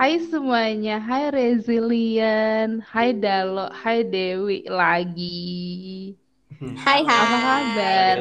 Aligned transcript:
Hai 0.00 0.16
semuanya, 0.16 0.96
hai 0.96 1.28
Resilient, 1.28 2.80
hai 2.88 3.12
Dalo, 3.12 3.68
hai 3.68 4.00
Dewi 4.00 4.64
lagi. 4.64 6.16
Hai 6.56 7.04
hai. 7.04 7.20
Apa 7.20 7.36
kabar? 7.44 8.16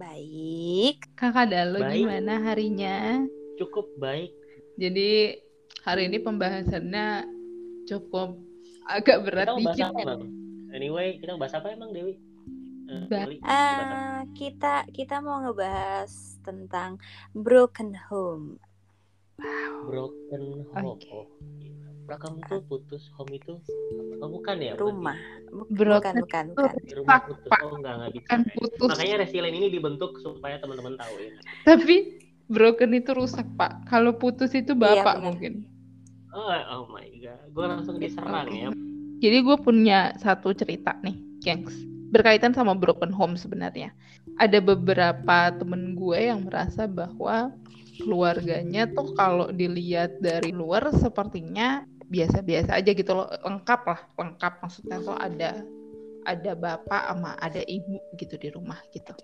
Baik. 0.00 0.96
Kakak 1.20 1.52
Dalo 1.52 1.84
Baik. 1.84 2.08
gimana 2.08 2.40
harinya? 2.40 3.20
Cukup 3.60 3.84
baik. 4.00 4.32
Jadi 4.80 5.36
hari 5.84 6.08
ini 6.08 6.24
pembahasannya 6.24 7.28
cukup 7.84 8.40
agak 8.88 9.20
berat 9.20 9.52
Kita 9.52 9.76
dikit. 9.76 9.92
apa, 9.92 10.00
Bang? 10.16 10.24
Anyway, 10.72 11.20
kita 11.20 11.36
bahas 11.36 11.52
apa 11.52 11.68
emang, 11.68 11.92
Dewi? 11.92 12.16
Apa? 12.88 13.28
Eh, 13.28 14.18
kita 14.40 14.88
kita 14.88 15.20
mau 15.20 15.44
ngebahas 15.44 16.40
tentang 16.40 16.96
broken 17.36 17.92
home. 18.08 18.56
Broken 19.88 20.42
home. 20.74 20.86
Oke. 20.96 21.08
Oh, 21.10 21.26
iya. 21.62 22.16
kamu 22.18 22.42
tuh 22.50 22.60
putus 22.66 23.06
home 23.14 23.38
itu 23.38 23.54
oh, 24.18 24.28
bukan 24.28 24.58
ya? 24.58 24.74
Rumah. 24.74 25.14
Bukan, 25.70 26.14
bukan, 26.26 26.44
bukan. 26.58 26.74
Di 26.82 26.92
rumah 26.98 27.22
Pak, 27.22 27.30
putus. 27.30 27.50
Oh, 27.62 27.78
enggak, 27.78 27.94
enggak 27.96 28.12
bisa. 28.18 28.30
Putus, 28.58 28.88
Makanya 28.90 29.16
resilient 29.22 29.56
ini 29.56 29.66
dibentuk 29.70 30.18
supaya 30.18 30.58
teman-teman 30.58 30.98
tahu 30.98 31.14
ya. 31.22 31.30
tapi 31.62 32.18
broken 32.50 32.98
itu 32.98 33.14
rusak, 33.14 33.46
Pak. 33.54 33.86
Kalau 33.86 34.18
putus 34.18 34.50
itu 34.58 34.74
Iya, 34.74 34.82
bapak 35.06 35.22
benar. 35.22 35.24
mungkin. 35.24 35.52
Oh, 36.34 36.50
oh 36.50 36.84
my 36.90 37.06
god. 37.22 37.38
Gue 37.54 37.66
langsung 37.66 37.96
diserang 38.02 38.50
ya. 38.50 38.74
Jadi 39.20 39.38
gue 39.44 39.56
punya 39.62 40.10
satu 40.18 40.50
cerita 40.50 40.98
nih, 41.06 41.14
gengs. 41.46 41.74
Berkaitan 42.10 42.50
sama 42.50 42.74
broken 42.74 43.14
home 43.14 43.38
sebenarnya. 43.38 43.94
Ada 44.42 44.58
beberapa 44.58 45.54
temen 45.54 45.94
gue 45.94 46.18
yang 46.18 46.42
merasa 46.42 46.90
bahwa 46.90 47.54
keluarganya 48.00 48.88
tuh 48.90 49.12
kalau 49.14 49.52
dilihat 49.52 50.18
dari 50.18 50.50
luar 50.50 50.90
sepertinya 50.96 51.84
biasa-biasa 52.10 52.80
aja 52.80 52.90
gitu 52.90 53.12
loh. 53.14 53.30
Lengkap 53.46 53.80
lah, 53.86 54.00
lengkap. 54.18 54.52
Maksudnya 54.64 54.98
tuh 55.04 55.16
ada 55.16 55.62
ada 56.28 56.52
bapak 56.52 57.02
sama 57.08 57.32
ada 57.40 57.62
ibu 57.64 57.96
gitu 58.18 58.34
di 58.36 58.48
rumah 58.52 58.76
gitu. 58.92 59.14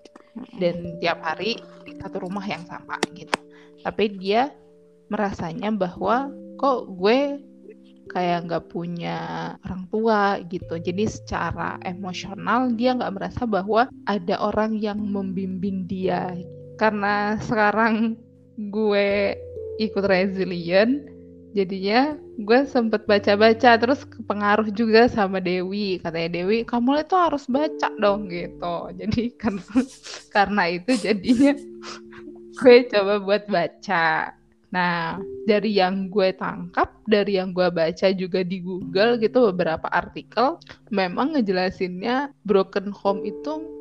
Dan 0.57 0.97
tiap 1.03 1.21
hari 1.21 1.59
di 1.83 1.93
satu 1.99 2.23
rumah 2.23 2.45
yang 2.47 2.63
sama 2.65 2.97
gitu. 3.13 3.37
Tapi 3.83 4.17
dia 4.17 4.49
merasanya 5.11 5.69
bahwa 5.75 6.31
kok 6.57 6.89
gue 6.97 7.37
kayak 8.07 8.47
nggak 8.47 8.65
punya 8.71 9.19
orang 9.67 9.83
tua 9.91 10.39
gitu. 10.47 10.79
Jadi 10.79 11.05
secara 11.05 11.75
emosional 11.83 12.71
dia 12.73 12.95
nggak 12.95 13.13
merasa 13.13 13.43
bahwa 13.43 13.91
ada 14.07 14.35
orang 14.39 14.79
yang 14.79 14.97
membimbing 14.97 15.85
dia. 15.85 16.33
Karena 16.79 17.35
sekarang 17.41 18.15
gue 18.57 19.37
ikut 19.77 20.03
resilient, 20.09 21.05
jadinya 21.53 22.17
gue 22.41 22.59
sempet 22.65 23.05
baca-baca 23.05 23.77
terus 23.77 24.01
kepengaruh 24.05 24.73
juga 24.73 25.05
sama 25.09 25.37
Dewi. 25.37 26.01
Katanya 26.01 26.41
Dewi, 26.41 26.65
kamu 26.65 27.05
itu 27.05 27.15
harus 27.15 27.45
baca 27.45 27.89
dong 28.01 28.27
gitu. 28.33 28.91
Jadi 28.97 29.31
karena 29.41 29.63
karena 30.33 30.63
itu 30.73 30.91
jadinya 30.97 31.53
gue 32.59 32.77
coba 32.89 33.13
buat 33.21 33.43
baca. 33.45 34.33
Nah, 34.67 35.15
dari 35.47 35.79
yang 35.79 36.11
gue 36.11 36.35
tangkap, 36.35 36.91
dari 37.07 37.39
yang 37.39 37.55
gue 37.55 37.71
baca 37.71 38.11
juga 38.11 38.43
di 38.43 38.59
Google 38.59 39.15
gitu 39.15 39.47
beberapa 39.55 39.87
artikel, 39.87 40.59
memang 40.91 41.39
ngejelasinnya 41.39 42.35
broken 42.43 42.91
home 42.91 43.23
itu 43.23 43.76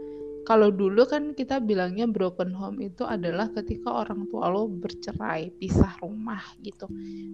kalau 0.47 0.71
dulu 0.71 1.03
kan 1.11 1.35
kita 1.35 1.59
bilangnya 1.59 2.07
broken 2.07 2.55
home 2.55 2.79
itu 2.79 3.03
adalah 3.03 3.51
ketika 3.51 4.07
orang 4.07 4.31
tua 4.31 4.47
lo 4.47 4.71
bercerai, 4.71 5.51
pisah 5.59 5.99
rumah 5.99 6.41
gitu. 6.63 6.87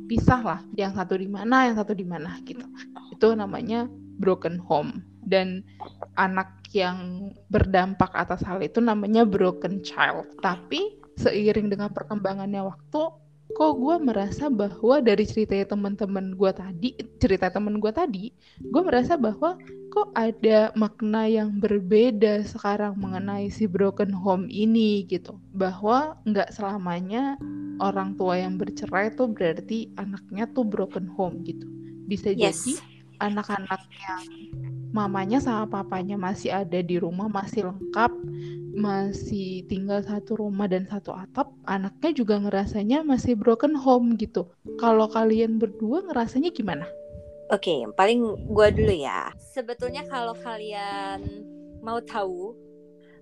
Pisah 0.09 0.41
lah, 0.41 0.61
yang 0.81 0.97
satu 0.97 1.21
di 1.21 1.29
mana, 1.29 1.69
yang 1.69 1.77
satu 1.77 1.93
di 1.93 2.09
mana 2.09 2.41
gitu. 2.49 2.65
Itu 3.13 3.37
namanya 3.37 3.85
broken 4.17 4.57
home. 4.57 5.05
Dan 5.21 5.61
anak 6.17 6.65
yang 6.73 7.31
berdampak 7.53 8.11
atas 8.17 8.41
hal 8.49 8.65
itu 8.65 8.81
namanya 8.81 9.29
broken 9.29 9.85
child. 9.85 10.25
Tapi 10.41 10.97
seiring 11.21 11.69
dengan 11.69 11.93
perkembangannya 11.93 12.65
waktu, 12.65 13.03
kok 13.53 13.73
gue 13.77 13.97
merasa 14.01 14.49
bahwa 14.49 15.05
dari 15.05 15.29
ceritanya 15.29 15.69
teman-teman 15.77 16.33
gue 16.33 16.51
tadi, 16.57 16.97
cerita 17.21 17.53
teman 17.53 17.77
gue 17.77 17.93
tadi, 17.93 18.33
gue 18.57 18.83
merasa 18.83 19.21
bahwa 19.21 19.61
kok 19.93 20.09
ada 20.17 20.73
makna 20.73 21.29
yang 21.29 21.61
berbeda 21.61 22.41
sekarang 22.49 22.97
mengenai 22.97 23.53
si 23.53 23.69
broken 23.69 24.09
home 24.09 24.49
ini 24.49 25.05
gitu. 25.05 25.37
Bahwa 25.53 26.17
nggak 26.25 26.57
selamanya 26.57 27.37
orang 27.77 28.17
tua 28.17 28.41
yang 28.41 28.57
bercerai 28.57 29.13
tuh 29.13 29.29
berarti 29.29 29.93
anaknya 30.01 30.49
tuh 30.57 30.65
broken 30.65 31.13
home 31.13 31.45
gitu. 31.45 31.69
Bisa 32.09 32.33
Yes. 32.33 32.65
jadi 32.65 32.75
anak-anak 33.21 33.83
yang 34.01 34.25
mamanya 34.93 35.41
sama 35.41 35.69
papanya 35.69 36.17
masih 36.17 36.53
ada 36.53 36.81
di 36.81 36.97
rumah, 37.01 37.29
masih 37.29 37.69
lengkap, 37.69 38.13
masih 38.77 39.65
tinggal 39.69 40.05
satu 40.05 40.37
rumah 40.37 40.69
dan 40.69 40.85
satu 40.89 41.13
atap, 41.17 41.49
anaknya 41.65 42.13
juga 42.13 42.41
ngerasanya 42.41 43.05
masih 43.05 43.37
broken 43.37 43.77
home 43.77 44.17
gitu. 44.21 44.49
Kalau 44.77 45.09
kalian 45.09 45.57
berdua 45.61 46.05
ngerasanya 46.09 46.53
gimana? 46.53 46.85
Oke, 47.53 47.85
paling 48.01 48.49
gua 48.49 48.73
dulu 48.73 48.97
ya. 48.97 49.29
Sebetulnya 49.53 50.09
kalau 50.09 50.33
kalian 50.33 51.21
mau 51.85 52.01
tahu 52.01 52.57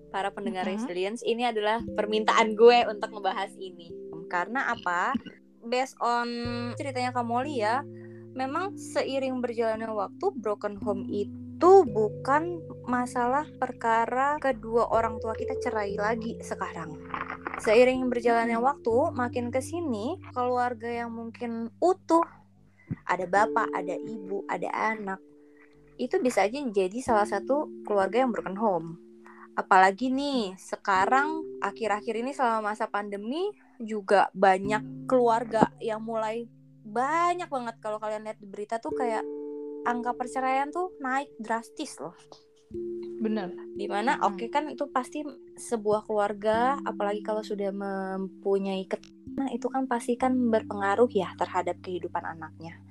para 0.07 0.31
pendengar 0.31 0.63
Mhm. 0.63 0.71
resilience 0.71 1.19
ini 1.27 1.43
adalah 1.43 1.83
permintaan 1.83 2.55
gue 2.55 2.87
untuk 2.87 3.11
ngebahas 3.11 3.51
ini. 3.59 3.91
Karena 4.31 4.71
apa? 4.71 5.11
Based 5.67 5.99
on 5.99 6.27
ceritanya 6.79 7.11
Kamoli 7.11 7.59
ya, 7.59 7.83
memang 8.31 8.79
seiring 8.79 9.43
berjalannya 9.43 9.91
waktu 9.91 10.25
broken 10.39 10.79
home 10.79 11.03
itu 11.11 11.83
bukan 11.83 12.63
masalah 12.87 13.43
perkara 13.59 14.39
kedua 14.39 14.87
orang 14.95 15.19
tua 15.19 15.35
kita 15.35 15.59
cerai 15.59 15.99
lagi 15.99 16.39
sekarang. 16.39 16.95
Seiring 17.61 18.07
berjalannya 18.07 18.57
waktu, 18.57 19.11
makin 19.13 19.51
ke 19.53 19.59
sini 19.61 20.17
keluarga 20.33 20.87
yang 20.87 21.13
mungkin 21.13 21.69
utuh 21.77 22.25
ada 23.05 23.25
bapak, 23.27 23.69
ada 23.73 23.95
ibu, 23.95 24.43
ada 24.47 24.69
anak. 24.71 25.19
Itu 25.95 26.17
bisa 26.19 26.47
aja 26.47 26.57
jadi 26.57 26.97
salah 27.03 27.27
satu 27.27 27.69
keluarga 27.85 28.23
yang 28.23 28.31
broken 28.33 28.57
home. 28.57 28.97
Apalagi 29.53 30.07
nih, 30.07 30.55
sekarang 30.55 31.43
akhir-akhir 31.59 32.23
ini 32.23 32.31
selama 32.31 32.71
masa 32.71 32.87
pandemi 32.87 33.51
juga 33.77 34.31
banyak 34.31 35.05
keluarga 35.05 35.69
yang 35.83 35.99
mulai 35.99 36.47
banyak 36.81 37.45
banget 37.45 37.75
kalau 37.77 38.01
kalian 38.01 38.25
lihat 38.25 38.39
di 38.41 38.47
berita 38.49 38.81
tuh 38.81 38.95
kayak 38.95 39.21
angka 39.85 40.13
perceraian 40.17 40.69
tuh 40.71 40.93
naik 41.01 41.29
drastis 41.37 41.97
loh. 42.01 42.15
Bener. 43.21 43.53
Di 43.77 43.85
mana 43.85 44.17
Mm-mm. 44.17 44.27
oke 44.33 44.45
kan 44.49 44.65
itu 44.73 44.89
pasti 44.89 45.21
sebuah 45.53 46.09
keluarga 46.09 46.81
apalagi 46.81 47.21
kalau 47.21 47.45
sudah 47.45 47.69
mempunyai 47.69 48.89
ket 48.89 49.05
nah 49.37 49.47
itu 49.53 49.69
kan 49.71 49.85
pasti 49.87 50.17
kan 50.19 50.33
berpengaruh 50.51 51.07
ya 51.13 51.31
terhadap 51.37 51.77
kehidupan 51.85 52.25
anaknya. 52.25 52.81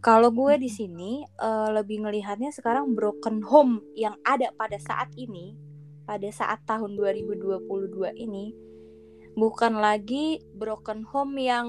Kalau 0.00 0.32
gue 0.32 0.56
di 0.56 0.72
sini 0.72 1.22
eh, 1.22 1.70
lebih 1.70 2.02
ngelihatnya 2.02 2.50
sekarang 2.50 2.96
broken 2.96 3.44
home 3.44 3.84
yang 3.94 4.16
ada 4.24 4.48
pada 4.56 4.80
saat 4.80 5.12
ini, 5.14 5.54
pada 6.08 6.26
saat 6.32 6.64
tahun 6.66 6.96
2022 6.96 7.68
ini 8.16 8.70
bukan 9.38 9.78
lagi 9.78 10.42
broken 10.54 11.06
home 11.06 11.38
yang 11.38 11.68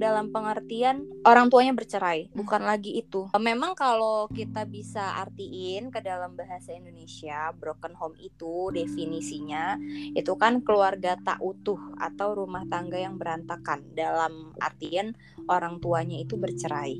dalam 0.00 0.32
pengertian 0.32 1.06
orang 1.22 1.52
tuanya 1.52 1.76
bercerai, 1.76 2.32
bukan 2.32 2.62
lagi 2.64 2.98
itu. 2.98 3.28
Memang 3.36 3.76
kalau 3.76 4.26
kita 4.32 4.64
bisa 4.66 5.20
artiin 5.22 5.92
ke 5.92 6.00
dalam 6.00 6.34
bahasa 6.34 6.72
Indonesia, 6.72 7.52
broken 7.54 7.94
home 7.94 8.16
itu 8.18 8.72
definisinya 8.72 9.76
itu 10.16 10.32
kan 10.40 10.64
keluarga 10.64 11.16
tak 11.20 11.38
utuh 11.38 11.78
atau 12.00 12.34
rumah 12.34 12.64
tangga 12.66 12.98
yang 12.98 13.20
berantakan 13.20 13.92
dalam 13.92 14.56
artian 14.58 15.14
orang 15.46 15.78
tuanya 15.78 16.18
itu 16.18 16.34
bercerai. 16.40 16.98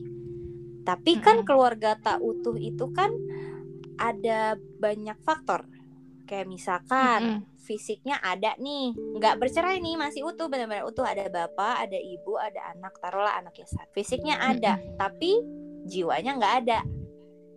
Tapi 0.83 1.13
kan 1.23 1.43
Mm-mm. 1.43 1.47
keluarga 1.47 1.95
tak 1.95 2.19
utuh 2.19 2.59
itu 2.59 2.91
kan 2.91 3.11
ada 4.03 4.59
banyak 4.59 5.15
faktor. 5.23 5.72
Kayak 6.33 6.49
misalkan 6.49 7.21
Mm-mm. 7.45 7.61
fisiknya 7.61 8.17
ada 8.25 8.57
nih, 8.57 8.97
nggak 8.97 9.37
bercerai 9.37 9.85
nih, 9.85 10.01
masih 10.01 10.25
utuh, 10.25 10.49
benar-benar 10.49 10.89
utuh. 10.89 11.05
Ada 11.05 11.29
bapak, 11.29 11.85
ada 11.85 11.99
ibu, 12.01 12.41
ada 12.41 12.73
anak. 12.73 12.97
Taruhlah 13.05 13.37
anaknya 13.37 13.69
satu. 13.69 13.93
Fisiknya 13.93 14.41
ada, 14.41 14.81
tapi 14.97 15.45
jiwanya 15.85 16.41
nggak 16.41 16.55
ada. 16.65 16.81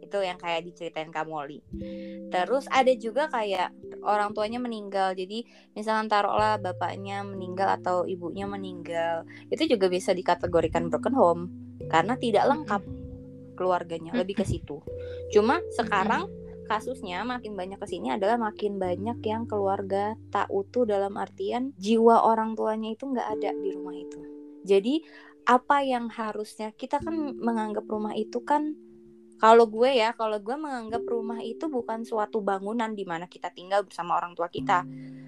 Itu 0.03 0.19
yang 0.19 0.35
kayak 0.35 0.67
diceritain 0.67 1.07
Kamoli. 1.07 1.63
Terus 2.27 2.67
ada 2.67 2.91
juga 2.99 3.31
kayak 3.31 3.71
orang 4.03 4.35
tuanya 4.35 4.59
meninggal. 4.59 5.15
Jadi 5.15 5.47
misalkan 5.71 6.11
taruhlah 6.11 6.59
bapaknya 6.59 7.23
meninggal 7.23 7.79
atau 7.79 8.03
ibunya 8.03 8.43
meninggal, 8.43 9.23
itu 9.47 9.71
juga 9.71 9.87
bisa 9.87 10.11
dikategorikan 10.11 10.91
broken 10.91 11.15
home 11.15 11.43
karena 11.87 12.19
tidak 12.19 12.43
lengkap 12.43 12.83
keluarganya. 13.55 14.11
Lebih 14.11 14.43
ke 14.43 14.45
situ. 14.45 14.83
Cuma 15.31 15.63
sekarang 15.71 16.27
kasusnya 16.65 17.21
makin 17.23 17.53
banyak 17.53 17.79
ke 17.79 17.87
sini 17.87 18.13
adalah 18.13 18.35
makin 18.37 18.81
banyak 18.81 19.21
yang 19.23 19.45
keluarga 19.45 20.17
tak 20.33 20.49
utuh 20.49 20.83
dalam 20.83 21.15
artian 21.15 21.71
jiwa 21.77 22.25
orang 22.25 22.57
tuanya 22.57 22.93
itu 22.93 23.05
nggak 23.05 23.27
ada 23.39 23.49
di 23.55 23.69
rumah 23.73 23.95
itu. 23.95 24.19
Jadi 24.65 25.05
apa 25.45 25.85
yang 25.85 26.09
harusnya 26.09 26.73
kita 26.73 26.97
kan 26.99 27.37
menganggap 27.37 27.85
rumah 27.85 28.17
itu 28.17 28.41
kan 28.41 28.73
kalau 29.37 29.69
gue 29.69 29.93
ya 29.93 30.15
kalau 30.17 30.41
gue 30.41 30.57
menganggap 30.57 31.05
rumah 31.05 31.37
itu 31.45 31.69
bukan 31.69 32.01
suatu 32.01 32.41
bangunan 32.41 32.95
di 32.97 33.05
mana 33.05 33.29
kita 33.29 33.53
tinggal 33.53 33.85
bersama 33.85 34.17
orang 34.17 34.33
tua 34.33 34.49
kita. 34.49 34.83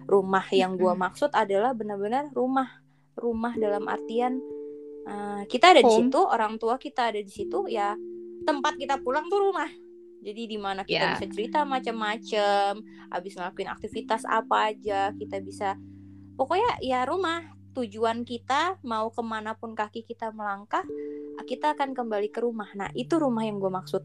Rumah 0.08 0.46
yang 0.56 0.80
gue 0.80 0.94
maksud 0.96 1.32
adalah 1.38 1.78
benar-benar 1.78 2.34
rumah. 2.34 2.82
Rumah 3.18 3.54
dalam 3.58 3.86
artian 3.86 4.38
uh, 5.08 5.42
kita 5.48 5.74
ada 5.74 5.82
di 5.82 5.92
situ 5.92 6.20
orang 6.20 6.60
tua 6.60 6.76
kita 6.76 7.10
ada 7.14 7.22
di 7.24 7.32
situ 7.32 7.66
ya 7.72 7.96
tempat 8.44 8.78
kita 8.78 9.02
pulang 9.02 9.26
tuh 9.32 9.50
rumah 9.50 9.68
jadi 10.28 10.44
di 10.44 10.60
mana 10.60 10.84
kita 10.84 11.00
yeah. 11.00 11.14
bisa 11.16 11.28
cerita 11.32 11.64
macam-macam 11.64 12.84
habis 13.08 13.32
ngelakuin 13.40 13.72
aktivitas 13.72 14.28
apa 14.28 14.76
aja 14.76 15.16
kita 15.16 15.40
bisa 15.40 15.80
pokoknya 16.36 16.84
ya 16.84 17.08
rumah 17.08 17.56
tujuan 17.72 18.28
kita 18.28 18.76
mau 18.84 19.08
ke 19.08 19.24
mana 19.24 19.56
pun 19.56 19.72
kaki 19.72 20.04
kita 20.04 20.36
melangkah 20.36 20.84
kita 21.48 21.78
akan 21.78 21.96
kembali 21.96 22.34
ke 22.34 22.44
rumah. 22.44 22.68
Nah 22.74 22.90
itu 22.98 23.16
rumah 23.22 23.48
yang 23.48 23.62
gue 23.62 23.70
maksud. 23.70 24.04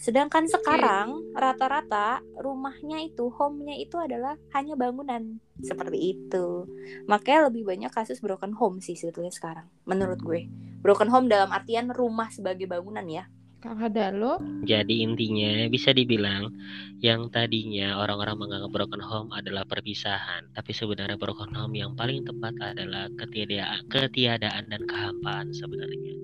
Sedangkan 0.00 0.50
sekarang 0.50 1.30
rata-rata 1.30 2.24
rumahnya 2.34 3.06
itu 3.06 3.30
home-nya 3.30 3.78
itu 3.78 4.00
adalah 4.02 4.34
hanya 4.56 4.74
bangunan. 4.74 5.38
Seperti 5.62 6.18
itu. 6.18 6.66
Makanya 7.06 7.52
lebih 7.52 7.62
banyak 7.62 7.92
kasus 7.94 8.18
broken 8.18 8.56
home 8.58 8.82
sih 8.82 8.98
sebetulnya 8.98 9.30
sekarang 9.30 9.70
menurut 9.86 10.18
gue. 10.18 10.50
Broken 10.82 11.06
home 11.06 11.30
dalam 11.30 11.54
artian 11.54 11.92
rumah 11.94 12.32
sebagai 12.34 12.66
bangunan 12.66 13.06
ya 13.06 13.30
Kakak 13.62 13.94
Dalo. 13.94 14.42
Jadi 14.66 15.06
intinya 15.06 15.70
bisa 15.70 15.94
dibilang 15.94 16.50
yang 16.98 17.30
tadinya 17.30 17.94
orang-orang 18.02 18.34
menganggap 18.42 18.74
broken 18.74 18.98
home 18.98 19.30
adalah 19.30 19.62
perpisahan, 19.62 20.50
tapi 20.50 20.74
sebenarnya 20.74 21.14
broken 21.14 21.54
home 21.54 21.78
yang 21.78 21.94
paling 21.94 22.26
tepat 22.26 22.58
adalah 22.58 23.06
ketiadaan, 23.14 23.86
ketiadaan 23.86 24.66
dan 24.66 24.82
kehampaan 24.82 25.54
sebenarnya. 25.54 26.14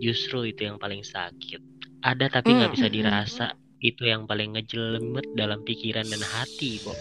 Justru 0.00 0.48
itu 0.48 0.64
yang 0.64 0.80
paling 0.80 1.04
sakit. 1.04 1.60
Ada 2.08 2.40
tapi 2.40 2.56
nggak 2.56 2.72
mm, 2.72 2.76
bisa 2.80 2.88
dirasa. 2.88 3.46
Itu 3.84 4.08
yang 4.08 4.24
paling 4.24 4.56
ngejelemet 4.56 5.36
dalam 5.36 5.60
pikiran 5.68 6.08
dan 6.08 6.24
hati, 6.24 6.80
Bo. 6.80 6.96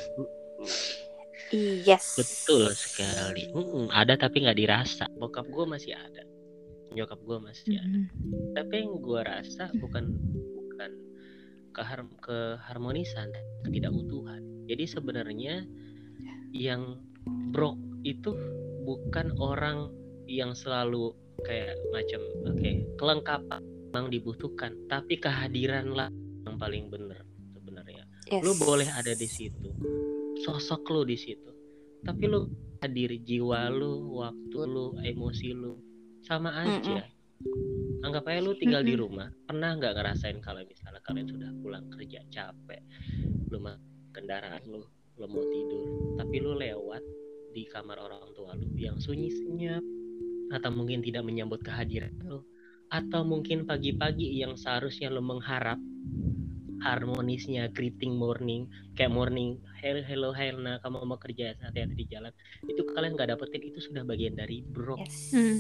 Yes. 1.56 2.20
Betul 2.20 2.76
sekali. 2.76 3.48
Hmm, 3.56 3.88
ada 3.96 4.20
tapi 4.20 4.44
nggak 4.44 4.60
dirasa. 4.60 5.08
Bokap 5.16 5.48
gue 5.48 5.64
masih 5.64 5.96
ada 5.96 6.37
nyokap 6.96 7.20
gue 7.24 7.38
masih 7.42 7.66
mm 7.68 7.76
-hmm. 7.76 7.84
ada 7.84 8.00
tapi 8.62 8.74
yang 8.84 8.92
gue 9.02 9.22
rasa 9.24 9.64
bukan 9.78 10.06
bukan 10.56 10.92
kehar 11.76 12.02
keharmonisan 12.24 13.30
ketidakutuhan 13.68 14.42
jadi 14.68 14.84
sebenarnya 14.88 15.66
yang 16.56 17.00
brok 17.52 17.78
itu 18.08 18.34
bukan 18.88 19.36
orang 19.40 19.92
yang 20.28 20.56
selalu 20.56 21.12
kayak 21.44 21.76
macam 21.92 22.22
oke 22.48 22.56
okay, 22.58 22.84
kelengkapan 22.98 23.64
memang 23.98 24.14
dibutuhkan 24.14 24.72
tapi 24.86 25.18
kehadiran 25.18 25.90
lah 25.90 26.12
yang 26.46 26.60
paling 26.62 26.86
benar 26.92 27.24
sebenarnya 27.56 28.06
yes. 28.30 28.46
lu 28.46 28.54
boleh 28.62 28.86
ada 28.94 29.16
di 29.16 29.26
situ 29.26 29.74
sosok 30.46 30.86
lu 30.94 31.02
di 31.02 31.18
situ 31.18 31.50
tapi 32.06 32.30
lu 32.30 32.46
hadir 32.84 33.18
jiwa 33.26 33.74
lu 33.74 34.22
waktu 34.22 34.60
lu 34.70 34.94
emosi 35.02 35.50
lu 35.58 35.82
sama 36.28 36.52
aja 36.52 37.00
mm 37.00 37.08
-mm. 37.08 38.04
anggap 38.04 38.28
aja 38.28 38.40
lu 38.44 38.52
tinggal 38.60 38.84
mm 38.84 38.92
-mm. 38.92 38.92
di 38.92 38.96
rumah 39.00 39.28
pernah 39.48 39.72
nggak 39.80 39.94
ngerasain 39.96 40.38
kalau 40.44 40.60
misalnya 40.68 41.00
kalian 41.08 41.28
sudah 41.32 41.50
pulang 41.64 41.88
kerja 41.96 42.20
capek 42.28 42.84
lu 43.48 43.58
mah 43.64 43.80
kendaraan 44.12 44.60
lu 44.68 44.84
lu 45.18 45.26
mau 45.32 45.44
tidur 45.48 45.88
tapi 46.20 46.36
lu 46.44 46.60
lewat 46.60 47.04
di 47.56 47.64
kamar 47.72 47.96
orang 47.96 48.28
tua 48.36 48.52
lu 48.60 48.68
yang 48.76 49.00
sunyi 49.00 49.32
senyap 49.32 49.82
atau 50.52 50.70
mungkin 50.76 51.00
tidak 51.00 51.24
menyambut 51.24 51.64
kehadiran 51.64 52.12
lu 52.28 52.44
atau 52.88 53.24
mungkin 53.24 53.68
pagi-pagi 53.68 54.40
yang 54.40 54.56
seharusnya 54.56 55.12
lu 55.12 55.20
mengharap 55.24 55.80
harmonisnya 56.84 57.70
greeting 57.74 58.16
morning 58.18 58.70
kayak 58.94 59.14
morning 59.14 59.58
hello 59.82 60.02
hello 60.06 60.30
Helna 60.34 60.78
kamu 60.82 61.06
mau 61.06 61.18
kerja? 61.18 61.54
Hati-hati 61.58 61.96
di 61.98 62.06
jalan. 62.10 62.34
Itu 62.66 62.86
kalian 62.86 63.18
nggak 63.18 63.34
dapetin 63.34 63.64
itu 63.66 63.80
sudah 63.82 64.06
bagian 64.06 64.38
dari 64.38 64.62
bro 64.62 64.98
yes. 65.02 65.34
hmm. 65.34 65.60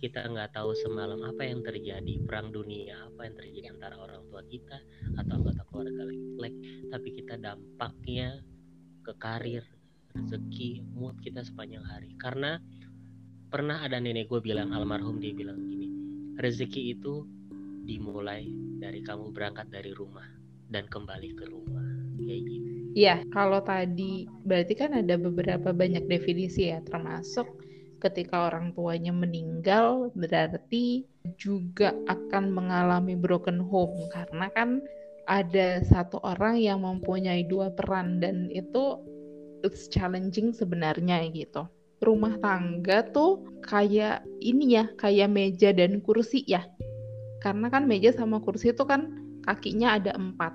kita 0.00 0.24
nggak 0.28 0.54
tahu 0.56 0.72
semalam 0.76 1.20
apa 1.24 1.42
yang 1.44 1.60
terjadi 1.64 2.14
perang 2.24 2.52
dunia 2.54 3.08
apa 3.08 3.26
yang 3.26 3.34
terjadi 3.36 3.66
antara 3.74 3.96
orang 3.98 4.22
tua 4.30 4.42
kita 4.46 4.78
atau 5.16 5.32
anggota 5.36 5.62
keluarga 5.68 6.02
like 6.38 6.58
tapi 6.92 7.08
kita 7.16 7.34
dampaknya 7.40 8.40
ke 9.02 9.12
karir 9.16 9.64
rezeki 10.12 10.84
mood 10.92 11.16
kita 11.24 11.44
sepanjang 11.44 11.84
hari. 11.84 12.12
Karena 12.20 12.60
pernah 13.48 13.80
ada 13.80 13.96
nenek 13.96 14.28
gue 14.28 14.44
bilang 14.44 14.76
almarhum 14.76 15.16
dia 15.16 15.32
bilang 15.32 15.56
gini 15.56 15.88
rezeki 16.36 16.92
itu 16.92 17.24
dimulai 17.88 18.44
dari 18.76 19.00
kamu 19.00 19.32
berangkat 19.32 19.72
dari 19.72 19.96
rumah 19.96 20.37
dan 20.68 20.84
kembali 20.88 21.34
ke 21.36 21.44
rumah 21.48 21.84
kayak 22.20 22.42
gitu. 22.44 22.68
Iya, 22.98 23.16
kalau 23.30 23.60
tadi 23.62 24.26
berarti 24.42 24.74
kan 24.74 24.90
ada 24.96 25.14
beberapa 25.14 25.70
banyak 25.70 26.08
definisi 26.10 26.72
ya, 26.72 26.82
termasuk 26.82 27.46
ketika 27.98 28.46
orang 28.50 28.70
tuanya 28.74 29.10
meninggal 29.10 30.14
berarti 30.14 31.02
juga 31.34 31.94
akan 32.06 32.54
mengalami 32.54 33.18
broken 33.18 33.58
home 33.58 34.06
karena 34.14 34.46
kan 34.54 34.82
ada 35.28 35.84
satu 35.84 36.22
orang 36.24 36.56
yang 36.56 36.82
mempunyai 36.82 37.44
dua 37.44 37.68
peran 37.74 38.22
dan 38.22 38.48
itu 38.48 38.96
it's 39.66 39.90
challenging 39.90 40.54
sebenarnya 40.54 41.26
gitu. 41.34 41.68
Rumah 41.98 42.38
tangga 42.38 43.02
tuh 43.10 43.42
kayak 43.66 44.22
ini 44.38 44.78
ya, 44.78 44.86
kayak 44.96 45.28
meja 45.28 45.74
dan 45.74 45.98
kursi 46.00 46.46
ya. 46.46 46.62
Karena 47.42 47.70
kan 47.70 47.86
meja 47.86 48.14
sama 48.14 48.38
kursi 48.38 48.70
itu 48.70 48.86
kan 48.86 49.27
kakinya 49.48 49.96
ada 49.96 50.12
empat. 50.12 50.52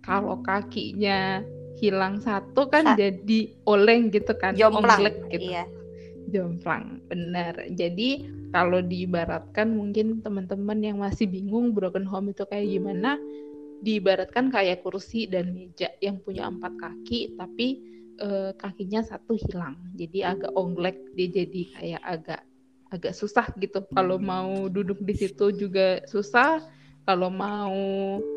Kalau 0.00 0.40
kakinya 0.40 1.44
hilang 1.76 2.24
satu 2.24 2.72
kan 2.72 2.84
Sa 2.84 2.96
jadi 2.96 3.52
oleng 3.68 4.08
gitu 4.08 4.32
kan, 4.32 4.56
jomplang 4.56 5.12
gitu. 5.28 5.52
Iya. 5.52 5.68
Jomplang, 6.32 7.04
benar. 7.12 7.68
Jadi 7.76 8.24
kalau 8.50 8.80
diibaratkan 8.80 9.76
mungkin 9.76 10.24
teman-teman 10.24 10.80
yang 10.80 11.04
masih 11.04 11.28
bingung 11.28 11.76
broken 11.76 12.08
home 12.08 12.32
itu 12.32 12.48
kayak 12.48 12.68
gimana, 12.68 13.20
diibaratkan 13.84 14.48
kayak 14.48 14.80
kursi 14.80 15.28
dan 15.28 15.52
meja 15.52 15.92
yang 16.00 16.20
punya 16.20 16.48
empat 16.48 16.72
kaki 16.80 17.36
tapi 17.36 17.80
eh, 18.20 18.52
kakinya 18.56 19.04
satu 19.04 19.36
hilang. 19.36 19.76
Jadi 19.96 20.24
agak 20.24 20.52
onglek, 20.56 20.96
dia 21.12 21.28
jadi 21.28 21.60
kayak 21.76 22.02
agak 22.04 22.40
agak 22.90 23.14
susah 23.14 23.46
gitu. 23.60 23.86
Kalau 23.94 24.18
mau 24.18 24.66
duduk 24.66 24.98
di 25.04 25.14
situ 25.14 25.54
juga 25.54 26.02
susah 26.10 26.79
kalau 27.10 27.26
mau 27.26 27.74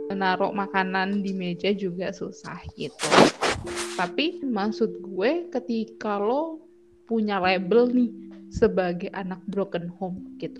naruh 0.10 0.50
makanan 0.50 1.22
di 1.22 1.30
meja 1.30 1.70
juga 1.78 2.10
susah 2.10 2.58
gitu. 2.74 3.06
Tapi 3.94 4.42
maksud 4.42 4.98
gue 4.98 5.46
ketika 5.54 6.18
lo 6.18 6.58
punya 7.06 7.38
label 7.38 7.94
nih 7.94 8.10
sebagai 8.50 9.14
anak 9.14 9.38
broken 9.46 9.94
home 10.02 10.26
gitu. 10.42 10.58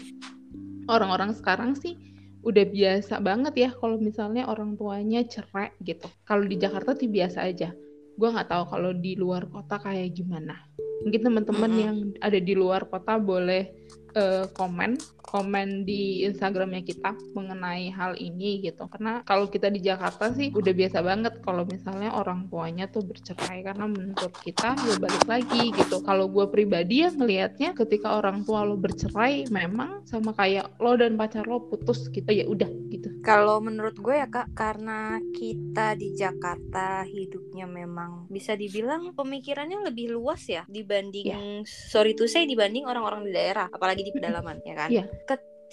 Orang-orang 0.86 1.34
sekarang 1.34 1.74
sih 1.74 1.98
udah 2.46 2.70
biasa 2.70 3.18
banget 3.18 3.54
ya 3.58 3.70
kalau 3.82 3.98
misalnya 3.98 4.46
orang 4.46 4.78
tuanya 4.78 5.26
cerai 5.26 5.74
gitu. 5.82 6.06
Kalau 6.30 6.46
di 6.46 6.62
Jakarta 6.62 6.94
sih 6.94 7.10
biasa 7.10 7.50
aja. 7.50 7.74
Gue 8.14 8.30
nggak 8.30 8.46
tahu 8.46 8.78
kalau 8.78 8.94
di 8.94 9.18
luar 9.18 9.50
kota 9.50 9.82
kayak 9.82 10.14
gimana. 10.14 10.54
Mungkin 11.02 11.34
teman-teman 11.34 11.66
mm 11.66 11.74
-hmm. 11.74 11.86
yang 11.90 11.98
ada 12.22 12.38
di 12.38 12.54
luar 12.54 12.86
kota 12.86 13.18
boleh 13.18 13.74
uh, 14.14 14.46
komen 14.54 15.02
komen 15.24 15.88
di 15.88 16.28
Instagramnya 16.28 16.84
kita 16.84 17.16
mengenai 17.32 17.90
hal 17.96 18.20
ini 18.20 18.60
gitu. 18.62 18.86
Karena 18.92 19.24
kalau 19.24 19.48
kita 19.48 19.72
di 19.72 19.80
Jakarta 19.80 20.36
sih 20.36 20.52
udah 20.52 20.74
biasa 20.76 21.00
banget 21.00 21.34
kalau 21.42 21.64
misalnya 21.64 22.12
orang 22.14 22.52
tuanya 22.52 22.86
tuh 22.92 23.08
bercerai. 23.08 23.64
Karena 23.64 23.88
menurut 23.88 24.36
kita 24.44 24.76
ya 24.76 24.96
balik 25.00 25.26
lagi 25.26 25.72
gitu. 25.72 26.04
Kalau 26.04 26.28
gue 26.28 26.46
pribadi 26.52 27.08
ya 27.08 27.10
ngelihatnya 27.10 27.74
ketika 27.74 28.20
orang 28.20 28.44
tua 28.44 28.68
lo 28.68 28.76
bercerai 28.76 29.48
memang 29.48 30.04
sama 30.04 30.36
kayak 30.36 30.76
lo 30.78 30.94
dan 31.00 31.16
pacar 31.16 31.48
lo 31.48 31.64
putus 31.66 32.12
gitu. 32.12 32.30
Ya 32.30 32.46
udah 32.46 32.70
gitu. 32.92 33.08
Kalau 33.24 33.64
menurut 33.64 33.96
gue 33.96 34.20
ya 34.20 34.28
kak 34.28 34.52
karena 34.52 35.18
kita 35.32 35.96
di 35.96 36.14
Jakarta 36.14 37.08
hidupnya 37.08 37.66
memang 37.66 38.28
bisa 38.28 38.54
dibilang 38.54 39.16
pemikirannya 39.16 39.80
lebih 39.88 40.12
luas 40.12 40.44
ya 40.46 40.68
dibanding 40.68 41.26
yeah. 41.32 41.64
sorry 41.64 42.14
tuh 42.14 42.28
saya 42.28 42.44
dibanding 42.44 42.84
orang-orang 42.84 43.24
di 43.24 43.32
daerah 43.32 43.72
apalagi 43.72 44.04
di 44.04 44.12
pedalaman 44.12 44.60
ya 44.68 44.76
kan? 44.76 44.92
Yeah 44.92 45.13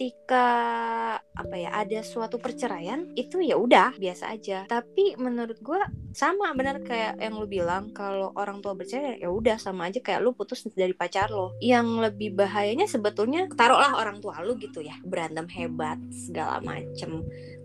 ketika 0.01 0.49
apa 1.21 1.57
ya 1.61 1.77
ada 1.77 2.01
suatu 2.01 2.41
perceraian 2.41 3.13
itu 3.21 3.45
ya 3.45 3.61
udah 3.61 4.01
biasa 4.01 4.33
aja. 4.33 4.65
Tapi 4.65 5.21
menurut 5.21 5.61
gue 5.61 5.77
sama 6.17 6.57
benar 6.57 6.81
kayak 6.81 7.21
yang 7.21 7.37
lu 7.37 7.45
bilang 7.45 7.93
kalau 7.93 8.33
orang 8.33 8.65
tua 8.65 8.73
bercerai 8.73 9.21
ya 9.21 9.29
udah 9.29 9.61
sama 9.61 9.93
aja 9.93 10.01
kayak 10.01 10.25
lu 10.25 10.33
putus 10.33 10.65
dari 10.73 10.97
pacar 10.97 11.29
lo. 11.29 11.53
Yang 11.61 12.09
lebih 12.09 12.33
bahayanya 12.33 12.89
sebetulnya 12.89 13.45
taruhlah 13.53 14.01
orang 14.01 14.25
tua 14.25 14.41
lu 14.41 14.57
gitu 14.57 14.81
ya 14.81 14.97
berantem 15.05 15.45
hebat 15.53 16.01
segala 16.09 16.65
macem 16.65 17.21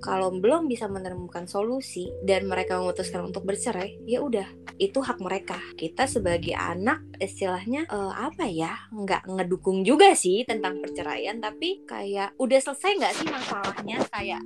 kalau 0.05 0.29
belum 0.29 0.69
bisa 0.69 0.85
menemukan 0.85 1.49
solusi 1.49 2.13
dan 2.21 2.45
mereka 2.45 2.77
memutuskan 2.77 3.25
untuk 3.25 3.41
bercerai 3.41 4.05
ya 4.05 4.21
udah 4.21 4.45
itu 4.77 5.01
hak 5.01 5.17
mereka. 5.17 5.57
Kita 5.73 6.05
sebagai 6.05 6.53
anak 6.53 7.01
istilahnya 7.17 7.89
uh, 7.89 8.13
apa 8.13 8.45
ya 8.45 8.77
nggak 8.93 9.25
ngedukung 9.25 9.81
juga 9.81 10.13
sih 10.13 10.45
tentang 10.45 10.77
perceraian 10.77 11.41
tapi 11.41 11.81
kayak 11.89 12.37
udah 12.37 12.59
selesai 12.61 12.91
nggak 13.01 13.15
sih 13.17 13.27
masalahnya? 13.33 13.97
Kayak 14.13 14.41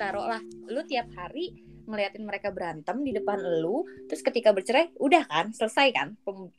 taruhlah 0.00 0.40
lu 0.72 0.80
tiap 0.88 1.12
hari 1.12 1.73
ngeliatin 1.84 2.24
mereka 2.24 2.50
berantem 2.50 3.00
di 3.04 3.12
depan 3.14 3.38
lu 3.60 3.84
terus 4.08 4.20
ketika 4.20 4.50
bercerai 4.50 4.92
udah 4.98 5.24
kan 5.28 5.52
selesai 5.52 5.88
kan 5.92 6.08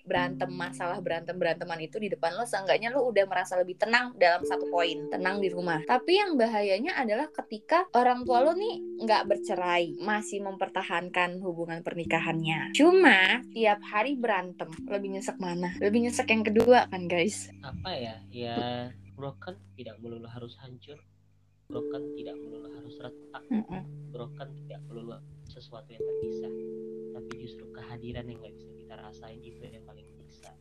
berantem 0.05 0.49
masalah 0.49 1.01
berantem 1.01 1.35
beranteman 1.35 1.81
itu 1.81 1.97
di 2.01 2.09
depan 2.09 2.33
lo 2.37 2.45
seenggaknya 2.47 2.93
lu 2.93 3.09
udah 3.09 3.25
merasa 3.27 3.57
lebih 3.59 3.75
tenang 3.77 4.15
dalam 4.15 4.45
satu 4.45 4.69
poin 4.69 5.09
tenang 5.09 5.41
di 5.41 5.49
rumah. 5.51 5.81
Tapi 5.85 6.17
yang 6.17 6.37
bahayanya 6.39 6.97
adalah 6.97 7.27
ketika 7.31 7.85
orang 7.93 8.23
tua 8.23 8.41
lo 8.45 8.53
nih 8.55 9.03
nggak 9.05 9.23
bercerai 9.27 9.99
masih 10.01 10.41
mempertahankan 10.43 11.41
hubungan 11.43 11.81
pernikahannya. 11.81 12.73
Cuma 12.77 13.41
tiap 13.51 13.79
hari 13.85 14.17
berantem 14.17 14.71
lebih 14.87 15.19
nyesek 15.19 15.37
mana? 15.37 15.73
Lebih 15.79 16.09
nyesek 16.09 16.27
yang 16.31 16.43
kedua 16.43 16.87
kan 16.89 17.05
guys? 17.05 17.51
Apa 17.61 17.91
ya? 17.95 18.15
Ya 18.31 18.57
broken 19.15 19.55
tidak 19.79 19.95
melulu 20.03 20.27
harus 20.27 20.59
hancur 20.59 20.99
broken 21.69 22.03
tidak 22.17 22.35
melulu 22.39 22.67
harus 22.73 22.95
retak. 23.01 23.43
Broken 24.13 24.49
tidak 24.63 24.79
melulu 24.87 25.17
sesuatu 25.49 25.89
yang 25.91 26.03
terpisah. 26.03 26.53
Tapi 27.15 27.31
justru 27.41 27.65
kehadiran 27.73 28.25
yang 28.29 28.39
nggak 28.41 28.55
bisa 28.55 28.71
kita 28.75 28.93
rasain 28.99 29.39
itu 29.41 29.61
yang 29.63 29.85
paling 29.85 30.07
bisa. 30.21 30.51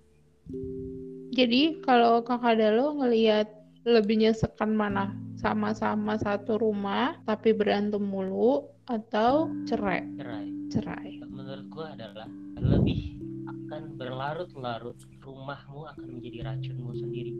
Jadi 1.34 1.82
kalau 1.82 2.22
kakak 2.22 2.60
Dalo 2.60 2.94
ngelihat 3.02 3.48
lebih 3.84 4.22
nyesekan 4.22 4.72
mana? 4.72 5.12
Sama-sama 5.36 6.16
satu 6.16 6.56
rumah 6.56 7.20
tapi 7.28 7.52
berantem 7.52 8.00
mulu 8.00 8.64
atau 8.88 9.52
cerai? 9.68 10.08
Cerai. 10.16 10.46
Cerai. 10.72 11.10
Menurut 11.28 11.66
gua 11.68 11.92
adalah 11.92 12.28
lebih 12.56 13.20
akan 13.44 14.00
berlarut-larut 14.00 14.96
rumahmu 15.24 15.88
akan 15.88 16.20
menjadi 16.20 16.48
racunmu 16.48 16.92
sendiri. 16.96 17.32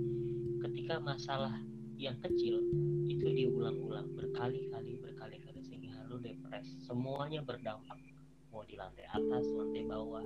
Ketika 0.64 0.97
masalah 1.00 1.52
yang 1.98 2.16
kecil 2.22 2.58
itu 3.06 3.26
diulang-ulang 3.26 4.10
berkali-kali 4.16 4.98
berkali-kali 4.98 5.60
sehingga 5.62 6.04
lu 6.10 6.18
depres. 6.18 6.66
Semuanya 6.84 7.40
berdampak. 7.44 7.98
Mau 8.54 8.62
di 8.66 8.78
lantai 8.78 9.06
atas 9.10 9.44
lantai 9.50 9.82
bawah 9.82 10.22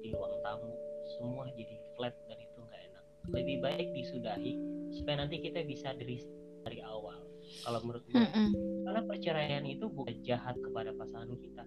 di 0.00 0.14
ruang 0.14 0.38
tamu 0.46 0.70
semua 1.18 1.50
jadi 1.58 1.74
flat 1.98 2.14
dan 2.30 2.38
itu 2.38 2.58
nggak 2.62 2.82
enak. 2.94 3.04
Lebih 3.34 3.56
baik 3.58 3.88
disudahi 3.90 4.54
supaya 4.94 5.26
nanti 5.26 5.42
kita 5.42 5.66
bisa 5.66 5.90
dari 5.98 6.22
dari 6.62 6.78
awal 6.86 7.18
kalau 7.66 7.82
menurut 7.82 8.04
gue 8.06 8.14
mm 8.14 8.30
-mm. 8.30 8.48
karena 8.86 9.02
perceraian 9.02 9.64
itu 9.66 9.90
bukan 9.90 10.14
jahat 10.22 10.54
kepada 10.62 10.94
pasangan 10.94 11.34
kita 11.34 11.66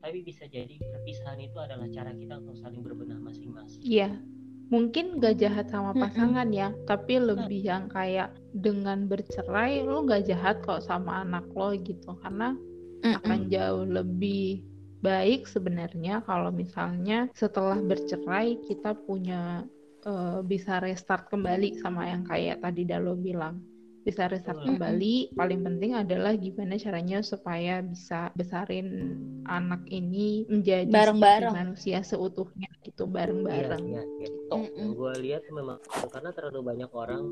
tapi 0.00 0.24
bisa 0.24 0.48
jadi 0.48 0.80
perpisahan 0.80 1.40
itu 1.44 1.60
adalah 1.60 1.84
cara 1.92 2.16
kita 2.16 2.40
untuk 2.40 2.56
saling 2.56 2.80
berbenah 2.80 3.20
masing-masing. 3.20 3.84
Iya. 3.84 4.16
-masing 4.16 4.40
mungkin 4.70 5.18
gak 5.18 5.42
jahat 5.42 5.66
sama 5.68 5.90
pasangan 5.92 6.46
ya 6.54 6.70
tapi 6.86 7.18
lebih 7.18 7.66
yang 7.66 7.90
kayak 7.90 8.30
dengan 8.54 9.10
bercerai 9.10 9.82
lo 9.82 10.06
gak 10.06 10.30
jahat 10.30 10.62
kok 10.62 10.86
sama 10.86 11.26
anak 11.26 11.44
lo 11.58 11.74
gitu 11.74 12.14
karena 12.22 12.54
akan 13.02 13.50
jauh 13.50 13.82
lebih 13.82 14.62
baik 15.00 15.48
sebenarnya 15.48 16.22
kalau 16.28 16.52
misalnya 16.52 17.26
setelah 17.32 17.80
bercerai 17.80 18.60
kita 18.68 18.92
punya 19.08 19.64
uh, 20.04 20.44
bisa 20.44 20.78
restart 20.78 21.26
kembali 21.32 21.80
sama 21.80 22.06
yang 22.06 22.22
kayak 22.28 22.60
tadi 22.60 22.84
Dalo 22.84 23.16
bilang 23.16 23.64
bisa 24.00 24.28
restart 24.32 24.60
kembali. 24.64 25.36
Paling 25.36 25.60
penting 25.60 25.92
adalah 25.92 26.32
gimana 26.36 26.80
caranya 26.80 27.20
supaya 27.20 27.84
bisa 27.84 28.32
besarin 28.32 29.16
anak 29.44 29.84
ini 29.92 30.48
menjadi 30.48 30.88
bareng-bareng 30.88 31.52
manusia 31.52 32.00
seutuhnya 32.00 32.70
gitu 32.84 33.04
bareng-bareng. 33.04 33.84
Iya, 33.84 34.02
iya, 34.04 34.28
iya. 34.28 34.56
Mm 34.56 34.68
-mm. 34.72 34.88
Gue 34.96 35.12
lihat 35.20 35.42
memang 35.52 35.78
karena 36.08 36.30
terlalu 36.32 36.60
banyak 36.64 36.90
orang, 36.96 37.22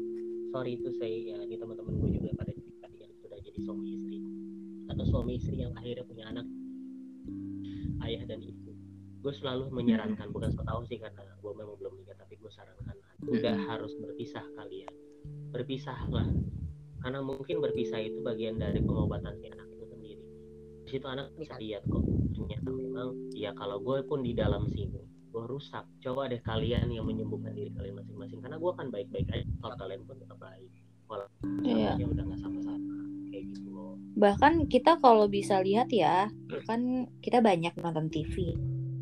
sorry 0.53 0.77
itu 0.77 0.93
saya 1.01 1.37
ya 1.37 1.39
di 1.49 1.57
teman-teman 1.57 1.93
gue 2.05 2.11
juga 2.21 2.31
pada 2.37 2.53
cerita 2.53 2.87
yang 3.01 3.13
sudah 3.25 3.39
jadi 3.41 3.59
suami 3.65 3.87
istri 3.97 4.19
atau 4.89 5.05
suami 5.09 5.33
istri 5.37 5.57
yang 5.61 5.73
akhirnya 5.77 6.05
punya 6.05 6.25
anak 6.29 6.47
ayah 8.05 8.23
dan 8.29 8.41
ibu. 8.45 8.73
Gue 9.19 9.35
selalu 9.35 9.75
menyarankan, 9.75 10.31
bukan 10.31 10.55
so 10.55 10.63
tahu 10.63 10.87
sih 10.87 11.03
karena 11.03 11.27
gue 11.27 11.53
memang 11.53 11.75
belum 11.83 11.93
nikah, 11.99 12.17
tapi 12.23 12.39
gue 12.39 12.51
sarankan 12.55 12.97
udah 13.27 13.57
harus 13.67 13.91
berpisah 13.99 14.47
kalian 14.55 14.95
berpisahlah 15.53 16.29
karena 17.03 17.19
mungkin 17.23 17.63
berpisah 17.63 18.01
itu 18.03 18.19
bagian 18.23 18.59
dari 18.59 18.83
pengobatan 18.83 19.35
si 19.39 19.47
anak 19.51 19.67
itu 19.75 19.85
sendiri. 19.91 20.25
Di 20.85 20.89
situ 20.97 21.07
anak 21.07 21.33
bisa 21.39 21.55
lihat 21.59 21.83
kok 21.87 22.03
ternyata 22.35 22.69
memang 22.71 23.09
ya 23.35 23.51
kalau 23.55 23.79
gue 23.83 23.99
pun 24.07 24.23
di 24.23 24.33
dalam 24.35 24.67
sini 24.71 25.03
gue 25.29 25.45
rusak. 25.47 25.85
Coba 26.03 26.27
deh 26.31 26.41
kalian 26.43 26.91
yang 26.91 27.07
menyembuhkan 27.07 27.55
diri 27.55 27.71
kalian 27.75 28.03
masing-masing 28.03 28.41
karena 28.43 28.57
gue 28.57 28.71
akan 28.71 28.87
baik-baik 28.91 29.29
aja 29.31 29.47
kalau 29.63 29.77
kalian 29.77 30.03
pun 30.07 30.17
tetap 30.19 30.39
baik. 30.41 30.71
Walaupun 31.09 31.65
iya. 31.65 31.97
udah 31.97 32.25
nggak 32.25 32.41
sama-sama 32.41 32.95
kayak 33.33 33.45
gitu 33.55 33.69
loh. 33.73 33.95
Bahkan 34.19 34.69
kita 34.69 34.99
kalau 35.01 35.31
bisa 35.31 35.63
lihat 35.63 35.89
ya 35.95 36.29
kan 36.67 37.09
kita 37.25 37.41
banyak 37.41 37.73
nonton 37.81 38.13
TV 38.13 38.53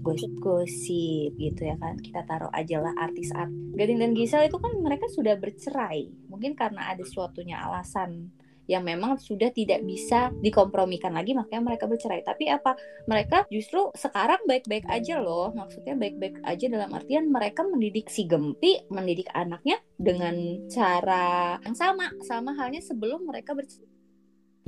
gosip-gosip 0.07 1.35
gitu 1.35 1.63
ya 1.67 1.75
kan. 1.83 1.99
Kita 1.99 2.23
taruh 2.23 2.51
aja 2.55 2.79
lah 2.79 2.95
artis 2.95 3.35
art. 3.35 3.51
Gading 3.75 3.99
dan 3.99 4.15
Gisel 4.15 4.47
itu 4.47 4.63
kan 4.63 4.71
mereka 4.79 5.11
sudah 5.11 5.35
bercerai. 5.35 6.31
Mungkin 6.31 6.55
karena 6.55 6.95
ada 6.95 7.03
suatunya 7.03 7.59
alasan 7.59 8.31
yang 8.67 8.83
memang 8.83 9.15
sudah 9.19 9.55
tidak 9.55 9.83
bisa 9.87 10.35
dikompromikan 10.43 11.15
lagi 11.15 11.35
makanya 11.35 11.75
mereka 11.75 11.87
bercerai. 11.87 12.23
Tapi 12.27 12.51
apa? 12.51 12.75
Mereka 13.07 13.47
justru 13.51 13.91
sekarang 13.95 14.43
baik-baik 14.47 14.87
aja 14.91 15.23
loh. 15.23 15.55
Maksudnya 15.55 15.95
baik-baik 15.95 16.43
aja 16.43 16.67
dalam 16.67 16.91
artian 16.95 17.31
mereka 17.31 17.63
mendidik 17.63 18.11
si 18.11 18.27
Gempi 18.27 18.83
mendidik 18.91 19.31
anaknya 19.35 19.79
dengan 19.95 20.67
cara 20.67 21.59
yang 21.63 21.79
sama. 21.79 22.11
Sama 22.27 22.55
halnya 22.59 22.83
sebelum 22.83 23.27
mereka 23.27 23.55
bercerai 23.55 23.96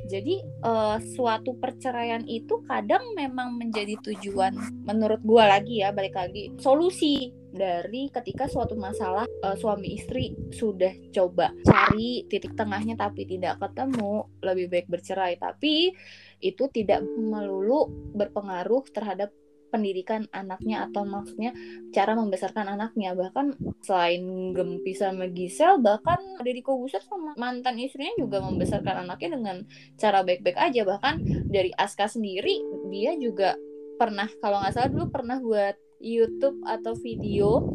jadi 0.08 0.40
uh, 0.64 0.96
suatu 1.14 1.54
perceraian 1.60 2.24
itu 2.24 2.64
kadang 2.64 3.04
memang 3.14 3.60
menjadi 3.60 4.00
tujuan 4.00 4.56
menurut 4.88 5.20
gua 5.22 5.60
lagi 5.60 5.84
ya 5.84 5.92
balik 5.92 6.16
lagi 6.16 6.50
solusi 6.56 7.36
dari 7.48 8.12
ketika 8.12 8.44
suatu 8.46 8.76
masalah 8.76 9.24
uh, 9.44 9.56
suami 9.56 9.96
istri 9.96 10.36
sudah 10.52 10.92
coba 11.12 11.52
cari 11.64 12.28
titik 12.28 12.52
tengahnya 12.52 12.94
tapi 12.94 13.24
tidak 13.24 13.56
ketemu 13.60 14.28
lebih 14.44 14.66
baik 14.68 14.86
bercerai. 14.88 15.40
Tapi 15.40 15.92
itu 16.44 16.64
tidak 16.70 17.02
melulu 17.04 17.88
berpengaruh 18.14 18.84
terhadap 18.92 19.32
pendidikan 19.68 20.26
anaknya 20.32 20.88
atau 20.88 21.04
maksudnya 21.04 21.52
cara 21.92 22.16
membesarkan 22.16 22.74
anaknya. 22.74 23.12
Bahkan 23.14 23.56
selain 23.84 24.52
Gempi 24.56 24.92
sama 24.96 25.28
Gisel 25.30 25.80
bahkan 25.80 26.18
Deddy 26.42 26.64
Kobuser 26.64 27.04
sama 27.04 27.36
mantan 27.36 27.78
istrinya 27.78 28.12
juga 28.18 28.42
membesarkan 28.42 29.08
anaknya 29.08 29.38
dengan 29.38 29.56
cara 30.00 30.24
baik-baik 30.24 30.58
aja. 30.58 30.82
Bahkan 30.84 31.14
dari 31.48 31.70
Aska 31.76 32.08
sendiri 32.08 32.60
dia 32.88 33.14
juga 33.16 33.54
pernah 33.98 34.30
kalau 34.38 34.62
nggak 34.62 34.74
salah 34.74 34.90
dulu 34.90 35.06
pernah 35.10 35.36
buat 35.42 35.76
YouTube 35.98 36.62
atau 36.64 36.94
video. 36.94 37.66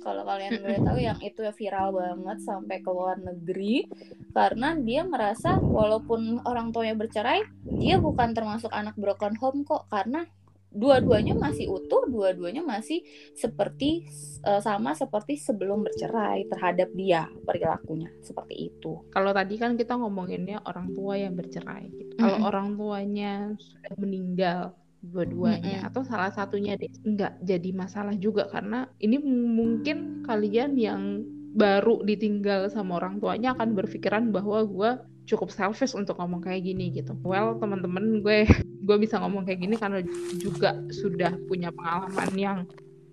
Kalau 0.00 0.24
kalian 0.24 0.64
boleh 0.64 0.80
tahu 0.80 0.96
yang 0.96 1.20
itu 1.20 1.44
viral 1.44 1.92
banget 1.92 2.40
sampai 2.40 2.80
ke 2.80 2.88
luar 2.88 3.20
negeri. 3.20 3.84
Karena 4.32 4.72
dia 4.80 5.04
merasa 5.04 5.60
walaupun 5.60 6.40
orang 6.48 6.72
tuanya 6.72 6.96
bercerai 6.96 7.44
dia 7.76 8.00
bukan 8.00 8.32
termasuk 8.32 8.72
anak 8.72 8.96
broken 8.96 9.36
home 9.36 9.60
kok. 9.68 9.92
Karena 9.92 10.24
dua-duanya 10.70 11.34
masih 11.34 11.66
utuh, 11.66 12.06
dua-duanya 12.06 12.62
masih 12.62 13.02
seperti 13.34 14.06
uh, 14.46 14.62
sama 14.62 14.94
seperti 14.94 15.34
sebelum 15.34 15.82
bercerai 15.82 16.46
terhadap 16.46 16.88
dia 16.94 17.26
perilakunya 17.42 18.10
seperti 18.22 18.70
itu. 18.70 19.02
Kalau 19.10 19.34
tadi 19.34 19.58
kan 19.58 19.74
kita 19.74 19.98
ngomonginnya 19.98 20.62
orang 20.62 20.94
tua 20.94 21.18
yang 21.18 21.34
bercerai. 21.34 21.90
Gitu. 21.90 22.14
Mm 22.14 22.16
-hmm. 22.16 22.22
Kalau 22.22 22.38
orang 22.46 22.68
tuanya 22.78 23.32
sudah 23.58 23.94
meninggal 23.98 24.60
dua-duanya 25.00 25.80
mm 25.80 25.82
-hmm. 25.84 25.90
atau 25.90 26.02
salah 26.04 26.30
satunya 26.30 26.76
deh 26.76 26.92
nggak 26.92 27.40
jadi 27.40 27.70
masalah 27.72 28.14
juga 28.20 28.46
karena 28.52 28.84
ini 29.00 29.16
mungkin 29.26 30.20
kalian 30.28 30.76
yang 30.76 31.24
baru 31.50 32.06
ditinggal 32.06 32.70
sama 32.70 33.02
orang 33.02 33.18
tuanya 33.18 33.58
akan 33.58 33.74
berpikiran 33.74 34.30
bahwa 34.30 34.62
gue 34.62 34.90
cukup 35.30 35.54
selfish 35.54 35.94
untuk 35.94 36.18
ngomong 36.18 36.42
kayak 36.42 36.66
gini 36.66 36.90
gitu. 36.90 37.14
Well 37.22 37.54
teman-teman 37.62 38.26
gue 38.26 38.50
gue 38.82 38.96
bisa 38.98 39.22
ngomong 39.22 39.46
kayak 39.46 39.62
gini 39.62 39.78
karena 39.78 40.02
juga 40.42 40.74
sudah 40.90 41.38
punya 41.46 41.70
pengalaman 41.70 42.30
yang 42.34 42.58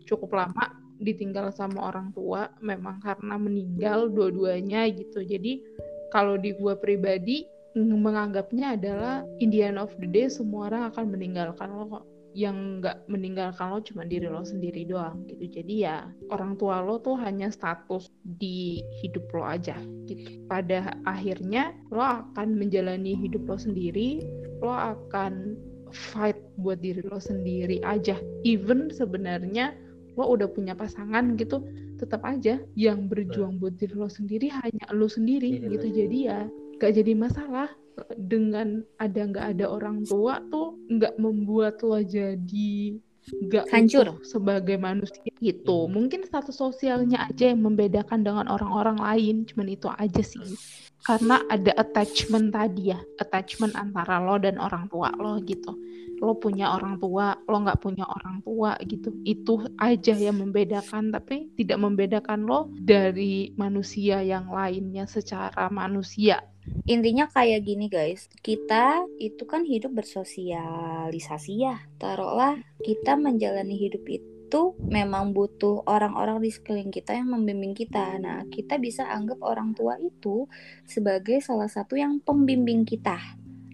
cukup 0.09 0.33
lama 0.33 0.74
ditinggal 0.97 1.53
sama 1.53 1.93
orang 1.93 2.09
tua 2.17 2.50
memang 2.57 2.97
karena 3.05 3.38
meninggal 3.38 4.09
dua-duanya 4.09 4.89
gitu 4.89 5.21
jadi 5.21 5.62
kalau 6.09 6.39
di 6.39 6.57
gue 6.57 6.74
pribadi 6.81 7.45
menganggapnya 7.77 8.74
adalah 8.74 9.21
Indian 9.38 9.77
of 9.77 9.93
the 10.01 10.09
day 10.09 10.25
semua 10.25 10.74
orang 10.74 10.89
akan 10.89 11.13
meninggalkan 11.13 11.69
lo 11.69 11.86
kok 11.86 12.05
yang 12.38 12.86
nggak 12.86 13.10
meninggalkan 13.10 13.74
lo 13.74 13.82
cuma 13.82 14.06
diri 14.06 14.29
lo 14.29 14.46
sendiri 14.46 14.86
doang 14.86 15.25
gitu. 15.25 15.58
Jadi 15.58 15.89
ya 15.89 16.06
orang 16.29 16.53
tua 16.53 16.86
lo 16.86 17.01
tuh 17.01 17.17
hanya 17.17 17.50
status 17.50 18.13
di 18.22 18.86
hidup 19.01 19.25
lo 19.34 19.41
aja 19.41 19.74
gitu. 20.06 20.46
Pada 20.46 20.94
akhirnya 21.10 21.74
lo 21.89 22.06
akan 22.06 22.53
menjalani 22.53 23.17
hidup 23.17 23.50
lo 23.50 23.58
sendiri 23.58 24.22
lo 24.62 24.70
akan 24.70 25.58
fight 25.89 26.38
buat 26.62 26.77
diri 26.77 27.01
lo 27.10 27.17
sendiri 27.17 27.82
aja. 27.82 28.22
Even 28.46 28.94
sebenarnya 28.94 29.74
lo 30.13 30.29
udah 30.29 30.46
punya 30.53 30.77
pasangan 30.77 31.34
gitu 31.41 31.65
tetap 31.98 32.22
aja 32.22 32.62
yang 32.77 33.10
berjuang 33.10 33.58
buat 33.58 33.82
diri 33.82 33.98
lo 33.98 34.06
sendiri 34.06 34.53
hanya 34.53 34.86
lo 34.94 35.10
sendiri 35.10 35.58
gitu. 35.65 35.89
jadi 35.89 36.17
ya 36.22 36.39
gak 36.77 36.94
jadi 36.94 37.17
masalah 37.17 37.74
dengan 38.18 38.86
ada 39.01 39.22
nggak 39.25 39.46
ada 39.58 39.66
orang 39.70 40.06
tua 40.06 40.42
tuh 40.50 40.77
nggak 40.89 41.18
membuat 41.18 41.82
lo 41.82 42.01
jadi 42.01 42.98
nggak 43.27 43.66
hancur. 43.74 44.22
sebagai 44.24 44.77
manusia 44.80 45.34
gitu. 45.39 45.86
Mungkin 45.88 46.25
status 46.25 46.58
sosialnya 46.58 47.29
aja 47.29 47.53
yang 47.53 47.62
membedakan 47.63 48.25
dengan 48.25 48.46
orang-orang 48.50 48.98
lain 48.98 49.36
cuman 49.46 49.67
itu 49.70 49.88
aja 49.89 50.22
sih. 50.24 50.58
Karena 51.06 51.39
ada 51.48 51.72
attachment 51.77 52.51
tadi 52.51 52.91
ya 52.91 53.00
attachment 53.22 53.77
antara 53.77 54.17
lo 54.20 54.41
dan 54.41 54.58
orang 54.58 54.89
tua 54.89 55.13
lo 55.15 55.38
gitu. 55.46 55.72
Lo 56.17 56.34
punya 56.36 56.74
orang 56.74 56.98
tua 56.98 57.38
lo 57.46 57.58
nggak 57.62 57.79
punya 57.79 58.03
orang 58.03 58.41
tua 58.41 58.75
gitu. 58.84 59.13
Itu 59.24 59.70
aja 59.77 60.13
yang 60.17 60.41
membedakan 60.41 61.13
tapi 61.13 61.53
tidak 61.53 61.77
membedakan 61.79 62.50
lo 62.50 62.74
dari 62.74 63.53
manusia 63.56 64.25
yang 64.25 64.50
lainnya 64.50 65.06
secara 65.06 65.70
manusia. 65.70 66.41
Intinya 66.84 67.32
kayak 67.32 67.63
gini 67.63 67.88
guys. 67.88 68.27
Kita 68.44 69.08
itu 69.22 69.48
kan 69.48 69.63
hidup 69.63 69.96
bersosialisasi 69.96 71.53
ya. 71.63 71.79
Taruhlah 72.01 72.60
kita 72.84 73.15
menjalani 73.15 73.79
hidup 73.79 74.03
itu 74.10 74.37
memang 74.80 75.36
butuh 75.36 75.84
orang-orang 75.84 76.39
di 76.39 76.50
sekeliling 76.54 76.92
kita 76.94 77.16
yang 77.16 77.30
membimbing 77.36 77.75
kita. 77.75 78.16
Nah, 78.18 78.48
kita 78.48 78.80
bisa 78.80 79.04
anggap 79.12 79.44
orang 79.44 79.75
tua 79.75 80.00
itu 80.00 80.48
sebagai 80.88 81.44
salah 81.44 81.68
satu 81.68 82.00
yang 82.00 82.24
pembimbing 82.24 82.88
kita 82.88 83.20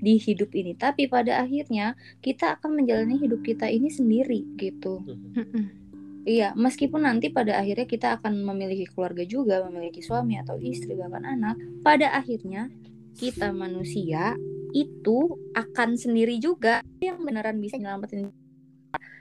di 0.04 0.20
hidup 0.20 0.52
ini. 0.52 0.76
Tapi 0.76 1.08
pada 1.08 1.40
akhirnya 1.40 1.96
kita 2.20 2.60
akan 2.60 2.84
menjalani 2.84 3.16
hidup 3.22 3.40
kita 3.40 3.72
ini 3.72 3.88
sendiri 3.88 4.44
gitu. 4.60 5.00
Iya 6.24 6.56
meskipun 6.56 7.04
nanti 7.04 7.28
pada 7.36 7.60
akhirnya 7.60 7.84
kita 7.84 8.16
akan 8.16 8.48
memiliki 8.48 8.88
keluarga 8.88 9.28
juga 9.28 9.60
memiliki 9.68 10.00
suami 10.00 10.40
atau 10.40 10.56
istri 10.56 10.96
bahkan 10.96 11.28
anak 11.28 11.60
pada 11.84 12.16
akhirnya 12.16 12.72
kita 13.20 13.52
manusia 13.52 14.32
itu 14.72 15.36
akan 15.52 16.00
sendiri 16.00 16.40
juga. 16.40 16.80
Yang 17.04 17.20
beneran 17.28 17.60
bisa 17.60 17.76
nyelamatin 17.76 18.32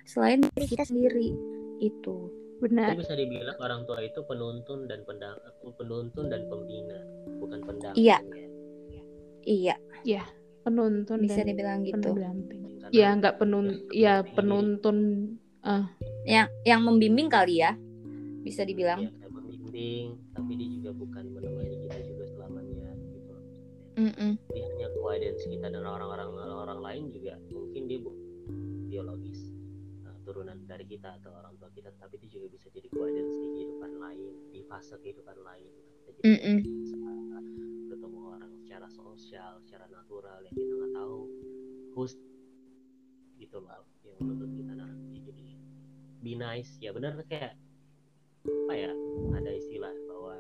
selain 0.07 0.43
diri 0.43 0.67
kita 0.67 0.85
sendiri 0.87 1.31
itu 1.83 2.31
benar 2.63 2.95
bisa 2.95 3.19
dibilang 3.19 3.59
orang 3.59 3.83
tua 3.91 3.99
itu 4.07 4.23
penuntun 4.23 4.87
dan 4.87 5.03
pendang 5.03 5.35
penuntun 5.75 6.31
dan 6.31 6.47
pembina 6.47 6.99
bukan 7.43 7.59
pendamping 7.67 7.99
iya 7.99 8.19
ya. 8.23 9.03
iya 9.43 9.77
iya 10.07 10.23
penuntun 10.63 11.19
bisa 11.19 11.43
dan 11.43 11.47
dibilang 11.53 11.79
gitu 11.83 12.15
pendamping. 12.15 12.61
Ya 12.95 13.09
nggak 13.19 13.41
penun 13.43 13.89
ya 13.91 14.23
penuntun 14.23 14.97
uh. 15.67 15.87
yang 16.23 16.47
yang 16.63 16.81
membimbing 16.87 17.27
kali 17.27 17.63
ya 17.63 17.75
bisa 18.43 18.63
dibilang. 18.63 19.07
Ya, 19.07 19.11
membimbing 19.31 20.19
tapi 20.35 20.53
dia 20.59 20.69
juga 20.71 20.91
bukan 20.95 21.25
menemani 21.35 21.77
kita 21.87 21.99
juga 22.07 22.25
selamanya 22.31 22.89
gitu. 22.95 23.35
Mm 23.99 24.13
-mm. 24.13 24.33
Dia 24.55 24.65
hanya 24.71 24.89
guidance 24.95 25.43
kita 25.47 25.67
dan 25.71 25.85
orang-orang 25.87 26.31
orang 26.37 26.81
lain 26.81 27.05
juga 27.11 27.39
mungkin 27.51 27.83
dia 27.91 27.99
biologis 28.93 29.52
turunan 30.23 30.59
dari 30.65 30.87
kita 30.87 31.19
atau 31.21 31.35
orang 31.35 31.55
tua 31.59 31.69
kita 31.71 31.91
tapi 31.99 32.19
dia 32.19 32.39
juga 32.39 32.47
bisa 32.51 32.71
jadi 32.71 32.89
guidance 32.89 33.35
di 33.37 33.49
kehidupan 33.53 33.93
lain 33.99 34.33
di 34.51 34.61
fase 34.65 34.95
kehidupan 34.99 35.37
lain. 35.41 35.71
Kita 36.07 36.11
jadi 36.19 36.25
Mm 36.27 36.39
-mm. 36.39 36.59
ketemu 37.89 38.19
orang 38.33 38.53
secara 38.57 38.87
sosial 38.89 39.53
secara 39.63 39.85
natural 39.87 40.41
yang 40.43 40.55
kita 40.55 40.73
nggak 40.73 40.93
tahu 40.97 41.17
host 41.93 42.19
gitu 43.37 43.59
loh 43.59 43.85
yang 44.07 44.17
menurut 44.23 44.53
kita 44.55 44.73
nanti 44.73 45.19
jadi 45.21 45.47
be 46.23 46.33
nice 46.33 46.79
ya 46.79 46.95
benar 46.95 47.19
kayak 47.27 47.59
apa 48.47 48.73
ya 48.73 48.91
ada 49.35 49.51
istilah 49.53 49.93
bahwa 50.09 50.35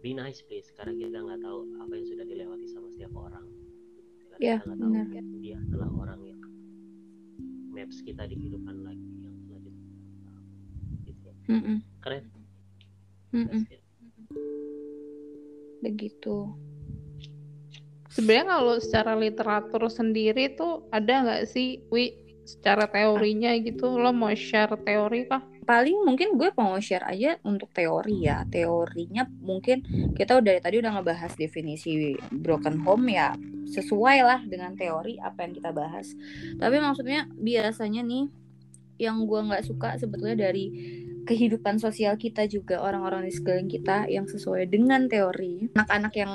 be 0.00 0.14
nice 0.14 0.40
please 0.46 0.70
karena 0.72 0.94
kita 0.96 1.18
nggak 1.20 1.40
tahu 1.42 1.58
apa 1.78 1.92
yang 1.92 2.06
sudah 2.06 2.24
dilewati 2.24 2.66
sama 2.70 2.88
setiap 2.88 3.12
orang 3.14 3.44
Ya, 4.38 4.62
kita 4.62 4.70
nggak 4.70 4.78
tahu 4.78 4.90
benar. 4.94 5.24
dia 5.42 5.56
adalah 5.58 5.90
orang 5.92 6.20
yang 6.22 6.37
maps 7.78 8.02
kita 8.02 8.26
di 8.26 8.34
kehidupan 8.34 8.76
lagi 8.82 9.06
yang 9.22 9.36
selanjutnya 9.46 10.02
gitu 11.06 11.22
ya. 11.22 11.34
Mm 11.46 11.60
-mm. 11.62 11.78
keren 12.02 12.24
Mm 13.28 13.44
-mm. 13.44 13.62
Begitu. 15.84 16.36
Sebenarnya 18.08 18.56
kalau 18.56 18.74
secara 18.80 19.12
literatur 19.14 19.84
sendiri 19.92 20.56
tuh 20.56 20.88
ada 20.90 21.22
nggak 21.22 21.44
sih, 21.44 21.84
Wi, 21.92 22.16
secara 22.48 22.88
teorinya 22.88 23.52
gitu, 23.60 24.00
lo 24.00 24.10
mau 24.16 24.32
share 24.32 24.74
teori 24.80 25.28
kah? 25.28 25.44
Paling 25.68 26.00
mungkin 26.00 26.40
gue 26.40 26.48
mau 26.56 26.80
share 26.80 27.04
aja 27.04 27.36
untuk 27.44 27.68
teori 27.76 28.24
ya. 28.24 28.48
Teorinya 28.48 29.28
mungkin 29.44 29.84
kita 30.16 30.40
udah 30.40 30.56
dari 30.56 30.60
tadi 30.64 30.76
udah 30.80 30.96
ngebahas 30.96 31.36
definisi 31.36 32.16
broken 32.32 32.80
home 32.80 33.12
ya 33.12 33.36
sesuai 33.68 34.24
lah 34.24 34.40
dengan 34.48 34.72
teori 34.72 35.20
apa 35.20 35.44
yang 35.44 35.52
kita 35.52 35.70
bahas. 35.76 36.16
Tapi 36.56 36.76
maksudnya 36.80 37.28
biasanya 37.36 38.00
nih 38.00 38.32
yang 38.96 39.28
gue 39.28 39.40
nggak 39.44 39.68
suka 39.68 40.00
sebetulnya 40.00 40.48
dari 40.48 40.72
kehidupan 41.28 41.76
sosial 41.76 42.16
kita 42.16 42.48
juga 42.48 42.80
orang-orang 42.80 43.28
di 43.28 43.32
sekeliling 43.36 43.68
kita 43.68 44.08
yang 44.08 44.24
sesuai 44.24 44.72
dengan 44.72 45.04
teori. 45.04 45.68
Anak-anak 45.76 46.12
yang 46.16 46.32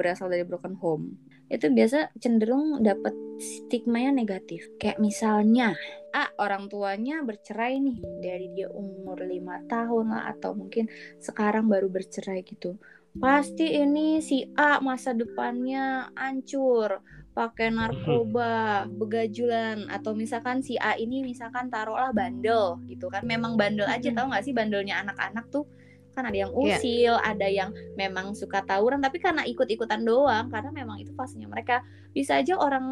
berasal 0.00 0.32
dari 0.32 0.48
broken 0.48 0.80
home 0.80 1.31
itu 1.52 1.68
biasa 1.68 2.16
cenderung 2.16 2.80
dapat 2.80 3.12
stigmanya 3.36 4.16
negatif. 4.16 4.72
Kayak 4.80 5.04
misalnya 5.04 5.76
ah 6.16 6.32
orang 6.40 6.72
tuanya 6.72 7.20
bercerai 7.20 7.76
nih 7.76 7.98
dari 8.24 8.48
dia 8.56 8.72
umur 8.72 9.20
lima 9.20 9.60
tahun 9.68 10.16
lah 10.16 10.32
atau 10.32 10.56
mungkin 10.56 10.88
sekarang 11.20 11.68
baru 11.68 11.92
bercerai 11.92 12.40
gitu. 12.48 12.80
Pasti 13.12 13.76
ini 13.76 14.24
si 14.24 14.48
A 14.56 14.80
masa 14.80 15.12
depannya 15.12 16.08
hancur 16.16 17.04
pakai 17.36 17.68
narkoba 17.72 18.84
begajulan 18.88 19.88
atau 19.88 20.16
misalkan 20.16 20.64
si 20.64 20.80
A 20.80 20.96
ini 20.96 21.20
misalkan 21.20 21.68
taruhlah 21.68 22.16
bandel 22.16 22.80
gitu 22.88 23.12
kan. 23.12 23.28
Memang 23.28 23.60
bandel 23.60 23.84
aja 23.84 24.08
tau 24.16 24.32
gak 24.32 24.48
sih? 24.48 24.56
Bandelnya 24.56 25.04
anak-anak 25.04 25.52
tuh 25.52 25.68
kan 26.12 26.28
ada 26.28 26.36
yang 26.36 26.52
Iya. 26.52 26.76
usil 26.78 27.14
ada 27.18 27.48
yang 27.48 27.70
memang 27.96 28.36
suka 28.36 28.60
tawuran 28.64 29.00
tapi 29.00 29.16
karena 29.18 29.42
ikut-ikutan 29.48 30.04
doang 30.04 30.52
karena 30.52 30.70
memang 30.72 31.00
itu 31.00 31.12
fasenya 31.16 31.48
mereka. 31.48 31.80
Bisa 32.12 32.36
aja 32.40 32.56
orang 32.60 32.84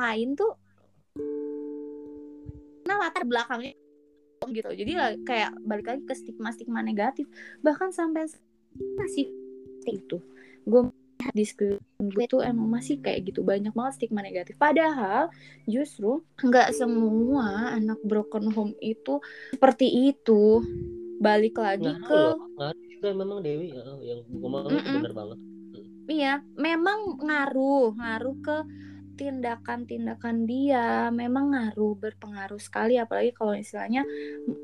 lain 0.00 0.32
tuh 0.32 0.56
nah 2.86 2.96
latar 3.02 3.26
belakangnya 3.26 3.74
gitu. 4.46 4.70
Jadi 4.70 4.92
lah 4.94 5.10
kayak 5.26 5.58
balik 5.66 5.86
lagi 5.90 6.02
ke 6.06 6.14
stigma 6.14 6.54
stigma 6.54 6.80
negatif. 6.80 7.26
Bahkan 7.64 7.90
sampai 7.90 8.30
masih 8.96 9.26
itu. 9.88 10.22
Gue 10.62 10.92
di 11.32 11.44
gue 11.98 12.24
tuh 12.28 12.44
emang 12.44 12.68
masih 12.68 13.00
kayak 13.00 13.32
gitu. 13.32 13.42
Banyak 13.42 13.72
banget 13.74 13.98
stigma 13.98 14.22
negatif. 14.22 14.54
Padahal 14.60 15.32
justru 15.66 16.22
nggak 16.38 16.76
semua 16.76 17.74
anak 17.74 17.98
broken 18.06 18.52
home 18.52 18.76
itu 18.78 19.18
seperti 19.56 20.14
itu 20.14 20.62
balik 21.24 21.54
lagi 21.64 21.84
Ngaruh 21.84 22.06
ke 22.08 22.20
ngaruh 22.56 22.84
juga 22.92 23.08
memang 23.20 23.38
Dewi 23.44 23.66
ya, 23.76 23.84
yang 24.08 24.20
ngomong 24.40 24.62
itu 24.80 24.88
Mm-mm. 24.88 24.96
bener 24.96 25.12
banget. 25.12 25.38
Iya, 26.06 26.32
memang 26.66 26.98
ngaruh, 27.26 27.82
ngaruh 27.98 28.36
ke 28.46 28.56
tindakan-tindakan 29.16 30.44
dia, 30.44 31.08
memang 31.08 31.56
ngaruh, 31.56 31.96
berpengaruh 31.96 32.60
sekali 32.60 33.00
apalagi 33.00 33.32
kalau 33.32 33.56
istilahnya 33.56 34.04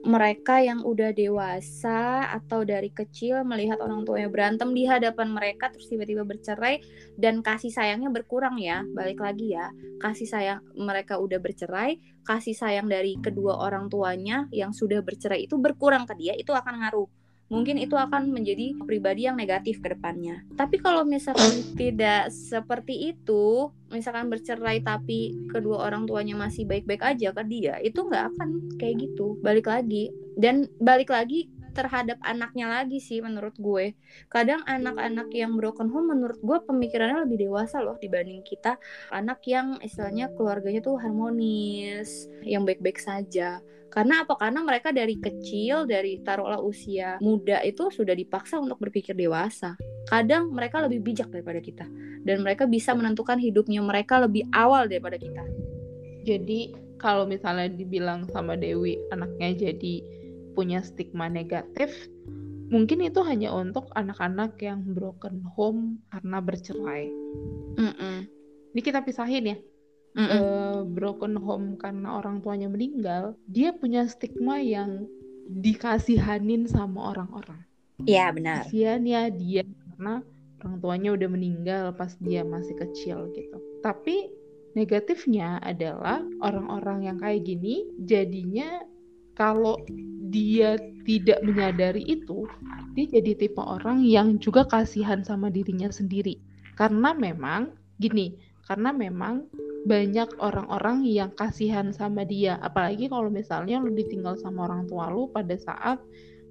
mereka 0.05 0.61
yang 0.61 0.85
udah 0.85 1.11
dewasa 1.17 2.29
atau 2.29 2.63
dari 2.63 2.93
kecil 2.93 3.43
melihat 3.49 3.81
orang 3.81 4.05
tuanya 4.05 4.29
berantem 4.29 4.71
di 4.77 4.85
hadapan 4.85 5.33
mereka 5.33 5.73
terus 5.73 5.89
tiba-tiba 5.89 6.29
bercerai 6.29 6.85
dan 7.17 7.41
kasih 7.41 7.73
sayangnya 7.73 8.13
berkurang 8.13 8.61
ya. 8.61 8.85
Balik 8.93 9.25
lagi 9.25 9.57
ya, 9.57 9.73
kasih 9.99 10.29
sayang 10.29 10.61
mereka 10.77 11.17
udah 11.17 11.41
bercerai, 11.41 11.97
kasih 12.23 12.53
sayang 12.53 12.87
dari 12.87 13.17
kedua 13.19 13.57
orang 13.57 13.89
tuanya 13.89 14.47
yang 14.53 14.77
sudah 14.77 15.01
bercerai 15.01 15.49
itu 15.49 15.57
berkurang 15.57 16.05
ke 16.05 16.15
dia, 16.21 16.37
itu 16.37 16.53
akan 16.53 16.85
ngaruh 16.85 17.22
mungkin 17.53 17.77
itu 17.77 17.93
akan 17.93 18.33
menjadi 18.33 18.73
pribadi 18.89 19.29
yang 19.29 19.37
negatif 19.37 19.85
ke 19.85 19.93
depannya. 19.93 20.41
Tapi 20.57 20.81
kalau 20.81 21.05
misalkan 21.05 21.77
tidak 21.77 22.33
seperti 22.33 23.13
itu, 23.13 23.69
misalkan 23.93 24.33
bercerai 24.33 24.81
tapi 24.81 25.37
kedua 25.53 25.85
orang 25.85 26.09
tuanya 26.09 26.33
masih 26.33 26.65
baik-baik 26.65 27.05
aja 27.05 27.37
ke 27.37 27.43
dia, 27.45 27.77
itu 27.85 28.01
nggak 28.01 28.33
akan 28.33 28.49
kayak 28.81 29.05
gitu. 29.05 29.37
Balik 29.45 29.69
lagi 29.69 30.09
dan 30.41 30.65
balik 30.81 31.13
lagi 31.13 31.53
terhadap 31.73 32.21
anaknya 32.21 32.69
lagi 32.69 33.01
sih 33.01 33.25
menurut 33.25 33.57
gue 33.57 33.97
kadang 34.29 34.61
anak-anak 34.69 35.33
yang 35.33 35.57
broken 35.57 35.89
home 35.89 36.13
menurut 36.13 36.39
gue 36.39 36.59
pemikirannya 36.69 37.25
lebih 37.25 37.49
dewasa 37.49 37.81
loh 37.81 37.97
dibanding 37.97 38.45
kita 38.45 38.77
anak 39.09 39.41
yang 39.49 39.81
istilahnya 39.81 40.29
keluarganya 40.37 40.85
tuh 40.85 41.01
harmonis 41.01 42.29
yang 42.45 42.69
baik-baik 42.69 43.01
saja 43.01 43.65
karena 43.93 44.25
apa? 44.25 44.41
Karena 44.41 44.65
mereka 44.65 44.89
dari 44.89 45.21
kecil, 45.21 45.85
dari 45.85 46.25
taruhlah 46.25 46.65
usia 46.65 47.21
muda 47.21 47.61
itu 47.61 47.93
sudah 47.93 48.17
dipaksa 48.17 48.57
untuk 48.57 48.81
berpikir 48.81 49.13
dewasa. 49.13 49.77
Kadang 50.09 50.49
mereka 50.57 50.81
lebih 50.81 51.05
bijak 51.05 51.29
daripada 51.29 51.61
kita. 51.61 51.85
Dan 52.25 52.41
mereka 52.41 52.65
bisa 52.65 52.97
menentukan 52.97 53.37
hidupnya 53.37 53.85
mereka 53.85 54.17
lebih 54.25 54.49
awal 54.57 54.89
daripada 54.89 55.21
kita. 55.21 55.45
Jadi 56.25 56.73
kalau 56.97 57.29
misalnya 57.29 57.69
dibilang 57.69 58.25
sama 58.33 58.57
Dewi 58.57 58.97
anaknya 59.13 59.69
jadi 59.69 59.95
punya 60.57 60.81
stigma 60.81 61.29
negatif, 61.29 61.93
mungkin 62.73 63.05
itu 63.05 63.21
hanya 63.29 63.53
untuk 63.53 63.93
anak-anak 63.93 64.57
yang 64.65 64.81
broken 64.89 65.45
home 65.53 66.01
karena 66.09 66.41
bercerai. 66.41 67.13
Mm 67.77 67.93
-mm. 67.93 68.17
Ini 68.73 68.81
kita 68.81 69.05
pisahin 69.05 69.53
ya 69.53 69.57
mm 70.13 70.21
-mm. 70.21 70.29
Uh, 70.29 70.81
broken 70.89 71.35
home 71.37 71.77
karena 71.81 72.21
orang 72.21 72.41
tuanya 72.45 72.69
meninggal, 72.69 73.37
dia 73.49 73.73
punya 73.73 74.05
stigma 74.09 74.61
yang 74.61 75.09
dikasihanin 75.49 76.69
sama 76.71 77.13
orang-orang. 77.17 77.61
Iya 78.03 78.33
benar. 78.35 78.67
Kasihan 78.67 79.03
ya 79.05 79.29
dia 79.31 79.63
karena 79.63 80.25
orang 80.63 80.77
tuanya 80.83 81.11
udah 81.15 81.29
meninggal 81.31 81.85
pas 81.95 82.15
dia 82.23 82.43
masih 82.43 82.75
kecil 82.79 83.31
gitu. 83.35 83.59
Tapi 83.83 84.31
negatifnya 84.73 85.61
adalah 85.61 86.25
orang-orang 86.41 87.11
yang 87.11 87.17
kayak 87.21 87.45
gini 87.45 87.87
jadinya 88.03 88.83
kalau 89.37 89.81
dia 90.33 90.77
tidak 91.05 91.41
menyadari 91.45 92.05
itu, 92.05 92.49
dia 92.97 93.07
jadi 93.21 93.33
tipe 93.37 93.61
orang 93.61 94.05
yang 94.05 94.41
juga 94.41 94.65
kasihan 94.65 95.21
sama 95.25 95.53
dirinya 95.53 95.89
sendiri. 95.93 96.41
Karena 96.77 97.13
memang 97.13 97.73
gini, 98.01 98.37
karena 98.67 98.95
memang 98.95 99.51
banyak 99.83 100.39
orang-orang 100.39 101.03
yang 101.03 101.35
kasihan 101.35 101.91
sama 101.91 102.23
dia. 102.23 102.59
Apalagi 102.63 103.11
kalau 103.11 103.27
misalnya 103.29 103.83
lu 103.83 103.91
ditinggal 103.91 104.39
sama 104.39 104.71
orang 104.71 104.87
tua 104.87 105.11
lu 105.11 105.27
pada 105.35 105.59
saat 105.59 105.99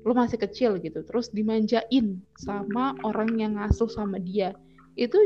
lu 0.04 0.12
masih 0.12 0.36
kecil 0.36 0.76
gitu. 0.84 1.06
Terus 1.08 1.32
dimanjain 1.32 2.20
sama 2.36 2.98
orang 3.08 3.40
yang 3.40 3.56
ngasuh 3.56 3.88
sama 3.88 4.20
dia. 4.20 4.52
Itu 5.00 5.18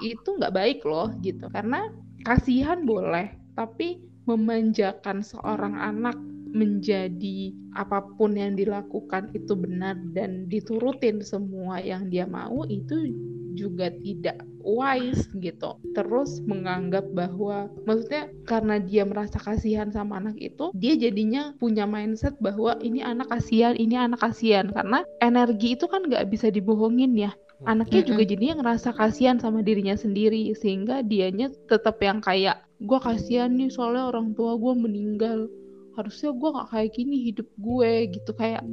itu 0.00 0.28
nggak 0.28 0.54
baik 0.56 0.80
loh 0.88 1.12
gitu. 1.20 1.52
Karena 1.52 1.92
kasihan 2.24 2.88
boleh 2.88 3.36
tapi 3.52 4.00
memanjakan 4.24 5.20
seorang 5.20 5.76
anak 5.76 6.16
menjadi 6.52 7.52
apa 7.72 8.04
pun 8.16 8.36
yang 8.36 8.54
dilakukan 8.54 9.32
itu 9.32 9.56
benar 9.56 9.96
dan 10.12 10.44
diturutin 10.52 11.24
semua 11.24 11.80
yang 11.80 12.12
dia 12.12 12.28
mau 12.28 12.68
itu 12.68 13.08
juga 13.56 13.88
tidak 14.04 14.44
wise 14.64 15.28
gitu. 15.38 15.76
Terus 15.92 16.40
menganggap 16.46 17.06
bahwa 17.12 17.68
maksudnya 17.84 18.30
karena 18.48 18.78
dia 18.78 19.02
merasa 19.04 19.38
kasihan 19.38 19.90
sama 19.90 20.18
anak 20.22 20.38
itu, 20.38 20.70
dia 20.78 20.94
jadinya 20.96 21.52
punya 21.58 21.84
mindset 21.84 22.38
bahwa 22.38 22.78
ini 22.80 23.02
anak 23.04 23.28
kasihan, 23.28 23.76
ini 23.76 23.98
anak 23.98 24.22
kasihan 24.22 24.70
karena 24.70 25.04
energi 25.20 25.74
itu 25.76 25.86
kan 25.86 26.06
nggak 26.06 26.30
bisa 26.30 26.48
dibohongin 26.48 27.14
ya. 27.18 27.32
Anaknya 27.62 28.02
juga 28.02 28.26
jadinya 28.26 28.58
ngerasa 28.58 28.90
kasihan 28.90 29.38
sama 29.38 29.62
dirinya 29.62 29.94
sendiri 29.94 30.50
sehingga 30.58 31.06
dianya 31.06 31.46
tetap 31.70 32.02
yang 32.02 32.18
kayak 32.18 32.58
gue 32.82 32.98
kasihan 32.98 33.54
nih 33.54 33.70
soalnya 33.70 34.10
orang 34.10 34.34
tua 34.34 34.58
gue 34.58 34.74
meninggal 34.74 35.46
harusnya 35.94 36.34
gue 36.34 36.48
gak 36.50 36.68
kayak 36.74 36.90
gini 36.90 37.16
hidup 37.30 37.48
gue 37.62 37.92
gitu 38.10 38.30
kayak 38.34 38.66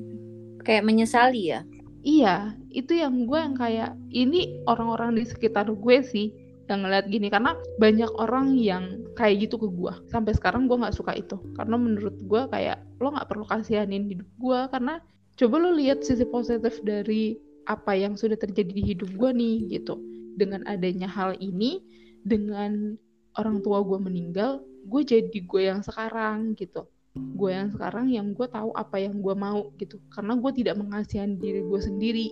kayak 0.65 0.81
menyesali 0.81 1.53
ya 1.53 1.61
iya 2.03 2.55
itu 2.71 2.95
yang 2.95 3.27
gue 3.27 3.39
yang 3.39 3.55
kayak 3.55 3.91
ini 4.11 4.61
orang-orang 4.67 5.19
di 5.19 5.23
sekitar 5.27 5.67
gue 5.71 5.97
sih 6.03 6.31
yang 6.69 6.85
ngeliat 6.85 7.09
gini 7.09 7.33
karena 7.33 7.57
banyak 7.81 8.11
orang 8.21 8.53
yang 8.53 9.01
kayak 9.17 9.49
gitu 9.49 9.57
ke 9.57 9.67
gue 9.73 9.93
sampai 10.13 10.37
sekarang 10.37 10.69
gue 10.69 10.77
nggak 10.77 10.93
suka 10.93 11.17
itu 11.17 11.41
karena 11.57 11.75
menurut 11.75 12.13
gue 12.21 12.41
kayak 12.53 12.77
lo 13.01 13.09
nggak 13.09 13.27
perlu 13.27 13.45
kasihanin 13.49 14.05
hidup 14.05 14.29
gue 14.37 14.59
karena 14.69 15.01
coba 15.39 15.55
lo 15.57 15.71
lihat 15.73 16.05
sisi 16.05 16.23
positif 16.29 16.77
dari 16.85 17.39
apa 17.69 17.93
yang 17.93 18.17
sudah 18.17 18.37
terjadi 18.37 18.73
di 18.73 18.83
hidup 18.93 19.13
gue 19.13 19.29
nih 19.29 19.77
gitu. 19.77 20.01
Dengan 20.39 20.65
adanya 20.65 21.05
hal 21.05 21.37
ini 21.37 21.83
dengan 22.25 22.97
orang 23.37 23.61
tua 23.61 23.85
gue 23.85 23.99
meninggal 24.01 24.63
gue 24.87 25.01
jadi 25.05 25.39
gue 25.39 25.61
yang 25.61 25.83
sekarang 25.85 26.55
gitu 26.55 26.87
gue 27.35 27.51
yang 27.51 27.69
sekarang 27.71 28.05
yang 28.11 28.27
gue 28.35 28.47
tahu 28.47 28.69
apa 28.75 28.99
yang 28.99 29.19
gue 29.19 29.35
mau 29.35 29.71
gitu. 29.79 29.97
Karena 30.11 30.35
gue 30.35 30.51
tidak 30.55 30.75
mengasihani 30.79 31.35
diri 31.39 31.61
gue 31.63 31.81
sendiri. 31.81 32.27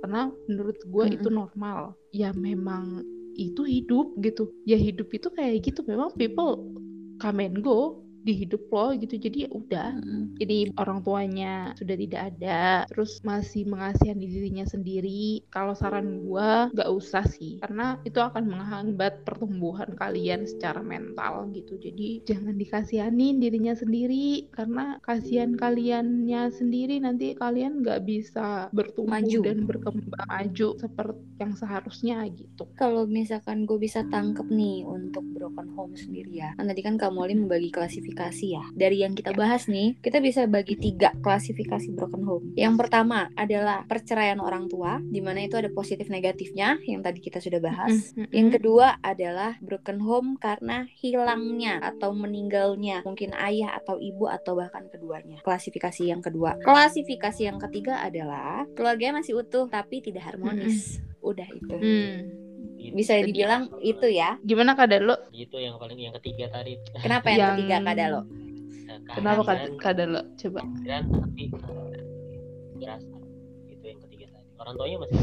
Karena 0.00 0.32
menurut 0.48 0.78
gue 0.82 1.04
mm 1.04 1.10
-hmm. 1.10 1.16
itu 1.20 1.28
normal. 1.28 1.80
Ya 2.10 2.30
memang 2.34 3.04
itu 3.38 3.62
hidup 3.62 4.16
gitu. 4.20 4.50
Ya 4.66 4.76
hidup 4.80 5.10
itu 5.14 5.28
kayak 5.30 5.62
gitu. 5.62 5.84
Memang 5.86 6.14
people 6.18 6.66
come 7.20 7.44
and 7.44 7.60
go 7.60 8.00
di 8.20 8.44
hidup 8.44 8.68
lo 8.70 8.92
gitu. 8.96 9.16
Jadi 9.16 9.48
ya 9.48 9.50
udah 9.50 9.90
hmm. 9.96 10.36
jadi 10.36 10.58
orang 10.76 11.00
tuanya 11.02 11.72
sudah 11.76 11.96
tidak 11.96 12.22
ada 12.36 12.84
terus 12.86 13.20
masih 13.24 13.66
mengasihi 13.66 14.12
dirinya 14.14 14.64
sendiri. 14.68 15.44
Kalau 15.48 15.72
saran 15.72 16.24
gue 16.24 16.50
nggak 16.76 16.90
usah 16.92 17.24
sih 17.26 17.58
karena 17.64 17.96
itu 18.04 18.20
akan 18.20 18.44
menghambat 18.46 19.24
pertumbuhan 19.24 19.90
kalian 19.96 20.44
secara 20.44 20.84
mental 20.84 21.48
gitu. 21.56 21.80
Jadi 21.80 22.24
jangan 22.28 22.56
dikasihanin 22.56 23.40
dirinya 23.40 23.72
sendiri 23.72 24.52
karena 24.52 25.00
kasihan 25.00 25.56
kaliannya 25.56 26.52
sendiri 26.52 27.00
nanti 27.00 27.32
kalian 27.34 27.80
nggak 27.80 28.04
bisa 28.04 28.68
bertumbuh 28.70 29.20
maju. 29.20 29.38
dan 29.40 29.58
berkembang 29.64 30.28
maju 30.28 30.68
seperti 30.76 31.22
yang 31.40 31.52
seharusnya 31.56 32.16
gitu. 32.36 32.68
Kalau 32.76 33.08
misalkan 33.08 33.64
gue 33.64 33.80
bisa 33.80 34.04
tangkep 34.12 34.46
nih 34.52 34.84
untuk 34.84 35.24
broken 35.32 35.72
home 35.72 35.96
sendiri 35.96 36.44
ya. 36.44 36.52
Kan 36.60 36.68
tadi 36.68 36.84
kan 36.84 37.00
kamu 37.00 37.32
membagi 37.46 37.72
klasifikasi 37.72 38.09
klasifikasi 38.10 38.46
ya. 38.50 38.64
Dari 38.74 38.96
yang 39.06 39.14
kita 39.14 39.32
ya. 39.32 39.38
bahas 39.38 39.70
nih, 39.70 39.96
kita 40.02 40.18
bisa 40.18 40.44
bagi 40.50 40.74
tiga 40.74 41.14
klasifikasi 41.22 41.94
broken 41.94 42.22
home. 42.26 42.46
Yang 42.58 42.74
pertama 42.86 43.30
adalah 43.38 43.86
perceraian 43.86 44.42
orang 44.42 44.66
tua, 44.66 44.98
di 45.00 45.22
mana 45.22 45.46
itu 45.46 45.54
ada 45.54 45.70
positif 45.70 46.10
negatifnya, 46.10 46.82
yang 46.84 47.00
tadi 47.00 47.22
kita 47.22 47.38
sudah 47.38 47.62
bahas. 47.62 48.12
Yang 48.34 48.60
kedua 48.60 48.98
adalah 49.00 49.56
broken 49.62 50.02
home 50.02 50.36
karena 50.42 50.86
hilangnya 50.98 51.78
atau 51.80 52.10
meninggalnya 52.12 53.06
mungkin 53.06 53.32
ayah 53.38 53.78
atau 53.78 53.96
ibu 53.96 54.26
atau 54.26 54.58
bahkan 54.58 54.90
keduanya. 54.90 55.38
Klasifikasi 55.46 56.10
yang 56.10 56.20
kedua. 56.20 56.58
Klasifikasi 56.60 57.46
yang 57.46 57.58
ketiga 57.62 58.02
adalah 58.02 58.66
keluarganya 58.74 59.22
masih 59.22 59.38
utuh 59.40 59.70
tapi 59.70 60.02
tidak 60.02 60.26
harmonis. 60.26 60.98
Udah 61.20 61.46
itu. 61.46 61.76
Mm 61.76 62.49
gitu. 62.80 62.94
bisa 62.96 63.12
dibilang 63.20 63.68
itu 63.84 64.06
ya. 64.08 64.40
Gimana 64.40 64.72
kadar 64.72 65.04
lo 65.04 65.16
itu 65.36 65.56
yang 65.60 65.76
paling 65.76 66.00
yang 66.00 66.14
ketiga 66.16 66.48
tadi. 66.48 66.80
Kenapa 67.04 67.28
yang, 67.28 67.38
yang... 67.38 67.50
ketiga 67.60 67.76
kadar 67.84 68.08
lo 68.08 68.22
nah, 68.24 69.14
kenapa 69.14 69.40
kadar 69.76 70.08
lo 70.08 70.22
coba. 70.40 70.60
Dan 70.86 71.02
tapi 71.12 71.42
dirasa. 72.80 73.16
Itu 73.68 73.84
yang 73.84 74.00
ketiga 74.08 74.26
tadi. 74.32 74.48
Orang 74.56 74.74
tuanya 74.80 74.96
masih 75.04 75.18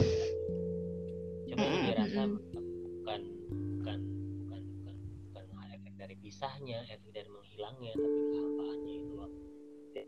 cuma 1.48 1.66
mm 1.66 1.74
-hmm. 1.74 1.86
dirasa 1.90 2.22
bukan 2.30 3.22
bukan 3.66 4.00
bukan 4.46 4.62
bukan 4.78 5.44
bukan 5.50 5.68
efek 5.74 5.94
dari 5.98 6.16
pisahnya 6.22 6.86
efek 6.86 7.10
dari 7.10 7.30
menghilangnya 7.34 7.94
tapi 7.98 8.20
kehampaannya 8.30 8.94
itu 8.94 9.16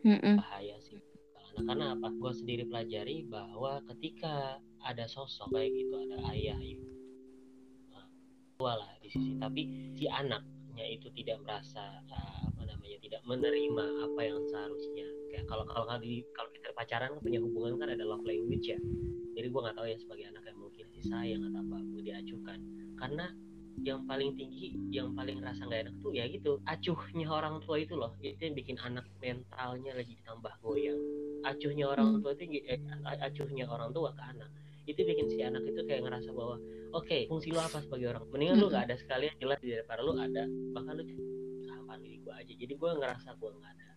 mm 0.05 0.17
-hmm. 0.21 0.35
bahaya 0.37 0.77
sih. 0.85 1.01
Karena 1.59 1.91
apa? 1.91 2.07
Gue 2.15 2.31
sendiri 2.31 2.63
pelajari 2.71 3.27
bahwa 3.27 3.83
ketika 3.91 4.63
ada 4.87 5.05
sosok 5.11 5.51
kayak 5.51 5.75
gitu 5.75 5.95
ada 6.07 6.17
ayah 6.31 6.55
ibu 6.55 6.98
tua 8.59 8.75
lah 8.75 8.91
di 8.99 9.07
sisi 9.07 9.39
tapi 9.39 9.71
si 9.95 10.03
anaknya 10.11 10.83
itu 10.83 11.07
tidak 11.15 11.39
merasa 11.47 12.03
uh, 12.11 12.43
apa 12.43 12.67
namanya 12.67 12.99
tidak 12.99 13.23
menerima 13.23 13.85
apa 14.03 14.19
yang 14.19 14.35
seharusnya. 14.51 15.07
Kayak 15.31 15.47
kalau 15.47 15.63
kalau 15.63 15.87
kalau 15.87 16.49
kita 16.51 16.69
pacaran 16.75 17.15
kan 17.15 17.19
punya 17.23 17.39
hubungan 17.39 17.79
kan 17.79 17.87
ada 17.95 18.03
love 18.03 18.27
language 18.27 18.67
ya. 18.67 18.75
Jadi 19.39 19.47
gue 19.47 19.61
nggak 19.63 19.79
tahu 19.79 19.87
ya 19.87 19.95
sebagai 19.95 20.25
anak 20.35 20.43
yang 20.43 20.59
mungkin 20.59 20.85
si 20.91 20.99
sayang 21.07 21.47
atau 21.47 21.63
apa 21.63 21.77
gue 21.87 22.01
diacuhkan. 22.03 22.59
Karena 22.99 23.25
yang 23.79 24.03
paling 24.03 24.35
tinggi 24.35 24.75
yang 24.91 25.15
paling 25.15 25.39
rasa 25.39 25.63
nggak 25.63 25.87
enak 25.87 25.95
tuh 26.03 26.11
ya 26.11 26.27
gitu 26.27 26.59
acuhnya 26.67 27.31
orang 27.31 27.63
tua 27.63 27.79
itu 27.79 27.95
loh. 27.95 28.11
Itu 28.19 28.43
yang 28.43 28.59
bikin 28.59 28.75
anak 28.83 29.07
mentalnya 29.23 29.95
lagi 29.95 30.19
ditambah 30.19 30.51
goyang. 30.59 30.99
Acuhnya 31.47 31.95
orang 31.95 32.19
hmm. 32.19 32.27
tua 32.27 32.35
itu 32.35 32.59
eh, 32.67 32.83
acuhnya 33.23 33.71
orang 33.71 33.95
tua 33.95 34.11
ke 34.11 34.23
anak. 34.35 34.51
Itu 34.83 34.99
bikin 35.07 35.31
si 35.31 35.39
anak 35.47 35.63
itu 35.63 35.79
kayak 35.87 36.03
ngerasa 36.03 36.35
bahwa 36.35 36.59
oke 36.93 37.05
okay, 37.05 37.21
fungsi 37.29 37.53
lu 37.53 37.59
apa 37.61 37.81
sebagai 37.81 38.15
orang? 38.15 38.23
Mendingan 38.29 38.55
hmm. 38.57 38.63
lu 38.63 38.67
gak 38.73 38.83
ada 38.89 38.95
sekalian 38.97 39.33
jelas 39.37 39.59
di 39.61 39.73
depan 39.73 39.97
lu 40.01 40.13
ada 40.17 40.43
bahkan 40.73 40.93
lu 40.97 41.03
kehampaan 41.65 41.99
diri 42.01 42.17
gue 42.21 42.33
aja. 42.33 42.53
Jadi 42.53 42.73
gue 42.73 42.91
ngerasa 42.97 43.29
gue 43.37 43.49
nggak 43.49 43.71
ada 43.77 43.89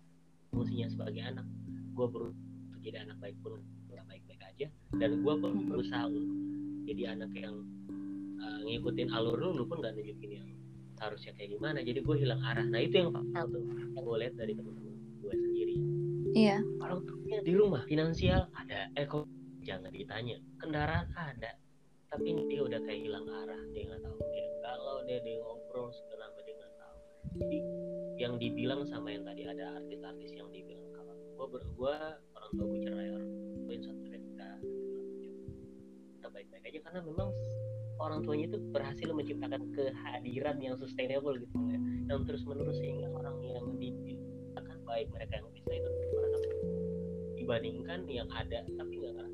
fungsinya 0.52 0.87
sebagai 0.90 1.22
anak. 1.22 1.46
Gue 1.92 2.07
berusaha 2.09 2.76
jadi 2.83 2.96
anak 3.07 3.16
baik 3.22 3.37
pun 3.40 3.62
nggak 3.92 4.05
baik-baik 4.09 4.42
aja. 4.44 4.66
Dan 4.98 5.11
gue 5.24 5.35
pun 5.38 5.50
berusaha 5.68 6.02
untuk 6.09 6.26
jadi 6.83 7.02
anak 7.14 7.31
yang 7.33 7.57
uh, 8.42 8.59
ngikutin 8.66 9.09
alur 9.14 9.38
lu 9.38 9.62
lu 9.62 9.64
pun 9.70 9.78
gak 9.81 9.94
nunjukin 9.94 10.42
yang 10.42 10.48
harusnya 10.98 11.33
kayak 11.38 11.59
gimana. 11.59 11.78
Jadi 11.83 11.98
gue 12.02 12.16
hilang 12.18 12.42
arah. 12.42 12.66
Nah 12.66 12.81
itu 12.83 12.94
yang 12.98 13.11
fatal 13.14 13.44
tuh 13.50 13.62
yang 13.64 14.02
gue 14.02 14.16
lihat 14.22 14.35
dari 14.38 14.52
temen-temen 14.55 14.94
gue 15.22 15.35
sendiri. 15.35 15.76
Iya. 16.33 16.59
Orang 16.81 17.05
tuanya 17.05 17.40
di 17.44 17.52
rumah, 17.55 17.83
finansial 17.85 18.48
ada, 18.57 18.88
eh 18.96 19.05
kok 19.05 19.28
jangan 19.62 19.92
ditanya, 19.94 20.37
kendaraan 20.59 21.07
ada, 21.14 21.55
tapi 22.12 22.29
dia 22.53 22.61
udah 22.61 22.81
kayak 22.85 23.01
hilang 23.09 23.25
arah, 23.25 23.62
dia 23.72 23.88
nggak 23.88 24.05
tahu 24.05 24.20
dia 24.37 24.44
galau, 24.61 25.01
dia 25.09 25.18
dia 25.25 25.40
ngobrol 25.40 25.88
macam 25.88 26.44
dia 26.44 26.55
nggak 26.61 26.75
tahu. 26.77 26.98
Jadi 27.40 27.59
yang 28.20 28.35
dibilang 28.37 28.85
sama 28.85 29.16
yang 29.16 29.25
tadi 29.25 29.48
ada 29.48 29.81
artis-artis 29.81 30.31
yang 30.37 30.53
dibilang 30.53 30.92
kalau 30.92 31.16
gua 31.40 31.46
ber, 31.48 31.62
gua 31.72 31.94
orang 32.37 32.51
tua 32.53 32.66
gue 32.68 32.81
cerai 32.85 33.09
orang 33.16 33.29
tua 33.64 33.75
satu 33.81 34.03
kita 34.12 34.48
kita 36.20 36.27
baik-baik 36.29 36.64
aja 36.68 36.79
karena 36.85 37.01
memang 37.01 37.29
orang 37.96 38.20
tuanya 38.20 38.46
itu 38.53 38.59
berhasil 38.70 39.09
menciptakan 39.09 39.62
kehadiran 39.72 40.57
yang 40.61 40.77
sustainable 40.77 41.35
gitu 41.40 41.57
ya 41.72 41.81
yang 42.12 42.20
terus 42.29 42.44
menerus 42.44 42.77
sehingga 42.77 43.09
orang 43.09 43.40
yang 43.40 43.64
diciptakan 43.81 44.79
baik 44.85 45.09
mereka 45.09 45.40
yang 45.40 45.48
bisa 45.57 45.70
itu 45.72 45.88
mereka 46.12 46.38
dibandingkan 47.40 48.01
yang 48.07 48.29
ada 48.37 48.61
tapi 48.77 48.92
nggak 49.01 49.32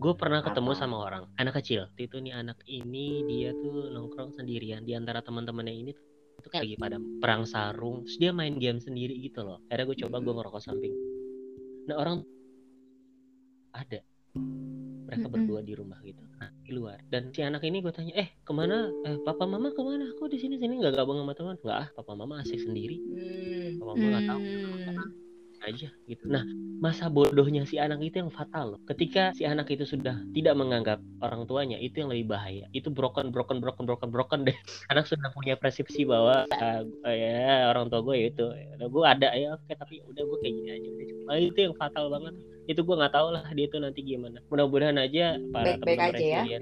gue 0.00 0.12
pernah 0.16 0.40
ketemu 0.40 0.72
sama 0.72 0.96
orang 0.96 1.28
anak 1.36 1.60
kecil. 1.60 1.92
Itu 2.00 2.24
nih 2.24 2.32
anak 2.32 2.64
ini 2.64 3.20
dia 3.28 3.52
tuh 3.52 3.92
nongkrong 3.92 4.32
sendirian 4.32 4.88
di 4.88 4.96
antara 4.96 5.20
teman-temannya 5.20 5.74
ini 5.76 5.92
itu 6.40 6.48
kayak 6.48 6.64
lagi 6.64 6.76
pada 6.80 6.96
perang 7.20 7.44
sarung 7.44 8.08
terus 8.08 8.16
dia 8.16 8.32
main 8.32 8.56
game 8.56 8.80
sendiri 8.80 9.12
gitu 9.20 9.44
loh. 9.44 9.60
Akhirnya 9.68 9.92
gue 9.92 9.98
coba 10.08 10.16
gue 10.24 10.32
ngerokok 10.32 10.62
samping. 10.64 10.94
Nah 11.84 11.96
orang 12.00 12.24
ada. 13.76 14.00
Mereka 15.10 15.26
Mm-mm. 15.26 15.34
berdua 15.36 15.60
di 15.66 15.74
rumah 15.74 15.98
gitu 16.06 16.22
nah, 16.38 16.48
di 16.64 16.70
luar. 16.72 17.02
Dan 17.12 17.34
si 17.34 17.44
anak 17.44 17.60
ini 17.66 17.84
gue 17.84 17.92
tanya 17.92 18.16
eh 18.16 18.32
ke 18.40 18.52
mana? 18.56 18.88
Eh 19.04 19.20
papa 19.20 19.44
mama 19.44 19.68
ke 19.68 19.82
mana? 19.84 20.08
Kok 20.16 20.32
di 20.32 20.40
sini 20.40 20.56
sini? 20.56 20.80
Nggak 20.80 20.96
gabung 20.96 21.20
sama 21.20 21.36
teman. 21.36 21.60
Nggak 21.60 21.76
ah 21.76 21.88
papa 21.92 22.16
mama 22.16 22.40
asik 22.40 22.62
sendiri. 22.62 22.96
Hmm. 22.96 23.84
papa 23.84 23.92
mama 23.92 24.06
nggak 24.16 24.26
tahu. 24.32 24.40
Hmm. 24.40 25.29
Aja 25.64 25.88
gitu. 26.08 26.24
Nah, 26.26 26.42
masa 26.80 27.12
bodohnya 27.12 27.68
si 27.68 27.76
anak 27.76 28.00
itu 28.00 28.20
yang 28.24 28.32
fatal 28.32 28.76
loh. 28.76 28.80
Ketika 28.88 29.36
si 29.36 29.44
anak 29.44 29.68
itu 29.68 29.84
sudah 29.84 30.16
tidak 30.32 30.54
menganggap 30.56 30.98
orang 31.20 31.44
tuanya, 31.44 31.76
itu 31.76 32.00
yang 32.00 32.10
lebih 32.10 32.32
bahaya. 32.32 32.66
Itu 32.72 32.88
broken, 32.88 33.28
broken, 33.28 33.60
broken, 33.60 33.84
broken, 33.84 34.08
broken 34.08 34.40
deh. 34.48 34.56
Anak 34.92 35.06
sudah 35.06 35.28
punya 35.36 35.54
persepsi 35.60 36.08
bahwa 36.08 36.48
ah, 36.56 36.80
ya 37.12 37.68
orang 37.68 37.92
tua 37.92 38.00
gue 38.00 38.16
ya 38.16 38.26
itu, 38.32 38.46
udah 38.80 38.88
gue 38.88 39.04
ada 39.04 39.28
ya 39.36 39.48
oke, 39.56 39.72
tapi 39.76 40.00
udah 40.08 40.22
gue 40.24 40.38
kayak 40.40 40.54
gini 40.56 40.68
aja. 40.72 40.90
Nah, 41.28 41.36
itu 41.38 41.58
yang 41.60 41.74
fatal 41.76 42.08
banget. 42.08 42.34
Itu 42.68 42.80
gue 42.86 42.96
nggak 42.96 43.14
tahu 43.14 43.28
lah 43.34 43.44
dia 43.52 43.66
itu 43.66 43.76
nanti 43.82 44.00
gimana. 44.00 44.38
Mudah-mudahan 44.48 44.96
aja 44.96 45.36
para 45.52 45.76
teman-teman 45.76 46.16
ya. 46.22 46.60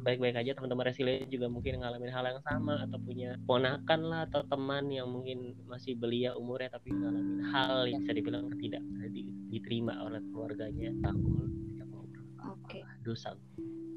Baik-baik 0.00 0.36
aja 0.40 0.56
teman-teman 0.56 0.88
resilient 0.88 1.28
juga 1.28 1.46
mungkin 1.52 1.80
ngalamin 1.80 2.12
hal 2.12 2.24
yang 2.24 2.40
sama 2.42 2.80
atau 2.84 2.98
punya 3.00 3.36
ponakan 3.44 4.00
lah 4.08 4.20
atau 4.28 4.42
teman 4.48 4.88
yang 4.88 5.08
mungkin 5.08 5.52
masih 5.68 5.96
belia 5.96 6.32
umurnya 6.34 6.72
tapi 6.72 6.92
ngalamin 6.92 7.40
hal 7.52 7.84
yang 7.86 8.00
bisa 8.02 8.12
dibilang 8.16 8.48
tidak 8.56 8.82
di- 9.12 9.34
diterima 9.50 10.00
oleh 10.04 10.20
keluarganya 10.32 10.90
ngobrol 11.04 11.48
Oke. 12.40 12.80
dosa 13.04 13.36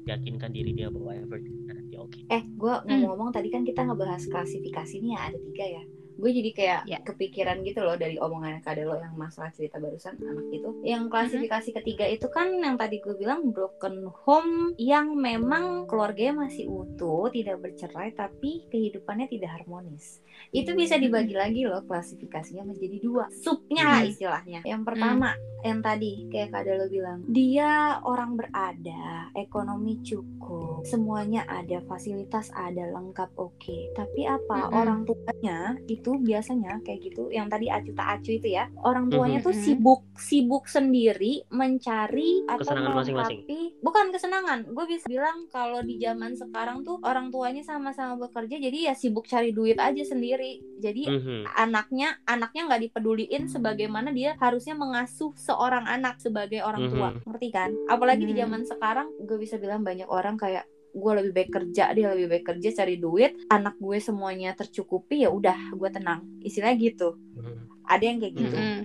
yakinkan 0.04 0.52
diri 0.52 0.76
dia 0.76 0.92
bahwa 0.92 1.16
everything 1.16 1.64
nanti 1.64 1.96
oke 1.96 2.20
Eh, 2.28 2.42
gue 2.44 2.74
ngomong-ngomong 2.84 3.32
tadi 3.32 3.48
kan 3.48 3.64
kita 3.64 3.88
ngebahas 3.88 4.28
klasifikasi 4.28 5.00
nih 5.00 5.12
ya 5.16 5.20
ada 5.32 5.38
tiga 5.40 5.66
ya. 5.80 5.82
Gue 6.14 6.30
jadi 6.30 6.50
kayak 6.54 6.80
Ya. 6.84 6.98
kepikiran 7.02 7.62
gitu 7.62 7.80
loh 7.82 7.96
dari 7.96 8.16
omongan 8.16 8.60
kade 8.60 8.84
lo 8.84 8.96
yang 8.96 9.14
masalah 9.14 9.50
cerita 9.50 9.78
barusan 9.78 10.14
anak 10.20 10.46
itu. 10.50 10.70
Yang 10.82 11.10
klasifikasi 11.10 11.70
ketiga 11.82 12.04
itu 12.06 12.26
kan 12.28 12.54
yang 12.54 12.76
tadi 12.76 13.00
gue 13.00 13.14
bilang 13.14 13.50
broken 13.50 14.06
home 14.24 14.74
yang 14.76 15.14
memang 15.14 15.86
keluarganya 15.86 16.46
masih 16.46 16.66
utuh, 16.66 17.30
tidak 17.30 17.60
bercerai 17.60 18.12
tapi 18.12 18.66
kehidupannya 18.68 19.26
tidak 19.26 19.60
harmonis. 19.60 20.20
Itu 20.50 20.74
bisa 20.74 20.98
dibagi 20.98 21.34
lagi 21.34 21.62
loh 21.64 21.82
klasifikasinya 21.82 22.66
menjadi 22.66 22.98
dua. 23.00 23.24
Subnya 23.30 23.84
lah 23.86 24.02
Hmm. 24.02 24.10
istilahnya. 24.10 24.60
Yang 24.62 24.82
pertama 24.84 25.28
yang 25.64 25.80
tadi 25.80 26.28
kayak 26.28 26.52
kade 26.52 26.76
lo 26.76 26.86
bilang, 26.86 27.24
dia 27.24 27.96
orang 28.04 28.36
berada, 28.36 29.32
ekonomi 29.32 29.96
cukup, 30.04 30.84
semuanya 30.84 31.48
ada, 31.48 31.80
fasilitas 31.88 32.52
ada, 32.52 32.84
lengkap 32.92 33.32
oke. 33.34 33.78
Tapi 33.96 34.28
apa 34.28 34.68
Mm-mm. 34.68 34.76
orang 34.76 35.00
tuanya 35.08 35.58
itu 35.88 36.03
biasanya 36.14 36.84
kayak 36.84 37.00
gitu, 37.00 37.32
yang 37.32 37.48
tadi 37.48 37.72
acu 37.72 37.96
tak 37.96 38.20
acu 38.20 38.36
itu 38.36 38.52
ya, 38.52 38.68
orang 38.84 39.08
tuanya 39.08 39.40
tuh 39.40 39.56
Mhm. 39.56 39.62
sibuk 39.64 40.00
sibuk 40.14 40.64
sendiri 40.66 41.42
mencari 41.48 42.44
atau 42.44 42.60
Kesenangan 42.60 42.92
masing-masing. 42.94 43.38
melengkapi, 43.42 43.60
bukan 43.80 44.06
kesenangan. 44.12 44.58
Gue 44.68 44.84
bisa 44.86 45.04
bilang 45.06 45.48
kalau 45.48 45.80
di 45.80 45.96
zaman 45.96 46.32
sekarang 46.34 46.82
tuh 46.82 47.00
orang 47.00 47.30
tuanya 47.30 47.62
sama-sama 47.62 48.28
bekerja, 48.28 48.60
jadi 48.60 48.78
ya 48.90 48.94
sibuk 48.94 49.24
cari 49.24 49.50
duit 49.50 49.76
aja 49.76 50.02
sendiri. 50.02 50.60
Jadi 50.78 51.02
Mhm. 51.06 51.40
anaknya 51.50 52.18
anaknya 52.24 52.62
nggak 52.66 52.82
dipeduliin 52.84 53.46
sebagaimana 53.46 54.10
dia 54.10 54.34
harusnya 54.36 54.74
mengasuh 54.74 55.32
seorang 55.34 55.86
anak 55.86 56.18
sebagai 56.18 56.60
orang 56.60 56.90
tua 56.90 57.08
Mhm. 57.10 57.20
ngerti 57.24 57.48
kan 57.50 57.70
apalagi 57.86 58.24
di 58.24 58.34
Hmm. 58.34 58.42
zaman 58.44 58.62
sekarang 58.64 59.08
gue 59.22 59.38
bisa 59.38 59.56
bilang 59.56 59.80
banyak 59.80 60.06
orang 60.06 60.34
kayak 60.34 60.66
gue 60.94 61.12
lebih 61.18 61.32
baik 61.34 61.50
kerja 61.50 61.90
dia 61.90 62.06
lebih 62.14 62.26
baik 62.30 62.44
kerja 62.54 62.68
cari 62.82 62.96
duit 63.02 63.34
anak 63.50 63.74
gue 63.82 63.98
semuanya 63.98 64.54
tercukupi 64.54 65.26
ya 65.26 65.30
udah 65.34 65.74
gue 65.74 65.90
tenang. 65.90 66.22
Istilahnya 66.40 66.76
gitu. 66.78 67.18
Mhm. 67.34 67.74
ada 67.84 68.00
yang 68.00 68.16
kayak 68.16 68.34
gitu. 68.40 68.56
Mm-mm. 68.56 68.80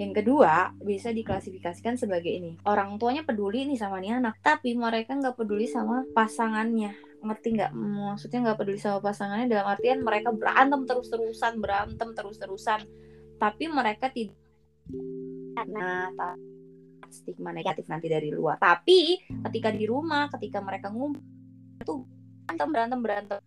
yang 0.00 0.16
kedua 0.16 0.72
bisa 0.80 1.12
diklasifikasikan 1.12 2.00
sebagai 2.00 2.32
ini. 2.32 2.56
Orang 2.64 2.96
tuanya 2.96 3.20
peduli 3.20 3.68
nih 3.68 3.76
sama 3.76 4.00
nih 4.00 4.16
anak 4.16 4.40
tapi 4.40 4.72
mereka 4.72 5.12
nggak 5.12 5.36
peduli 5.36 5.68
sama 5.68 6.08
pasangannya. 6.16 6.96
Ngerti 7.20 7.48
nggak? 7.60 7.76
Maksudnya 7.76 8.38
nggak 8.48 8.58
peduli 8.64 8.80
sama 8.80 9.04
pasangannya 9.04 9.52
dalam 9.52 9.68
artian 9.68 10.00
mereka 10.00 10.32
berantem 10.32 10.88
terus 10.88 11.12
terusan 11.12 11.60
berantem 11.60 12.08
terus 12.16 12.40
terusan 12.40 12.80
tapi 13.36 13.68
mereka 13.68 14.08
tidak 14.08 14.36
karena 15.56 16.08
stigma 17.10 17.50
negatif 17.50 17.84
nanti 17.90 18.06
dari 18.06 18.30
luar. 18.30 18.56
Tapi 18.56 19.20
ketika 19.50 19.68
di 19.74 19.84
rumah 19.84 20.30
ketika 20.32 20.62
mereka 20.64 20.88
ngumpul 20.88 21.39
itu 21.80 22.04
berantem 22.44 22.68
berantem 22.68 23.00
berantem. 23.00 23.40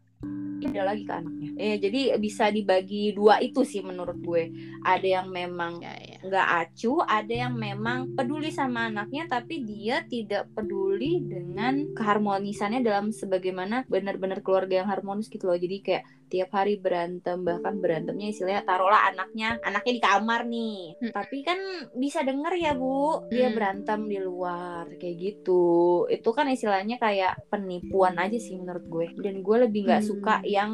Beda 0.63 0.81
lagi 0.87 1.03
ke 1.05 1.13
anaknya. 1.13 1.49
Eh 1.59 1.75
jadi 1.77 2.01
bisa 2.17 2.49
dibagi 2.49 3.13
dua 3.13 3.37
itu 3.43 3.61
sih 3.61 3.85
menurut 3.85 4.17
gue. 4.17 4.49
Ada 4.81 5.21
yang 5.21 5.27
memang 5.29 5.83
Ya, 5.83 5.93
ya. 6.01 6.12
Nggak 6.23 6.47
acuh, 6.61 7.03
ada 7.03 7.33
yang 7.37 7.53
memang 7.53 8.13
peduli 8.13 8.49
sama 8.49 8.87
anaknya 8.87 9.27
tapi 9.27 9.61
dia 9.61 10.03
tidak 10.03 10.47
peduli 10.51 11.19
dengan 11.19 11.91
keharmonisannya 11.91 12.79
dalam 12.79 13.09
sebagaimana 13.09 13.83
benar-benar 13.85 14.39
keluarga 14.39 14.81
yang 14.81 14.89
harmonis 14.89 15.27
gitu 15.27 15.45
loh. 15.45 15.55
Jadi 15.55 15.77
kayak 15.79 16.03
tiap 16.25 16.49
hari 16.51 16.75
berantem 16.75 17.45
bahkan 17.45 17.77
berantemnya 17.77 18.25
istilahnya 18.25 18.65
taruhlah 18.65 19.05
anaknya 19.05 19.61
anaknya 19.61 19.93
di 19.93 20.01
kamar 20.01 20.41
nih 20.43 20.97
Hmm. 20.97 21.11
tapi 21.13 21.45
kan 21.45 21.59
bisa 21.93 22.25
denger 22.25 22.53
ya 22.55 22.73
bu 22.73 23.29
dia 23.29 23.47
Hmm. 23.47 23.53
berantem 23.53 24.09
di 24.09 24.17
luar 24.17 24.89
kayak 24.97 25.13
gitu 25.15 25.61
itu 26.09 26.25
kan 26.27 26.49
istilahnya 26.49 26.97
kayak 26.97 27.37
penipuan 27.47 28.17
aja 28.17 28.33
sih 28.35 28.57
menurut 28.57 28.81
gue 28.83 29.13
dan 29.15 29.45
gue 29.45 29.57
lebih 29.61 29.85
nggak 29.85 30.01
Hmm. 30.01 30.09
suka 30.09 30.35
yang 30.41 30.71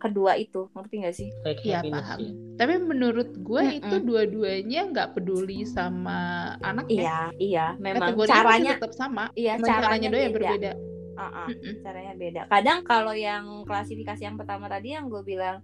kedua 0.00 0.40
itu 0.40 0.72
ngerti 0.72 0.94
nggak 0.96 1.14
sih 1.14 1.28
Iya, 1.60 1.84
paham. 1.84 2.18
ya. 2.20 2.32
Tapi 2.54 2.74
menurut 2.78 3.28
gue 3.34 3.60
Mm-mm. 3.60 3.78
itu 3.78 3.96
dua-duanya 4.00 4.83
nggak 4.90 5.08
peduli 5.14 5.64
sama 5.64 6.18
anaknya. 6.60 7.00
iya 7.00 7.18
iya 7.38 7.66
memang 7.76 8.12
Kategorinya 8.12 8.34
caranya 8.34 8.72
tetap 8.76 8.92
sama. 8.92 9.24
iya 9.34 9.52
caranya 9.56 9.68
caranya 9.70 10.08
doang 10.10 10.20
yang 10.20 10.32
beda. 10.34 10.40
berbeda. 10.50 10.72
Uh-uh, 11.14 11.46
Mm-mm. 11.46 11.74
caranya 11.86 12.12
beda. 12.18 12.40
Kadang 12.50 12.78
kalau 12.82 13.14
yang 13.14 13.44
klasifikasi 13.62 14.18
yang 14.18 14.34
pertama 14.34 14.66
tadi 14.66 14.98
yang 14.98 15.06
gue 15.06 15.22
bilang 15.22 15.62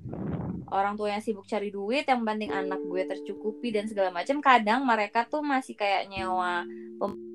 orang 0.71 0.95
tua 0.95 1.11
yang 1.11 1.19
sibuk 1.19 1.43
cari 1.45 1.75
duit, 1.75 2.07
yang 2.07 2.23
penting 2.23 2.55
anak 2.55 2.79
gue 2.87 3.03
tercukupi 3.03 3.75
dan 3.75 3.91
segala 3.91 4.15
macam. 4.15 4.39
Kadang 4.39 4.87
mereka 4.87 5.27
tuh 5.27 5.43
masih 5.43 5.75
kayak 5.75 6.07
nyewa 6.07 6.63
pem- 7.03 7.30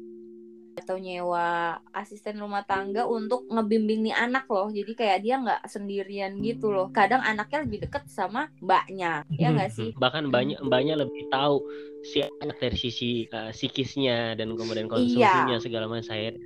atau 0.85 1.01
nyewa 1.01 1.81
asisten 1.89 2.37
rumah 2.37 2.61
tangga 2.61 3.09
untuk 3.09 3.49
ngebimbing 3.49 4.05
nih 4.05 4.15
anak 4.15 4.45
loh. 4.45 4.69
Jadi 4.69 4.93
kayak 4.93 5.19
dia 5.25 5.41
nggak 5.41 5.65
sendirian 5.65 6.37
gitu 6.45 6.69
loh. 6.69 6.93
Kadang 6.93 7.25
anaknya 7.25 7.65
lebih 7.65 7.89
deket 7.89 8.05
sama 8.05 8.53
mbaknya, 8.61 9.25
ya 9.33 9.49
nggak 9.49 9.71
sih? 9.73 9.89
bahkan 9.97 10.29
banyak 10.29 10.61
mbaknya 10.61 11.01
lebih 11.01 11.25
tahu 11.33 11.57
si 12.05 12.21
anak 12.21 12.61
dari 12.61 12.77
sisi 12.77 13.25
uh, 13.33 13.49
psikisnya 13.49 14.37
dan 14.37 14.53
kemudian 14.53 14.85
Iya. 14.85 14.93
konsumsinya 14.93 15.57
segala 15.57 15.89
macam 15.89 16.05
saya 16.05 16.37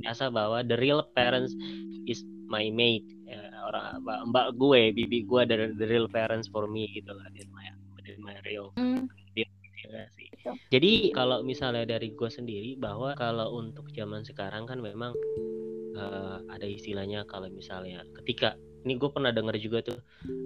biasa 0.00 0.32
bahwa 0.32 0.64
the 0.64 0.74
real 0.80 1.04
parents 1.12 1.52
is 2.08 2.24
my 2.48 2.72
mate 2.72 3.04
Ya, 3.26 3.42
orang 3.66 4.06
mbak, 4.30 4.54
gue 4.54 4.94
bibi 4.94 5.26
gue 5.26 5.42
the, 5.50 5.74
the 5.74 5.86
real 5.90 6.06
parents 6.06 6.46
for 6.46 6.70
me 6.70 6.86
gitu 6.94 7.10
lah 7.10 7.26
my, 7.50 7.66
my 8.22 8.38
real 8.46 8.70
Hmm, 8.78 9.10
Betul. 10.46 10.70
Jadi 10.70 10.92
kalau 11.10 11.42
misalnya 11.42 11.82
dari 11.82 12.14
gue 12.14 12.30
sendiri 12.30 12.78
bahwa 12.78 13.18
kalau 13.18 13.58
untuk 13.58 13.90
zaman 13.90 14.22
sekarang 14.22 14.62
kan 14.70 14.78
memang 14.78 15.10
eh, 15.98 16.38
ada 16.46 16.66
istilahnya 16.66 17.26
kalau 17.26 17.50
misalnya 17.50 18.06
ketika 18.22 18.54
ini 18.86 18.94
gue 18.94 19.10
pernah 19.10 19.34
denger 19.34 19.58
juga 19.58 19.78
tuh 19.82 19.98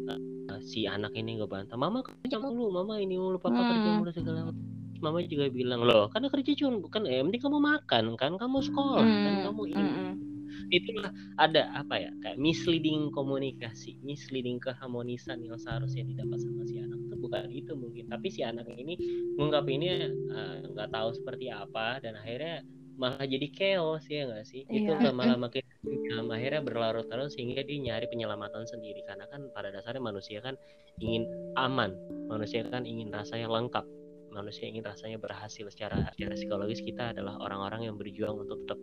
eh, 0.08 0.20
si 0.64 0.88
anak 0.88 1.12
ini 1.12 1.36
gue 1.36 1.48
bantah, 1.48 1.76
mama 1.76 2.00
kerja 2.00 2.40
mulu, 2.40 2.72
mama 2.72 2.96
ini 2.96 3.20
mulu, 3.20 3.36
papa 3.36 3.60
kerja 3.68 3.92
Hmm. 3.92 3.98
mulu 4.00 4.10
segala. 4.12 4.40
Mama 5.00 5.24
juga 5.24 5.48
bilang 5.48 5.80
loh, 5.80 6.12
karena 6.12 6.28
kerja 6.28 6.52
cuma 6.60 6.76
bukan, 6.76 7.08
yang 7.08 7.32
penting 7.32 7.40
kamu 7.48 7.56
makan 7.56 8.04
kan, 8.20 8.32
kamu 8.36 8.58
sekolah 8.60 9.00
kan, 9.00 9.32
hmm, 9.40 9.44
kamu 9.48 9.62
ini. 9.72 9.80
hmm, 9.80 10.10
itulah 10.70 11.11
ada 11.37 11.70
apa 11.74 11.98
ya 11.98 12.11
kayak 12.22 12.38
misleading 12.38 13.11
komunikasi 13.11 13.98
misleading 14.06 14.62
keharmonisan 14.62 15.42
yang 15.42 15.59
seharusnya 15.59 16.06
didapat 16.06 16.38
sama 16.40 16.62
si 16.66 16.78
anak 16.78 16.98
itu 17.11 17.14
bukan 17.18 17.50
itu 17.50 17.72
mungkin 17.74 18.04
tapi 18.06 18.30
si 18.30 18.40
anak 18.46 18.66
ini 18.70 18.94
menganggap 19.35 19.66
ini 19.66 19.87
eh, 19.90 20.56
nggak 20.70 20.88
uh, 20.88 20.92
tahu 20.94 21.09
seperti 21.14 21.50
apa 21.50 21.98
dan 22.00 22.14
akhirnya 22.16 22.62
malah 23.00 23.24
jadi 23.24 23.48
chaos 23.48 24.04
ya 24.12 24.28
nggak 24.28 24.44
sih? 24.44 24.68
Iya. 24.68 25.00
itu 25.00 25.09
malah 25.16 25.40
makin 25.40 25.64
um, 26.20 26.28
akhirnya 26.37 26.61
berlarut-larut 26.61 27.33
sehingga 27.33 27.64
dia 27.64 27.80
nyari 27.80 28.04
penyelamatan 28.12 28.68
sendiri. 28.68 29.00
Karena 29.09 29.24
kan 29.33 29.48
pada 29.56 29.72
dasarnya 29.72 30.04
manusia 30.04 30.44
kan 30.44 30.52
ingin 31.00 31.24
aman 31.56 31.96
manusia 32.28 32.61
kan 32.68 32.85
ingin 32.85 33.09
rasanya 33.09 33.48
lengkap 33.48 33.88
manusia 34.30 34.66
ingin 34.66 34.86
rasanya 34.86 35.18
berhasil 35.18 35.66
secara 35.70 36.10
secara 36.14 36.34
psikologis 36.34 36.80
kita 36.80 37.14
adalah 37.14 37.38
orang-orang 37.42 37.90
yang 37.90 37.96
berjuang 37.98 38.46
untuk 38.46 38.62
tetap 38.66 38.80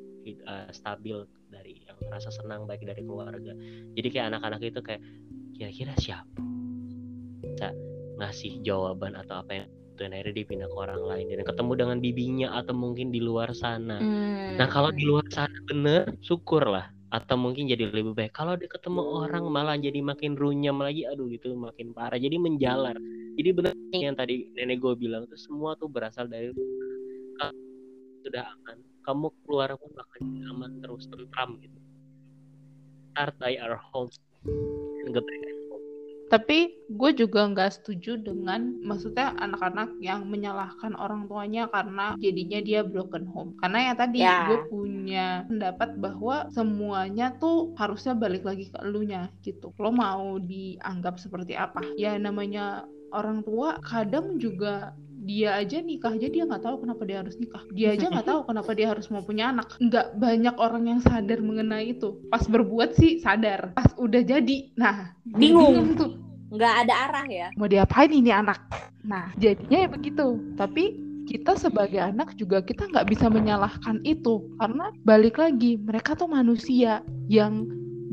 uh, 0.48 0.70
stabil 0.72 1.24
dari 1.48 1.84
yang 1.88 1.98
rasa 2.12 2.30
senang 2.32 2.68
baik 2.68 2.84
dari 2.84 3.02
keluarga 3.04 3.56
jadi 3.96 4.08
kayak 4.12 4.26
anak-anak 4.36 4.62
itu 4.64 4.80
kayak 4.84 5.02
kira-kira 5.56 5.94
siapa 5.98 6.40
bisa 7.42 7.74
ngasih 8.18 8.62
jawaban 8.66 9.18
atau 9.18 9.42
apa 9.42 9.64
yang 9.64 9.70
dan 9.98 10.14
akhirnya 10.14 10.46
dipindah 10.46 10.70
ke 10.70 10.78
orang 10.78 11.02
lain 11.02 11.26
dan 11.34 11.42
ketemu 11.42 11.72
dengan 11.74 11.98
bibinya 11.98 12.48
atau 12.62 12.78
mungkin 12.78 13.10
di 13.10 13.18
luar 13.18 13.50
sana. 13.58 13.98
Hmm. 13.98 14.56
Nah 14.56 14.70
kalau 14.70 14.94
di 14.94 15.04
luar 15.04 15.26
sana 15.34 15.58
bener, 15.66 16.14
syukurlah 16.22 16.94
atau 17.10 17.36
mungkin 17.40 17.66
jadi 17.66 17.90
lebih 17.90 18.14
baik. 18.14 18.32
Kalau 18.38 18.54
dia 18.54 18.70
ketemu 18.70 19.02
orang 19.26 19.50
malah 19.50 19.76
jadi 19.76 20.00
makin 20.06 20.38
runyam 20.38 20.78
lagi, 20.80 21.10
aduh 21.10 21.28
itu 21.34 21.50
makin 21.58 21.98
parah. 21.98 22.22
Jadi 22.22 22.38
menjalar. 22.38 22.96
Jadi 23.38 23.50
benar 23.54 23.74
yang 23.94 24.18
tadi 24.18 24.50
nenek 24.58 24.82
gue 24.82 24.94
bilang 24.98 25.30
itu 25.30 25.38
semua 25.38 25.78
tuh 25.78 25.86
berasal 25.86 26.26
dari 26.26 26.50
sudah 28.26 28.44
aman. 28.44 28.78
Kamu 29.06 29.32
keluar 29.46 29.72
pun 29.78 29.94
akan 29.94 30.22
aman 30.52 30.72
terus 30.84 31.06
tentram 31.08 31.56
gitu. 31.62 31.80
Start 33.14 33.38
by 33.40 33.56
our 33.62 33.80
homes 33.94 34.18
and 35.06 35.16
tapi 36.28 36.76
gue 36.92 37.12
juga 37.16 37.48
nggak 37.48 37.80
setuju 37.80 38.20
dengan 38.20 38.76
maksudnya 38.84 39.32
anak-anak 39.40 39.96
yang 40.04 40.28
menyalahkan 40.28 40.92
orang 41.00 41.24
tuanya 41.32 41.72
karena 41.72 42.20
jadinya 42.20 42.60
dia 42.60 42.84
broken 42.84 43.24
home 43.32 43.56
karena 43.64 43.92
ya 43.92 43.94
tadi 43.96 44.20
yeah. 44.20 44.52
gue 44.52 44.60
punya 44.68 45.48
pendapat 45.48 45.96
bahwa 45.96 46.52
semuanya 46.52 47.32
tuh 47.40 47.72
harusnya 47.80 48.12
balik 48.12 48.44
lagi 48.44 48.68
ke 48.68 48.78
elunya 48.84 49.32
gitu 49.40 49.72
lo 49.80 49.92
mau 49.92 50.36
dianggap 50.44 51.16
seperti 51.16 51.56
apa 51.56 51.80
ya 51.96 52.20
namanya 52.20 52.84
orang 53.12 53.44
tua 53.44 53.80
kadang 53.84 54.40
juga 54.40 54.96
dia 55.28 55.60
aja 55.60 55.84
nikah 55.84 56.16
aja 56.16 56.32
dia 56.32 56.48
nggak 56.48 56.64
tahu 56.64 56.88
kenapa 56.88 57.04
dia 57.04 57.20
harus 57.20 57.36
nikah. 57.36 57.64
Dia 57.76 57.88
aja 58.00 58.08
nggak 58.08 58.28
tahu 58.32 58.40
kenapa 58.48 58.72
dia 58.72 58.88
harus 58.88 59.06
mau 59.12 59.20
punya 59.20 59.52
anak. 59.52 59.76
Nggak 59.84 60.08
banyak 60.16 60.56
orang 60.56 60.84
yang 60.88 61.00
sadar 61.04 61.40
mengenai 61.44 61.92
itu. 61.92 62.16
Pas 62.32 62.48
berbuat 62.48 62.96
sih 62.96 63.20
sadar. 63.20 63.76
Pas 63.76 63.92
udah 64.00 64.24
jadi. 64.24 64.72
Nah 64.80 65.12
bingung, 65.28 65.76
bingung 65.76 65.92
tuh. 66.00 66.12
Nggak 66.48 66.74
ada 66.88 66.94
arah 67.12 67.26
ya. 67.28 67.48
Mau 67.60 67.68
diapain 67.68 68.08
ini 68.08 68.32
anak? 68.32 68.64
Nah 69.04 69.36
jadinya 69.36 69.84
ya 69.84 69.90
begitu. 69.92 70.40
Tapi 70.56 71.04
kita 71.28 71.60
sebagai 71.60 72.00
anak 72.00 72.40
juga 72.40 72.64
kita 72.64 72.88
nggak 72.88 73.12
bisa 73.12 73.28
menyalahkan 73.28 74.00
itu. 74.08 74.48
Karena 74.56 74.96
balik 75.04 75.44
lagi 75.44 75.76
mereka 75.76 76.16
tuh 76.16 76.32
manusia 76.32 77.04
yang 77.28 77.68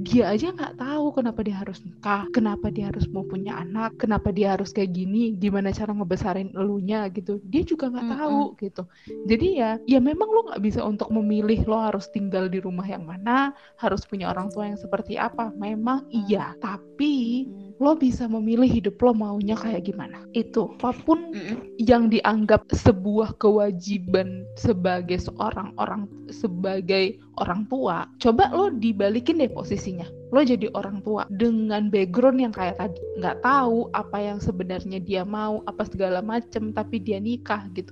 dia 0.04 0.28
aja 0.28 0.52
nggak 0.52 0.76
tahu 0.76 1.16
kenapa 1.16 1.40
dia 1.40 1.56
harus 1.56 1.80
nikah, 1.80 2.28
kenapa 2.30 2.68
dia 2.68 2.92
harus 2.92 3.08
mau 3.08 3.24
punya 3.24 3.56
anak, 3.56 3.96
kenapa 3.96 4.28
dia 4.30 4.52
harus 4.52 4.70
kayak 4.70 4.92
gini, 4.92 5.32
gimana 5.40 5.72
cara 5.72 5.96
ngebesarin 5.96 6.52
elunya 6.52 7.08
gitu. 7.08 7.40
Dia 7.48 7.64
juga 7.64 7.88
nggak 7.88 8.04
mm 8.04 8.12
-hmm. 8.12 8.22
tahu 8.22 8.40
gitu. 8.60 8.82
Jadi 9.24 9.48
ya, 9.56 9.70
ya 9.88 9.98
memang 10.04 10.28
lo 10.28 10.52
nggak 10.52 10.60
bisa 10.60 10.84
untuk 10.84 11.08
memilih 11.08 11.64
lo 11.64 11.80
harus 11.80 12.12
tinggal 12.12 12.52
di 12.52 12.60
rumah 12.60 12.84
yang 12.84 13.08
mana, 13.08 13.56
harus 13.80 14.04
punya 14.04 14.28
orang 14.28 14.52
tua 14.52 14.68
yang 14.68 14.78
seperti 14.78 15.16
apa. 15.16 15.48
Memang 15.56 16.04
iya, 16.12 16.52
tapi. 16.60 17.48
Lo 17.82 17.98
bisa 17.98 18.30
memilih 18.30 18.70
hidup 18.70 19.02
lo 19.02 19.12
maunya 19.14 19.58
kayak 19.58 19.90
gimana. 19.90 20.22
Itu 20.30 20.74
apa 20.78 20.94
pun 20.94 21.34
mm 21.34 21.34
-hmm. 21.34 21.58
yang 21.82 22.06
dianggap 22.06 22.66
sebuah 22.70 23.34
kewajiban 23.42 24.46
sebagai 24.54 25.18
seorang 25.18 25.74
orang 25.80 26.06
sebagai 26.30 27.18
orang 27.38 27.66
tua, 27.66 28.06
coba 28.22 28.50
lo 28.54 28.70
dibalikin 28.70 29.42
deh 29.42 29.50
posisinya. 29.50 30.06
Lo 30.30 30.42
jadi 30.42 30.70
orang 30.74 31.02
tua 31.02 31.26
dengan 31.30 31.90
background 31.90 32.38
yang 32.42 32.54
kayak 32.54 32.78
tadi, 32.78 33.00
nggak 33.18 33.42
tahu 33.42 33.90
apa 33.94 34.18
yang 34.22 34.38
sebenarnya 34.38 34.98
dia 35.02 35.22
mau, 35.26 35.62
apa 35.66 35.87
segala 35.87 36.22
macem, 36.22 36.70
tapi 36.70 37.02
dia 37.02 37.18
nikah 37.18 37.66
gitu. 37.74 37.90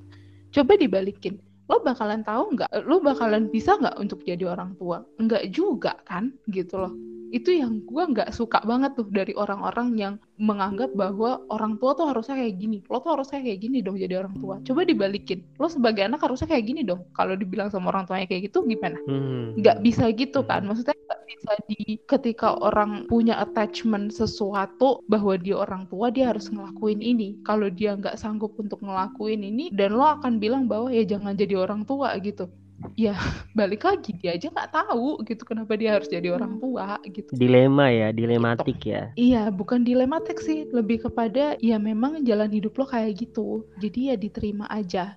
Coba 0.53 0.79
dibalikin, 0.79 1.43
lo 1.67 1.83
bakalan 1.83 2.23
tahu 2.23 2.55
nggak? 2.55 2.71
Lo 2.87 3.03
bakalan 3.03 3.51
bisa 3.51 3.79
nggak 3.79 3.99
untuk 3.99 4.23
jadi 4.23 4.47
orang 4.47 4.79
tua? 4.79 5.03
Nggak 5.19 5.51
juga 5.51 5.99
kan, 6.07 6.31
gitu 6.51 6.79
loh 6.79 6.95
itu 7.33 7.49
yang 7.57 7.81
gue 7.89 8.05
nggak 8.13 8.29
suka 8.37 8.61
banget 8.69 8.93
tuh 8.93 9.09
dari 9.09 9.33
orang-orang 9.33 9.97
yang 9.97 10.15
menganggap 10.37 10.93
bahwa 10.93 11.41
orang 11.49 11.81
tua 11.81 11.97
tuh 11.97 12.13
harusnya 12.13 12.37
kayak 12.37 12.61
gini. 12.61 12.79
Lo 12.93 13.01
tuh 13.01 13.17
harusnya 13.17 13.41
kayak 13.41 13.59
gini 13.65 13.81
dong 13.81 13.97
jadi 13.97 14.21
orang 14.21 14.37
tua. 14.37 14.61
Coba 14.61 14.85
dibalikin. 14.85 15.41
Lo 15.57 15.73
sebagai 15.73 16.05
anak 16.05 16.21
harusnya 16.21 16.53
kayak 16.53 16.65
gini 16.69 16.85
dong. 16.85 17.09
Kalau 17.17 17.33
dibilang 17.33 17.73
sama 17.73 17.89
orang 17.89 18.05
tuanya 18.05 18.29
kayak 18.29 18.53
gitu 18.53 18.69
gimana? 18.69 19.01
Hmm. 19.09 19.57
nggak 19.57 19.81
hmm. 19.81 19.87
bisa 19.89 20.05
gitu 20.13 20.45
kan. 20.45 20.69
Maksudnya 20.69 20.93
nggak 20.93 21.23
bisa 21.25 21.53
di 21.73 21.81
ketika 22.05 22.49
orang 22.61 23.09
punya 23.09 23.41
attachment 23.41 24.13
sesuatu 24.13 25.01
bahwa 25.09 25.33
dia 25.41 25.57
orang 25.57 25.89
tua 25.89 26.13
dia 26.13 26.29
harus 26.37 26.53
ngelakuin 26.53 27.01
ini. 27.01 27.41
Kalau 27.49 27.73
dia 27.73 27.97
nggak 27.97 28.21
sanggup 28.21 28.53
untuk 28.61 28.85
ngelakuin 28.85 29.41
ini 29.41 29.73
dan 29.73 29.97
lo 29.97 30.05
akan 30.21 30.37
bilang 30.37 30.69
bahwa 30.69 30.93
ya 30.93 31.01
jangan 31.09 31.33
jadi 31.33 31.57
orang 31.65 31.89
tua 31.89 32.13
gitu 32.21 32.53
ya 32.99 33.15
balik 33.59 33.87
lagi 33.87 34.15
dia 34.19 34.37
aja 34.37 34.49
nggak 34.51 34.71
tahu 34.73 35.23
gitu 35.27 35.43
kenapa 35.47 35.75
dia 35.79 35.97
harus 35.97 36.09
jadi 36.11 36.35
orang 36.35 36.59
hmm. 36.59 36.63
tua 36.63 36.99
gitu 37.09 37.33
dilema 37.35 37.89
ya 37.89 38.09
dilematik 38.11 38.79
gitu. 38.83 38.93
ya 38.93 39.03
iya 39.17 39.43
bukan 39.49 39.87
dilematik 39.87 40.39
sih 40.43 40.69
lebih 40.71 41.09
kepada 41.09 41.57
ya 41.59 41.77
memang 41.79 42.23
jalan 42.27 42.51
hidup 42.51 42.77
lo 42.79 42.87
kayak 42.89 43.19
gitu 43.23 43.65
jadi 43.81 44.15
ya 44.15 44.17
diterima 44.19 44.67
aja 44.69 45.17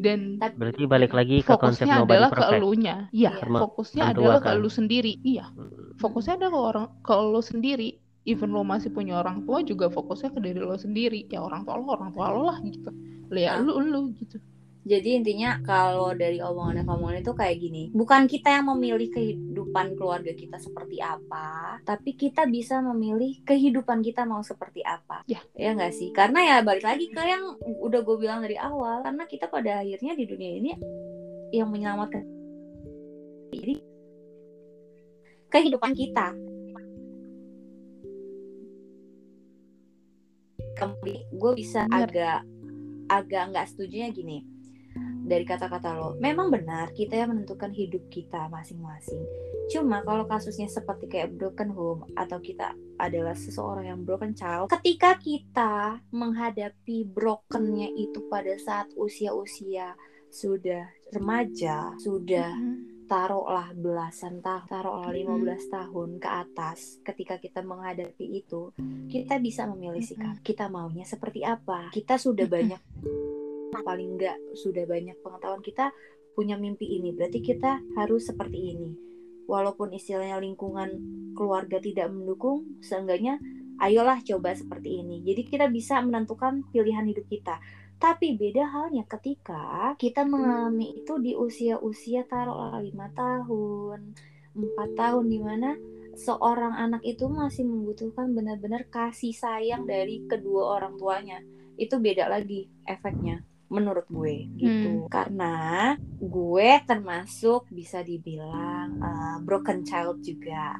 dan 0.00 0.38
berarti 0.56 0.84
balik 0.84 1.12
lagi 1.16 1.40
ke 1.42 1.54
konsep 1.56 1.88
adalah 1.88 2.30
perfect. 2.30 2.50
ke 2.52 2.56
elunya 2.58 2.96
iya 3.10 3.32
fokusnya 3.40 4.12
adalah 4.12 4.38
kan? 4.42 4.56
ke 4.56 4.58
elu 4.60 4.70
sendiri 4.70 5.12
iya 5.22 5.46
hmm. 5.50 5.98
fokusnya 6.00 6.36
adalah 6.38 6.52
ke 6.52 6.60
orang 6.60 6.88
ke 7.02 7.14
lo 7.14 7.42
sendiri 7.42 7.90
even 8.26 8.50
lo 8.50 8.66
masih 8.66 8.90
punya 8.90 9.22
orang 9.22 9.46
tua 9.46 9.62
juga 9.62 9.86
fokusnya 9.86 10.34
ke 10.34 10.40
diri 10.42 10.60
lo 10.60 10.74
sendiri 10.74 11.30
ya 11.30 11.40
orang 11.40 11.62
tua 11.62 11.78
lo 11.78 11.94
orang 11.94 12.10
tua 12.12 12.26
lo 12.34 12.42
lah 12.50 12.58
gitu 12.62 12.90
lihat 13.30 13.62
lu 13.62 13.82
lu 13.82 14.14
gitu 14.18 14.38
jadi 14.86 15.18
intinya 15.18 15.58
kalau 15.66 16.14
dari 16.14 16.38
omongannya 16.38 16.86
kamu 16.86 17.18
itu 17.18 17.34
kayak 17.34 17.58
gini, 17.58 17.90
bukan 17.90 18.30
kita 18.30 18.54
yang 18.54 18.70
memilih 18.70 19.10
kehidupan 19.10 19.98
keluarga 19.98 20.30
kita 20.30 20.62
seperti 20.62 21.02
apa, 21.02 21.82
tapi 21.82 22.14
kita 22.14 22.46
bisa 22.46 22.78
memilih 22.78 23.42
kehidupan 23.42 23.98
kita 24.06 24.22
mau 24.22 24.46
seperti 24.46 24.86
apa. 24.86 25.26
Ya, 25.26 25.42
ya 25.58 25.74
nggak 25.74 25.90
sih? 25.90 26.14
Karena 26.14 26.38
ya 26.38 26.56
balik 26.62 26.86
lagi 26.86 27.10
ke 27.10 27.18
yang 27.18 27.58
udah 27.58 27.98
gue 28.06 28.16
bilang 28.22 28.46
dari 28.46 28.54
awal, 28.54 29.02
karena 29.02 29.26
kita 29.26 29.50
pada 29.50 29.82
akhirnya 29.82 30.14
di 30.14 30.22
dunia 30.22 30.52
ini 30.54 30.70
yang 31.50 31.66
menyelamatkan 31.66 32.22
diri 33.50 33.82
kehidupan 35.50 35.98
kita. 35.98 36.30
Kembali, 40.78 41.16
gue 41.34 41.52
bisa 41.58 41.90
agak 41.90 42.46
agak 43.10 43.50
nggak 43.50 43.66
setuju 43.66 44.14
gini 44.14 44.55
dari 45.26 45.42
kata-kata 45.42 45.90
lo. 45.98 46.10
Memang 46.22 46.48
benar 46.48 46.94
kita 46.94 47.18
yang 47.18 47.34
menentukan 47.34 47.74
hidup 47.74 48.06
kita 48.08 48.46
masing-masing. 48.46 49.20
Cuma 49.66 50.06
kalau 50.06 50.24
kasusnya 50.30 50.70
seperti 50.70 51.10
kayak 51.10 51.34
broken 51.34 51.74
home 51.74 52.06
atau 52.14 52.38
kita 52.38 52.70
adalah 52.96 53.34
seseorang 53.34 53.90
yang 53.90 54.00
broken 54.06 54.32
child, 54.32 54.70
ketika 54.70 55.18
kita 55.18 55.98
menghadapi 56.14 57.10
brokennya 57.10 57.90
itu 57.98 58.22
pada 58.30 58.54
saat 58.62 58.88
usia-usia 58.94 59.98
sudah 60.30 60.86
remaja, 61.10 61.98
sudah 61.98 62.54
mm-hmm. 62.54 63.06
taruhlah 63.10 63.74
belasan 63.74 64.38
tahun, 64.38 64.70
taruhlah 64.70 65.10
15 65.10 65.26
mm-hmm. 65.26 65.70
tahun 65.70 66.10
ke 66.22 66.28
atas, 66.30 66.78
ketika 67.02 67.34
kita 67.42 67.60
menghadapi 67.66 68.26
itu, 68.42 68.70
kita 69.10 69.42
bisa 69.42 69.66
memilih 69.66 70.02
sikap. 70.02 70.38
Kita 70.42 70.70
maunya 70.70 71.06
seperti 71.06 71.42
apa? 71.42 71.90
Kita 71.90 72.18
sudah 72.18 72.46
banyak 72.46 72.80
paling 73.82 74.16
enggak 74.16 74.38
sudah 74.54 74.84
banyak 74.86 75.16
pengetahuan 75.20 75.64
kita 75.64 75.92
punya 76.36 76.60
mimpi 76.60 77.00
ini? 77.00 77.16
Berarti 77.16 77.40
kita 77.40 77.80
harus 77.96 78.28
seperti 78.28 78.76
ini. 78.76 78.90
Walaupun 79.48 79.96
istilahnya 79.96 80.36
lingkungan 80.42 80.90
keluarga 81.32 81.80
tidak 81.80 82.12
mendukung 82.12 82.80
seenggaknya 82.84 83.40
ayolah 83.80 84.20
coba 84.20 84.52
seperti 84.52 85.00
ini. 85.00 85.24
Jadi 85.24 85.42
kita 85.48 85.66
bisa 85.72 86.00
menentukan 86.04 86.64
pilihan 86.72 87.08
hidup 87.08 87.24
kita. 87.28 87.56
Tapi 87.96 88.36
beda 88.36 88.68
halnya 88.68 89.08
ketika 89.08 89.96
kita 89.96 90.28
mengalami 90.28 91.00
itu 91.00 91.16
di 91.16 91.32
usia-usia 91.32 92.28
taruhlah 92.28 92.76
lima 92.84 93.08
tahun 93.16 94.12
empat 94.56 94.88
tahun 94.96 95.24
di 95.28 95.40
mana 95.40 95.76
seorang 96.16 96.76
anak 96.76 97.04
itu 97.04 97.28
masih 97.28 97.64
membutuhkan 97.64 98.32
benar-benar 98.32 98.88
kasih 98.88 99.32
sayang 99.32 99.88
dari 99.88 100.28
kedua 100.28 100.76
orang 100.80 101.00
tuanya. 101.00 101.40
Itu 101.80 102.00
beda 102.00 102.28
lagi 102.28 102.68
efeknya 102.84 103.44
menurut 103.66 104.06
gue 104.06 104.46
gitu. 104.54 105.06
Hmm. 105.06 105.10
karena 105.10 105.54
gue 106.22 106.70
termasuk 106.86 107.66
bisa 107.70 108.02
dibilang 108.02 108.98
uh, 109.02 109.36
broken 109.42 109.82
child 109.82 110.22
juga. 110.22 110.78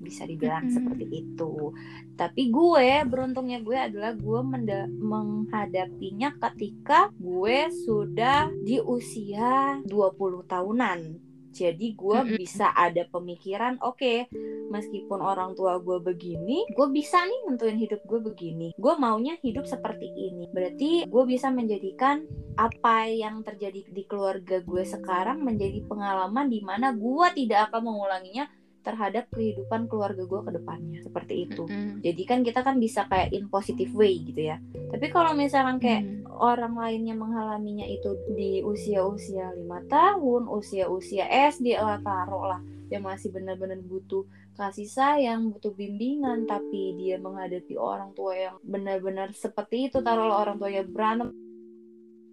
Bisa 0.00 0.24
dibilang 0.24 0.64
Mm-mm. 0.64 0.74
seperti 0.74 1.06
itu. 1.12 1.76
Tapi 2.16 2.48
gue 2.48 3.04
beruntungnya 3.04 3.60
gue 3.60 3.76
adalah 3.76 4.16
gue 4.16 4.40
menda- 4.40 4.88
menghadapinya 4.88 6.32
ketika 6.40 7.12
gue 7.20 7.68
sudah 7.84 8.48
di 8.64 8.80
usia 8.80 9.76
20 9.84 10.48
tahunan 10.48 11.29
jadi 11.50 11.86
gue 11.94 12.18
Mm-mm. 12.24 12.38
bisa 12.38 12.70
ada 12.72 13.02
pemikiran 13.10 13.76
oke 13.82 14.30
meskipun 14.70 15.18
orang 15.18 15.58
tua 15.58 15.82
gue 15.82 15.98
begini 15.98 16.64
gue 16.70 16.88
bisa 16.94 17.20
nih 17.26 17.40
nentuin 17.50 17.78
hidup 17.78 18.00
gue 18.06 18.20
begini 18.22 18.70
gue 18.78 18.94
maunya 18.96 19.34
hidup 19.42 19.66
seperti 19.66 20.06
ini 20.06 20.46
berarti 20.54 21.10
gue 21.10 21.24
bisa 21.26 21.50
menjadikan 21.50 22.22
apa 22.54 23.10
yang 23.10 23.42
terjadi 23.42 23.82
di 23.90 24.04
keluarga 24.06 24.62
gue 24.62 24.84
sekarang 24.86 25.42
menjadi 25.42 25.82
pengalaman 25.86 26.46
di 26.46 26.62
mana 26.62 26.94
gue 26.94 27.26
tidak 27.34 27.70
akan 27.70 27.90
mengulanginya 27.90 28.46
terhadap 28.80 29.28
kehidupan 29.32 29.86
keluarga 29.86 30.24
gue 30.24 30.40
ke 30.44 30.50
depannya. 30.56 30.98
Seperti 31.04 31.34
itu. 31.48 31.64
Mm-mm. 31.68 32.00
jadi 32.00 32.22
kan 32.24 32.40
kita 32.40 32.60
kan 32.64 32.76
bisa 32.80 33.04
kayak 33.06 33.32
in 33.36 33.46
positive 33.52 33.92
way 33.92 34.16
gitu 34.24 34.52
ya. 34.52 34.56
Tapi 34.90 35.06
kalau 35.12 35.32
misalkan 35.36 35.76
kayak 35.78 36.02
Hmm. 36.02 36.24
orang 36.40 36.72
lainnya 36.72 37.12
mengalaminya 37.12 37.84
itu 37.84 38.16
di 38.32 38.64
usia-usia 38.64 39.52
lima 39.52 39.84
tahun, 39.86 40.48
usia-usia 40.48 41.28
SD 41.28 41.76
lah 41.76 42.00
taruh 42.00 42.48
lah 42.48 42.60
yang 42.88 43.04
masih 43.04 43.30
benar-benar 43.30 43.78
butuh 43.84 44.24
kasih 44.56 44.88
sayang, 44.88 45.52
butuh 45.52 45.72
bimbingan, 45.72 46.44
tapi 46.44 46.96
dia 46.96 47.16
menghadapi 47.20 47.76
orang 47.76 48.12
tua 48.12 48.34
yang 48.36 48.56
benar-benar 48.60 49.32
seperti 49.32 49.88
itu 49.88 50.00
taruhlah 50.00 50.42
orang 50.42 50.56
tuanya 50.58 50.82
berantem 50.84 51.28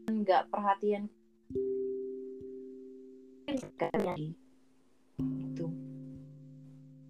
nggak 0.07 0.47
perhatian. 0.51 1.11
Itu 5.19 5.65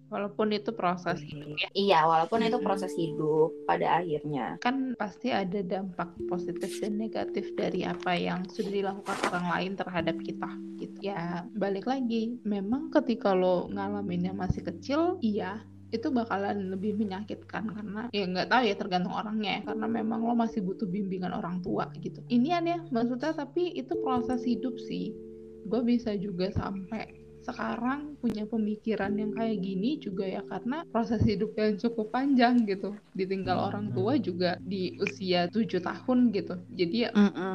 Walaupun 0.08 0.56
itu 0.56 0.72
proses 0.72 1.20
hidup 1.20 1.52
ya. 1.60 1.68
iya 1.76 2.00
walaupun 2.08 2.40
itu 2.40 2.56
Mm-mm. 2.56 2.64
proses 2.64 2.92
hidup 2.96 3.52
pada 3.68 4.00
akhirnya 4.00 4.56
Kan 4.64 4.96
pasti 4.96 5.28
ada 5.28 5.60
dampak 5.60 6.16
positif 6.24 6.80
dan 6.80 6.96
negatif 6.96 7.52
dari 7.52 7.84
apa 7.84 8.16
yang 8.16 8.48
sudah 8.48 8.72
dilakukan 8.72 9.18
orang 9.28 9.46
lain 9.52 9.72
terhadap 9.76 10.16
kita 10.24 10.50
gitu. 10.80 10.96
Ya, 11.02 11.44
balik 11.52 11.84
lagi, 11.84 12.40
memang 12.46 12.88
ketika 12.88 13.36
lo 13.36 13.68
ngalaminnya 13.68 14.32
masih 14.32 14.64
kecil, 14.64 15.20
iya 15.20 15.60
itu 15.88 16.12
bakalan 16.12 16.68
lebih 16.68 17.00
menyakitkan 17.00 17.64
karena 17.72 18.12
ya 18.12 18.28
nggak 18.28 18.52
tahu 18.52 18.62
ya 18.68 18.76
tergantung 18.76 19.14
orangnya 19.16 19.60
ya 19.60 19.72
karena 19.72 19.86
memang 19.88 20.20
lo 20.20 20.36
masih 20.36 20.60
butuh 20.60 20.84
bimbingan 20.84 21.32
orang 21.32 21.64
tua 21.64 21.88
gitu 22.04 22.20
ini 22.28 22.52
ya 22.52 22.60
maksudnya 22.92 23.32
tapi 23.32 23.72
itu 23.72 23.96
proses 24.04 24.44
hidup 24.44 24.76
sih 24.76 25.16
gue 25.64 25.80
bisa 25.84 26.12
juga 26.20 26.52
sampai 26.52 27.17
sekarang 27.48 28.20
punya 28.20 28.44
pemikiran 28.44 29.16
yang 29.16 29.32
kayak 29.32 29.64
gini 29.64 29.96
juga 29.96 30.28
ya 30.28 30.44
karena 30.44 30.84
proses 30.92 31.24
hidup 31.24 31.56
yang 31.56 31.80
cukup 31.80 32.12
panjang 32.12 32.68
gitu. 32.68 32.92
Ditinggal 33.16 33.72
orang 33.72 33.88
tua 33.96 34.20
juga 34.20 34.60
di 34.60 35.00
usia 35.00 35.48
7 35.48 35.80
tahun 35.80 36.28
gitu. 36.36 36.54
Jadi 36.76 36.96
ya 37.08 37.10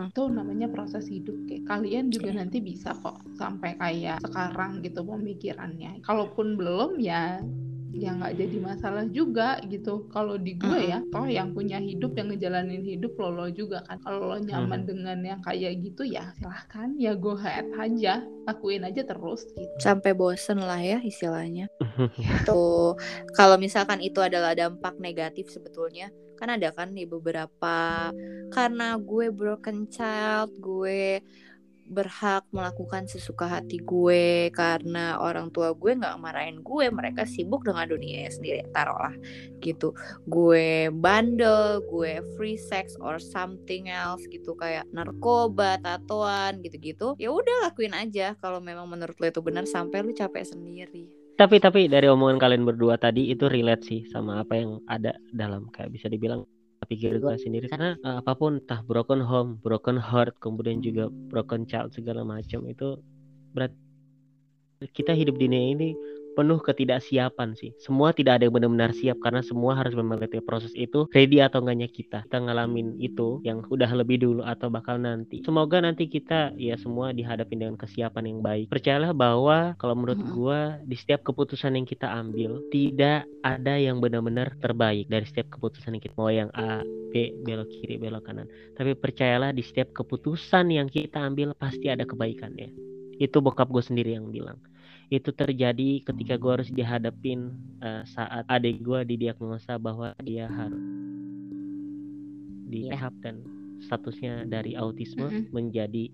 itu 0.09 0.23
namanya 0.33 0.65
proses 0.73 1.05
hidup. 1.05 1.37
Kayak 1.45 1.69
kalian 1.69 2.09
juga 2.09 2.29
nanti 2.33 2.57
bisa 2.57 2.97
kok 2.97 3.21
sampai 3.37 3.77
kayak 3.77 4.17
sekarang 4.25 4.81
gitu 4.81 5.05
pemikirannya. 5.05 6.01
Kalaupun 6.01 6.57
belum 6.57 6.97
ya 6.97 7.37
ya 7.93 8.17
nggak 8.17 8.33
jadi 8.41 8.57
masalah 8.57 9.05
juga 9.13 9.61
gitu. 9.69 10.09
Kalau 10.09 10.35
di 10.41 10.57
gue 10.57 10.89
ya 10.89 10.99
toh 11.13 11.29
yang 11.29 11.53
punya 11.53 11.77
hidup 11.77 12.17
yang 12.17 12.33
ngejalanin 12.33 12.81
hidup 12.81 13.13
lo 13.21 13.29
lo 13.29 13.47
juga 13.53 13.85
kan. 13.85 14.01
Kalau 14.01 14.33
lo 14.33 14.37
nyaman 14.41 14.89
dengan 14.89 15.21
yang 15.21 15.41
kayak 15.45 15.79
gitu 15.85 16.03
ya 16.03 16.33
silahkan 16.41 16.97
ya 16.97 17.13
go 17.13 17.37
ahead 17.37 17.69
aja. 17.77 18.25
Lakuin 18.49 18.83
aja 18.83 19.05
terus 19.05 19.45
gitu. 19.53 19.77
Sampai 19.79 20.17
bosen 20.17 20.59
lah 20.59 20.81
ya 20.81 20.99
istilahnya. 20.99 21.69
Tuh 22.49 22.97
kalau 23.37 23.55
misalkan 23.61 24.01
itu 24.01 24.19
adalah 24.19 24.57
dampak 24.57 24.97
negatif 24.97 25.53
sebetulnya 25.53 26.09
kan 26.33 26.59
ada 26.59 26.75
kan 26.75 26.91
di 26.91 27.07
beberapa 27.07 28.09
karena 28.51 28.99
gue 28.99 29.31
broken 29.31 29.87
child 29.87 30.51
gue 30.59 31.23
berhak 31.93 32.43
melakukan 32.49 33.05
sesuka 33.05 33.45
hati 33.45 33.77
gue 33.79 34.49
karena 34.51 35.21
orang 35.21 35.53
tua 35.53 35.71
gue 35.77 35.93
nggak 35.93 36.17
marahin 36.17 36.59
gue 36.65 36.89
mereka 36.89 37.23
sibuk 37.29 37.61
dengan 37.63 37.85
dunia 37.85 38.27
sendiri 38.33 38.65
taruhlah 38.73 39.13
gitu. 39.61 39.93
Gue 40.25 40.89
bandel 40.89 41.85
gue 41.87 42.19
free 42.35 42.57
sex 42.57 42.97
or 42.97 43.21
something 43.21 43.93
else 43.93 44.25
gitu 44.27 44.57
kayak 44.57 44.89
narkoba 44.89 45.77
tatoan 45.79 46.59
gitu-gitu 46.65 47.13
ya 47.21 47.29
udah 47.29 47.69
lakuin 47.69 47.93
aja 47.93 48.33
kalau 48.41 48.57
memang 48.57 48.89
menurut 48.89 49.15
lo 49.21 49.29
itu 49.29 49.41
benar 49.45 49.69
sampai 49.69 50.01
lu 50.01 50.11
capek 50.11 50.43
sendiri. 50.43 51.05
Tapi 51.33 51.57
tapi 51.57 51.89
dari 51.89 52.05
omongan 52.05 52.37
kalian 52.37 52.63
berdua 52.65 52.97
tadi 53.01 53.33
itu 53.33 53.49
relate 53.49 53.83
sih 53.89 54.01
sama 54.05 54.45
apa 54.45 54.53
yang 54.53 54.77
ada 54.85 55.17
dalam 55.33 55.65
kayak 55.73 55.89
bisa 55.89 56.05
dibilang 56.05 56.45
pikir 56.85 57.19
gue 57.19 57.33
sendiri. 57.39 57.67
Karena 57.67 57.95
uh, 58.03 58.21
apa 58.23 58.33
pun 58.37 58.61
entah 58.61 58.81
broken 58.83 59.23
home, 59.23 59.59
broken 59.59 59.99
heart, 59.99 60.37
kemudian 60.39 60.79
juga 60.79 61.09
broken 61.09 61.67
child 61.67 61.91
segala 61.95 62.23
macam 62.23 62.63
itu 62.69 62.99
berarti 63.53 63.77
kita 64.91 65.15
hidup 65.15 65.39
di 65.39 65.47
dunia 65.47 65.63
ini 65.71 65.89
penuh 66.33 66.59
ketidaksiapan 66.59 67.53
sih. 67.53 67.71
Semua 67.77 68.11
tidak 68.11 68.41
ada 68.41 68.49
yang 68.49 68.53
benar-benar 68.53 68.91
siap 68.91 69.21
karena 69.21 69.45
semua 69.45 69.77
harus 69.77 69.93
melewati 69.93 70.41
proses 70.41 70.73
itu 70.73 71.05
ready 71.13 71.39
atau 71.39 71.61
enggaknya 71.61 71.87
kita. 71.89 72.25
Kita 72.25 72.41
ngalamin 72.41 72.97
itu 72.97 73.39
yang 73.45 73.61
udah 73.69 73.89
lebih 73.93 74.21
dulu 74.21 74.41
atau 74.43 74.67
bakal 74.73 74.97
nanti. 74.97 75.45
Semoga 75.45 75.79
nanti 75.79 76.09
kita 76.09 76.51
ya 76.57 76.75
semua 76.75 77.13
dihadapin 77.13 77.61
dengan 77.61 77.77
kesiapan 77.77 78.25
yang 78.27 78.39
baik. 78.41 78.67
Percayalah 78.73 79.13
bahwa 79.13 79.77
kalau 79.77 79.95
menurut 79.95 80.19
gua 80.33 80.81
di 80.83 80.97
setiap 80.97 81.21
keputusan 81.23 81.77
yang 81.77 81.85
kita 81.85 82.09
ambil 82.09 82.59
tidak 82.73 83.29
ada 83.45 83.77
yang 83.77 84.01
benar-benar 84.01 84.57
terbaik 84.59 85.05
dari 85.07 85.23
setiap 85.29 85.53
keputusan 85.53 85.95
yang 85.95 86.03
kita 86.03 86.15
mau 86.17 86.33
yang 86.33 86.49
A, 86.57 86.81
B, 87.13 87.31
belok 87.45 87.69
kiri, 87.69 88.01
belok 88.01 88.25
kanan. 88.25 88.49
Tapi 88.73 88.97
percayalah 88.97 89.53
di 89.53 89.61
setiap 89.61 89.93
keputusan 89.93 90.73
yang 90.73 90.89
kita 90.89 91.21
ambil 91.21 91.53
pasti 91.53 91.87
ada 91.87 92.03
kebaikannya. 92.03 92.73
Itu 93.21 93.45
bokap 93.45 93.69
gue 93.69 93.83
sendiri 93.85 94.17
yang 94.17 94.33
bilang 94.33 94.57
itu 95.13 95.29
terjadi 95.29 96.01
ketika 96.01 96.41
gue 96.41 96.51
harus 96.57 96.69
dihadapin 96.73 97.53
uh, 97.85 98.01
saat 98.09 98.49
adik 98.49 98.81
gue 98.81 99.05
didiagnosa 99.05 99.77
bahwa 99.77 100.17
dia 100.25 100.49
harus 100.49 100.81
di 102.73 102.89
Iya. 102.89 102.97
rehab 102.97 103.13
dan 103.21 103.45
statusnya 103.85 104.49
dari 104.49 104.73
autisme 104.73 105.29
Mm-mm. 105.29 105.53
menjadi 105.53 106.09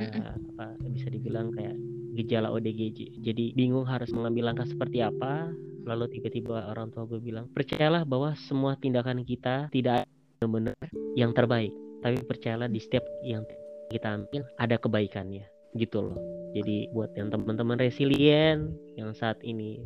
uh, 0.00 0.32
apa 0.56 0.80
bisa 0.88 1.12
dibilang 1.12 1.52
kayak 1.52 1.76
gejala 2.16 2.48
ODGJ. 2.48 3.20
Jadi 3.20 3.52
bingung 3.52 3.84
harus 3.84 4.08
mengambil 4.16 4.52
langkah 4.52 4.64
seperti 4.64 5.04
apa. 5.04 5.52
Lalu 5.84 6.16
tiba-tiba 6.16 6.70
orang 6.70 6.94
tua 6.94 7.04
gue 7.04 7.20
bilang 7.20 7.50
percayalah 7.52 8.08
bahwa 8.08 8.32
semua 8.48 8.78
tindakan 8.78 9.26
kita 9.26 9.68
tidak 9.68 10.08
benar-benar 10.40 10.78
yang 11.18 11.34
terbaik, 11.36 11.74
tapi 12.00 12.22
percayalah 12.24 12.70
di 12.70 12.80
setiap 12.80 13.04
yang 13.26 13.44
kita 13.92 14.16
ambil 14.16 14.48
ada 14.56 14.80
kebaikannya 14.80 15.51
gitu 15.76 16.12
loh. 16.12 16.18
Jadi 16.52 16.92
buat 16.92 17.08
yang 17.16 17.32
teman-teman 17.32 17.80
resilient 17.80 18.76
yang 18.92 19.16
saat 19.16 19.40
ini 19.40 19.80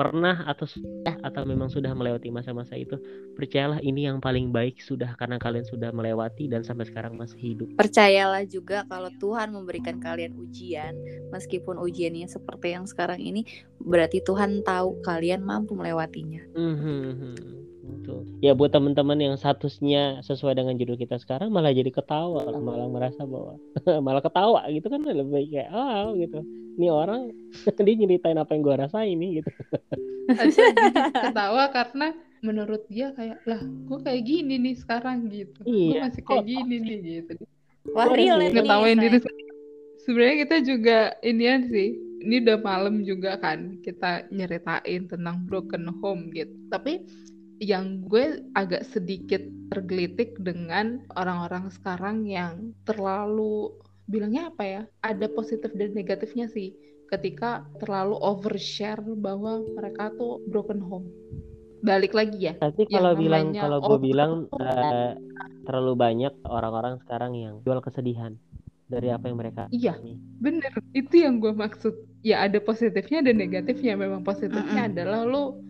pernah 0.00 0.48
atau 0.48 0.64
sudah 0.64 1.12
atau 1.20 1.44
memang 1.44 1.68
sudah 1.68 1.92
melewati 1.92 2.32
masa-masa 2.32 2.72
itu, 2.72 2.96
percayalah 3.36 3.84
ini 3.84 4.08
yang 4.08 4.16
paling 4.16 4.48
baik 4.48 4.80
sudah 4.80 5.12
karena 5.20 5.36
kalian 5.36 5.68
sudah 5.68 5.92
melewati 5.92 6.48
dan 6.48 6.64
sampai 6.64 6.88
sekarang 6.88 7.20
masih 7.20 7.36
hidup. 7.36 7.68
Percayalah 7.76 8.48
juga 8.48 8.88
kalau 8.88 9.12
Tuhan 9.20 9.52
memberikan 9.52 10.00
kalian 10.00 10.32
ujian, 10.40 10.96
meskipun 11.28 11.76
ujiannya 11.76 12.32
seperti 12.32 12.72
yang 12.72 12.88
sekarang 12.88 13.20
ini, 13.20 13.44
berarti 13.76 14.24
Tuhan 14.24 14.64
tahu 14.64 15.04
kalian 15.04 15.44
mampu 15.44 15.76
melewatinya. 15.76 16.48
Mhm, 16.56 17.69
Betul. 17.90 18.20
Ya 18.40 18.52
buat 18.54 18.70
teman-teman 18.70 19.18
yang 19.18 19.34
statusnya 19.34 20.22
sesuai 20.22 20.54
dengan 20.56 20.78
judul 20.78 20.96
kita 20.96 21.18
sekarang 21.18 21.50
malah 21.50 21.74
jadi 21.74 21.90
ketawa, 21.90 22.46
malah 22.58 22.86
merasa 22.86 23.26
bahwa 23.26 23.58
malah 24.06 24.22
ketawa 24.22 24.64
gitu 24.70 24.86
kan 24.86 25.00
lebih 25.02 25.50
kayak 25.50 25.68
ah 25.74 26.10
gitu. 26.14 26.40
Ini 26.78 26.86
orang 26.88 27.34
dia 27.84 27.94
nyeritain 27.98 28.38
apa 28.38 28.54
yang 28.54 28.62
gua 28.62 28.76
rasain 28.86 29.18
nih 29.18 29.42
gitu. 29.42 29.50
ketawa 31.26 31.68
karena 31.74 32.14
menurut 32.40 32.88
dia 32.88 33.12
kayak 33.12 33.44
lah 33.44 33.60
gue 33.60 33.98
kayak 34.00 34.22
gini 34.24 34.54
nih 34.56 34.74
sekarang 34.78 35.28
gitu. 35.28 35.60
Gue 35.64 35.92
Iya, 35.92 36.08
masih 36.08 36.22
kayak 36.24 36.46
gini 36.48 36.76
nih 36.80 36.98
gitu. 37.20 37.32
Wah, 37.92 38.08
Boleh 38.08 38.16
real 38.16 38.38
ini, 38.40 38.54
ngetawain 38.56 38.98
diri 39.00 39.18
sendiri. 39.20 39.52
Sebenarnya 40.00 40.36
kita 40.48 40.56
juga 40.64 40.98
inian 41.20 41.68
sih 41.68 41.92
ini 42.20 42.44
udah 42.44 42.58
malam 42.60 43.00
juga 43.04 43.40
kan 43.40 43.80
kita 43.80 44.28
nyeritain 44.28 45.08
tentang 45.08 45.44
broken 45.48 45.88
home 46.00 46.32
gitu. 46.32 46.52
Tapi 46.68 47.04
yang 47.60 48.00
gue 48.08 48.40
agak 48.56 48.88
sedikit 48.88 49.44
tergelitik 49.68 50.40
dengan 50.40 51.04
orang-orang 51.14 51.68
sekarang 51.68 52.24
yang 52.24 52.72
terlalu 52.88 53.68
bilangnya 54.08 54.48
apa 54.50 54.64
ya 54.64 54.82
ada 55.04 55.28
positif 55.28 55.70
dan 55.76 55.92
negatifnya 55.92 56.48
sih. 56.48 56.72
Ketika 57.12 57.68
terlalu 57.82 58.16
overshare 58.16 59.02
bahwa 59.02 59.60
mereka 59.76 60.08
tuh 60.16 60.40
broken 60.48 60.80
home. 60.80 61.06
Balik 61.84 62.16
lagi 62.16 62.48
ya 62.48 62.56
tapi 62.56 62.88
kalau 62.88 63.16
bilang 63.16 63.52
kalau 63.56 63.80
gue 63.80 63.98
bilang 64.00 64.48
uh, 64.56 65.16
terlalu 65.64 65.92
banyak 65.96 66.32
orang-orang 66.48 67.00
sekarang 67.04 67.32
yang 67.36 67.60
jual 67.64 67.80
kesedihan 67.80 68.36
dari 68.90 69.08
apa 69.08 69.30
yang 69.30 69.38
mereka 69.38 69.70
iya 69.70 69.94
ini. 70.00 70.18
bener. 70.40 70.72
Itu 70.96 71.24
yang 71.24 71.44
gue 71.44 71.52
maksud. 71.52 71.92
Ya 72.24 72.44
ada 72.44 72.56
positifnya 72.60 73.20
dan 73.20 73.36
negatifnya. 73.36 73.96
Memang 73.96 74.24
positifnya 74.24 74.88
adalah 74.92 75.24
lo 75.24 75.69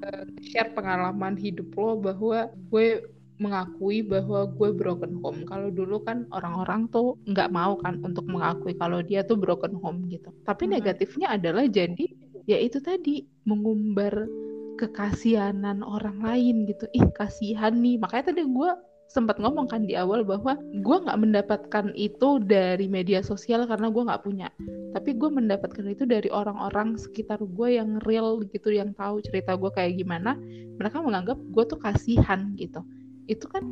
uh, 0.00 0.24
share 0.42 0.70
pengalaman 0.74 1.38
hidup 1.38 1.70
lo 1.78 1.98
bahwa 1.98 2.50
gue 2.70 3.06
mengakui 3.38 4.06
bahwa 4.06 4.46
gue 4.46 4.70
broken 4.70 5.18
home. 5.18 5.42
Kalau 5.46 5.68
dulu 5.74 6.02
kan 6.06 6.26
orang-orang 6.30 6.86
tuh 6.94 7.18
nggak 7.26 7.50
mau 7.50 7.74
kan 7.82 7.98
untuk 8.06 8.26
mengakui 8.30 8.78
kalau 8.78 9.02
dia 9.02 9.26
tuh 9.26 9.34
broken 9.34 9.74
home 9.78 10.06
gitu. 10.06 10.30
Tapi 10.46 10.70
negatifnya 10.70 11.34
adalah 11.34 11.66
jadi 11.66 12.06
ya 12.46 12.60
itu 12.60 12.78
tadi 12.78 13.26
mengumbar 13.48 14.28
kekasianan 14.74 15.86
orang 15.86 16.18
lain 16.20 16.66
gitu 16.66 16.90
ih 16.90 17.06
kasihan 17.14 17.72
nih 17.78 17.96
makanya 17.96 18.34
tadi 18.34 18.42
gue 18.42 18.70
sempat 19.14 19.38
ngomong 19.38 19.70
kan 19.70 19.86
di 19.86 19.94
awal 19.94 20.26
bahwa 20.26 20.58
gue 20.58 20.96
nggak 21.06 21.20
mendapatkan 21.22 21.86
itu 21.94 22.42
dari 22.42 22.90
media 22.90 23.22
sosial 23.22 23.62
karena 23.70 23.86
gue 23.86 24.02
nggak 24.02 24.26
punya. 24.26 24.50
Tapi 24.90 25.14
gue 25.14 25.30
mendapatkan 25.30 25.86
itu 25.86 26.02
dari 26.02 26.26
orang-orang 26.34 26.98
sekitar 26.98 27.38
gue 27.38 27.78
yang 27.78 28.02
real 28.10 28.42
gitu 28.50 28.74
yang 28.74 28.90
tahu 28.98 29.22
cerita 29.22 29.54
gue 29.54 29.70
kayak 29.70 30.02
gimana. 30.02 30.34
Mereka 30.82 30.98
menganggap 30.98 31.38
gue 31.38 31.62
tuh 31.62 31.78
kasihan 31.78 32.58
gitu. 32.58 32.82
Itu 33.30 33.46
kan 33.46 33.62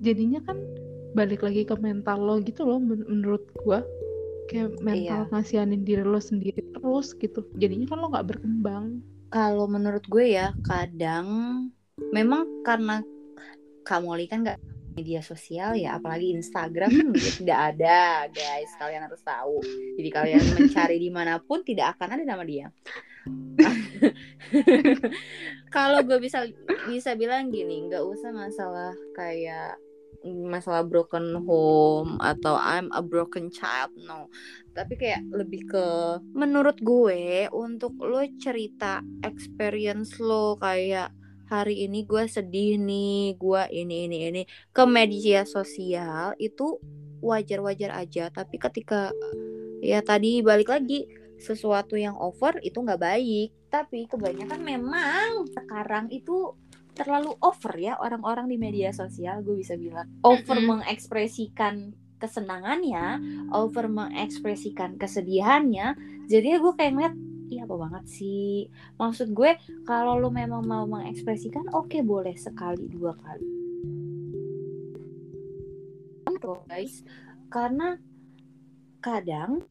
jadinya 0.00 0.40
kan 0.48 0.56
balik 1.12 1.44
lagi 1.44 1.68
ke 1.68 1.76
mental 1.76 2.24
lo 2.24 2.40
gitu 2.40 2.64
loh 2.64 2.80
men 2.80 3.04
menurut 3.04 3.44
gue 3.64 3.80
kayak 4.52 4.80
mental 4.84 5.24
iya. 5.24 5.32
ngasihanin 5.32 5.84
diri 5.84 6.08
lo 6.08 6.24
sendiri 6.24 6.64
terus 6.72 7.12
gitu. 7.20 7.44
Jadinya 7.60 7.92
kan 7.92 8.00
lo 8.00 8.08
nggak 8.16 8.32
berkembang. 8.32 9.04
Kalau 9.28 9.68
menurut 9.68 10.08
gue 10.08 10.40
ya 10.40 10.56
kadang 10.64 11.28
memang 12.16 12.48
karena 12.64 13.04
Kamoli 13.84 14.24
kan 14.26 14.40
nggak 14.42 14.75
media 14.96 15.20
sosial 15.20 15.76
ya 15.76 16.00
apalagi 16.00 16.32
Instagram 16.32 16.88
kan 16.88 17.08
tidak 17.44 17.60
ada 17.76 18.26
guys. 18.32 18.72
Kalian 18.80 19.04
harus 19.04 19.20
tahu. 19.20 19.60
Jadi 20.00 20.08
kalian 20.08 20.42
mencari 20.56 20.96
di 20.96 21.10
mana 21.12 21.36
pun 21.36 21.60
tidak 21.60 22.00
akan 22.00 22.16
ada 22.16 22.24
nama 22.24 22.42
dia. 22.42 22.72
Kalau 25.76 26.00
gue 26.00 26.16
bisa 26.16 26.48
bisa 26.88 27.12
bilang 27.12 27.52
gini 27.52 27.84
nggak 27.90 28.00
usah 28.00 28.32
masalah 28.32 28.96
kayak 29.12 29.76
masalah 30.24 30.82
broken 30.82 31.44
home 31.46 32.18
atau 32.18 32.56
I'm 32.56 32.88
a 32.96 33.04
broken 33.04 33.52
child 33.52 33.92
no. 34.00 34.32
Tapi 34.72 34.96
kayak 34.96 35.28
lebih 35.28 35.68
ke 35.68 35.86
menurut 36.32 36.80
gue 36.80 37.52
untuk 37.52 37.94
lo 38.00 38.24
cerita 38.40 39.04
experience 39.22 40.16
lo 40.18 40.56
kayak 40.56 41.12
hari 41.46 41.86
ini 41.86 42.02
gue 42.02 42.24
sedih 42.26 42.78
nih 42.78 43.34
gue 43.38 43.62
ini 43.70 44.10
ini 44.10 44.16
ini. 44.30 44.42
Ke 44.70 44.84
media 44.84 45.46
sosial 45.46 46.34
itu 46.38 46.78
wajar-wajar 47.24 47.96
aja 47.96 48.28
tapi 48.28 48.60
ketika 48.60 49.10
ya 49.80 50.04
tadi 50.04 50.44
balik 50.44 50.68
lagi 50.68 51.08
sesuatu 51.36 51.96
yang 51.96 52.16
over 52.16 52.58
itu 52.62 52.78
nggak 52.80 53.00
baik. 53.00 53.48
Tapi 53.70 54.08
kebanyakan 54.08 54.60
memang 54.62 55.46
sekarang 55.52 56.08
itu 56.10 56.56
terlalu 56.96 57.36
over 57.44 57.76
ya 57.76 58.00
orang-orang 58.00 58.48
di 58.48 58.56
media 58.56 58.90
sosial 58.90 59.44
gue 59.44 59.60
bisa 59.60 59.76
bilang. 59.76 60.08
Over 60.24 60.58
mengekspresikan 60.64 61.92
kesenangannya 62.16 63.20
over 63.52 63.86
mengekspresikan 63.92 64.96
kesedihannya. 64.96 65.92
Jadi 66.26 66.48
gue 66.56 66.72
kayak 66.74 66.92
ngeliat 66.96 67.14
iya 67.50 67.64
apa 67.64 67.74
banget 67.78 68.04
sih? 68.10 68.66
Maksud 68.98 69.32
gue 69.32 69.54
kalau 69.86 70.18
lo 70.18 70.28
memang 70.30 70.66
mau 70.66 70.84
mengekspresikan 70.84 71.70
oke 71.72 71.90
okay, 71.90 72.02
boleh 72.02 72.34
sekali 72.34 72.86
dua 72.90 73.14
kali. 73.14 73.48
Guys. 76.66 77.02
Karena 77.50 77.96
kadang 79.02 79.62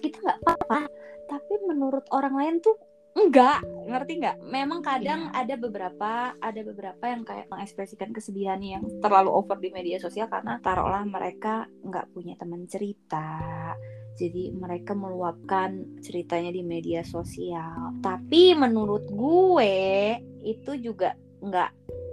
kita 0.00 0.16
nggak 0.22 0.40
apa-apa 0.46 0.88
tapi 1.28 1.54
menurut 1.68 2.06
orang 2.14 2.34
lain 2.34 2.56
tuh 2.64 2.76
enggak 3.14 3.60
ngerti 3.90 4.12
nggak? 4.22 4.36
Memang 4.48 4.80
kadang 4.80 5.30
yeah. 5.30 5.40
ada 5.44 5.54
beberapa 5.58 6.34
ada 6.38 6.60
beberapa 6.62 7.04
yang 7.10 7.22
kayak 7.26 7.50
mengekspresikan 7.50 8.10
kesedihan 8.14 8.60
yang 8.62 8.82
terlalu 9.02 9.30
over 9.34 9.58
di 9.58 9.70
media 9.74 9.98
sosial 9.98 10.30
karena 10.30 10.62
taruhlah 10.62 11.02
mereka 11.04 11.66
nggak 11.84 12.10
punya 12.14 12.34
teman 12.38 12.64
cerita 12.70 13.28
jadi 14.18 14.52
mereka 14.54 14.92
meluapkan 14.96 16.00
ceritanya 16.00 16.50
di 16.54 16.62
media 16.64 17.04
sosial. 17.06 17.98
Tapi 18.02 18.54
menurut 18.56 19.08
gue 19.10 20.16
itu 20.44 20.72
juga 20.80 21.14
nggak 21.40 21.70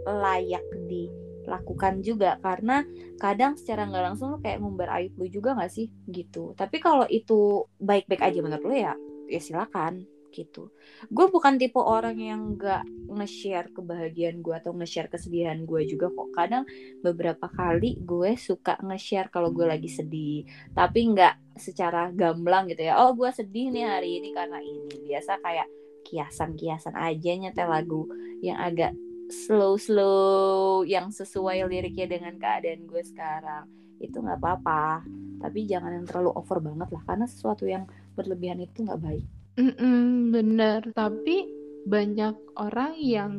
layak 0.07 0.65
dilakukan 0.87 2.01
juga. 2.05 2.39
Karena 2.39 2.83
kadang 3.19 3.57
secara 3.59 3.87
nggak 3.87 4.05
langsung 4.13 4.35
lo 4.35 4.39
kayak 4.39 4.61
ngumbar 4.61 4.89
aib 5.01 5.13
lu 5.19 5.27
juga 5.27 5.55
nggak 5.57 5.71
sih? 5.71 5.87
Gitu. 6.07 6.55
Tapi 6.55 6.77
kalau 6.79 7.05
itu 7.09 7.67
baik-baik 7.81 8.23
aja 8.23 8.39
menurut 8.39 8.65
lo 8.65 8.75
ya 8.75 8.93
ya 9.27 9.43
silakan 9.43 10.07
gitu. 10.32 10.69
Gue 11.09 11.28
bukan 11.32 11.55
tipe 11.55 11.80
orang 11.80 12.17
yang 12.17 12.55
gak 12.55 12.84
nge-share 13.07 13.71
kebahagiaan 13.71 14.43
gue 14.43 14.55
atau 14.55 14.75
nge-share 14.75 15.11
kesedihan 15.11 15.63
gue 15.63 15.88
juga 15.88 16.11
kok. 16.11 16.30
Kadang 16.36 16.63
beberapa 17.01 17.47
kali 17.47 17.99
gue 18.01 18.36
suka 18.36 18.78
nge-share 18.84 19.32
kalau 19.32 19.49
gue 19.51 19.65
lagi 19.65 19.88
sedih, 19.88 20.47
tapi 20.75 21.07
nggak 21.11 21.57
secara 21.57 22.13
gamblang 22.13 22.69
gitu 22.69 22.86
ya. 22.86 23.01
Oh 23.01 23.15
gue 23.17 23.30
sedih 23.34 23.73
nih 23.73 23.86
hari 23.88 24.21
ini 24.21 24.30
karena 24.36 24.59
ini. 24.61 24.95
Biasa 25.07 25.39
kayak 25.41 25.67
kiasan-kiasan 26.07 26.95
aja 26.95 27.32
nyetel 27.36 27.67
lagu 27.67 28.07
yang 28.39 28.55
agak 28.61 28.95
slow-slow 29.28 30.88
yang 30.88 31.11
sesuai 31.11 31.67
liriknya 31.67 32.07
dengan 32.07 32.39
keadaan 32.39 32.88
gue 32.88 33.03
sekarang 33.03 33.67
itu 33.99 34.15
nggak 34.15 34.39
apa-apa 34.39 35.03
tapi 35.38 35.67
jangan 35.67 35.93
yang 35.99 36.05
terlalu 36.07 36.32
over 36.34 36.63
banget 36.63 36.89
lah 36.95 37.03
karena 37.03 37.25
sesuatu 37.28 37.67
yang 37.67 37.84
berlebihan 38.15 38.61
itu 38.63 38.88
nggak 38.88 39.01
baik 39.03 39.25
Mhm, 39.58 40.30
bener. 40.30 40.82
Tapi 40.93 41.49
banyak 41.89 42.36
orang 42.62 42.93
yang 43.01 43.32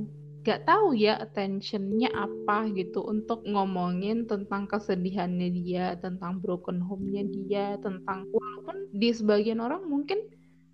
gak 0.42 0.66
tahu 0.66 0.96
ya 0.96 1.14
attentionnya 1.20 2.10
apa 2.10 2.66
gitu 2.74 3.04
untuk 3.06 3.46
ngomongin 3.46 4.26
tentang 4.26 4.66
kesedihannya 4.66 5.48
dia, 5.54 5.94
tentang 6.02 6.42
broken 6.42 6.82
home-nya 6.82 7.22
dia, 7.30 7.66
tentang 7.78 8.26
walaupun 8.34 8.90
di 8.90 9.14
sebagian 9.14 9.62
orang 9.62 9.86
mungkin 9.86 10.18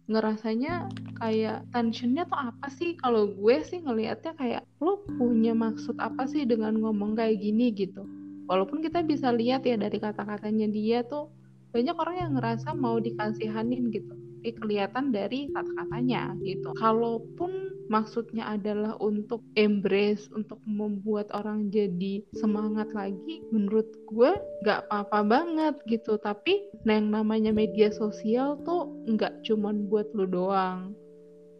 ngerasanya 0.08 0.88
kayak 1.20 1.68
tensionnya 1.76 2.24
tuh 2.24 2.40
apa 2.40 2.66
sih? 2.72 2.96
Kalau 2.96 3.28
gue 3.28 3.56
sih 3.68 3.84
ngelihatnya 3.84 4.32
kayak 4.40 4.62
lo 4.80 5.04
punya 5.20 5.52
maksud 5.52 6.00
apa 6.00 6.24
sih 6.24 6.48
dengan 6.48 6.72
ngomong 6.80 7.20
kayak 7.20 7.36
gini? 7.40 7.68
gitu. 7.76 8.08
Walaupun 8.48 8.80
kita 8.80 9.04
bisa 9.04 9.28
lihat 9.32 9.64
ya 9.68 9.76
dari 9.76 9.96
kata-katanya 10.00 10.68
dia 10.72 11.04
tuh 11.04 11.28
banyak 11.72 11.96
orang 11.96 12.16
yang 12.16 12.32
ngerasa 12.38 12.76
mau 12.76 12.96
dikasihanin 13.00 13.90
gitu 13.90 14.23
tapi 14.44 14.60
kelihatan 14.60 15.08
dari 15.08 15.48
kata-katanya 15.56 16.36
gitu. 16.44 16.76
Kalaupun 16.76 17.72
maksudnya 17.88 18.52
adalah 18.52 18.92
untuk 19.00 19.40
embrace, 19.56 20.28
untuk 20.36 20.60
membuat 20.68 21.32
orang 21.32 21.72
jadi 21.72 22.20
semangat 22.36 22.92
lagi, 22.92 23.40
menurut 23.48 23.88
gue 24.12 24.36
gak 24.68 24.84
apa-apa 24.84 25.24
banget 25.24 25.80
gitu. 25.88 26.20
Tapi 26.20 26.60
yang 26.84 27.08
namanya 27.08 27.56
media 27.56 27.88
sosial 27.88 28.60
tuh 28.68 28.92
nggak 29.08 29.48
cuman 29.48 29.88
buat 29.88 30.12
lu 30.12 30.28
doang. 30.28 30.92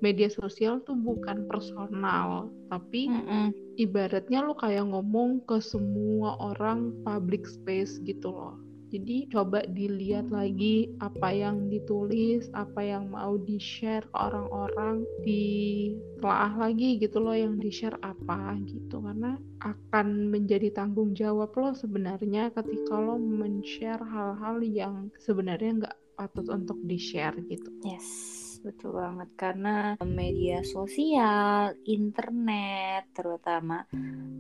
Media 0.04 0.28
sosial 0.28 0.84
tuh 0.84 1.00
bukan 1.00 1.48
personal, 1.48 2.52
tapi 2.68 3.08
mm 3.08 3.24
-mm. 3.24 3.48
ibaratnya 3.80 4.44
lu 4.44 4.52
kayak 4.52 4.92
ngomong 4.92 5.40
ke 5.48 5.56
semua 5.56 6.36
orang 6.36 6.92
public 7.00 7.48
space 7.48 7.96
gitu 8.04 8.28
loh 8.28 8.63
jadi 8.94 9.26
coba 9.26 9.66
dilihat 9.66 10.30
lagi 10.30 10.94
apa 11.02 11.34
yang 11.34 11.66
ditulis, 11.66 12.46
apa 12.54 12.78
yang 12.78 13.10
mau 13.10 13.34
di-share 13.34 14.06
ke 14.06 14.14
orang-orang, 14.14 15.02
ditelaah 15.26 16.54
lagi 16.54 17.02
gitu 17.02 17.18
loh 17.18 17.34
yang 17.34 17.58
di-share 17.58 17.98
apa 18.06 18.54
gitu. 18.70 19.02
Karena 19.02 19.34
akan 19.66 20.30
menjadi 20.30 20.70
tanggung 20.70 21.10
jawab 21.18 21.50
lo 21.58 21.74
sebenarnya 21.74 22.54
ketika 22.54 22.94
lo 22.94 23.18
men-share 23.18 24.06
hal-hal 24.06 24.62
yang 24.62 25.10
sebenarnya 25.18 25.82
nggak 25.82 25.96
patut 26.14 26.46
untuk 26.54 26.78
di-share 26.86 27.34
gitu. 27.50 27.74
Yes 27.82 28.46
betul 28.62 28.96
banget. 28.96 29.28
Karena 29.36 29.98
media 30.06 30.64
sosial, 30.64 31.76
internet 31.84 33.12
terutama 33.12 33.84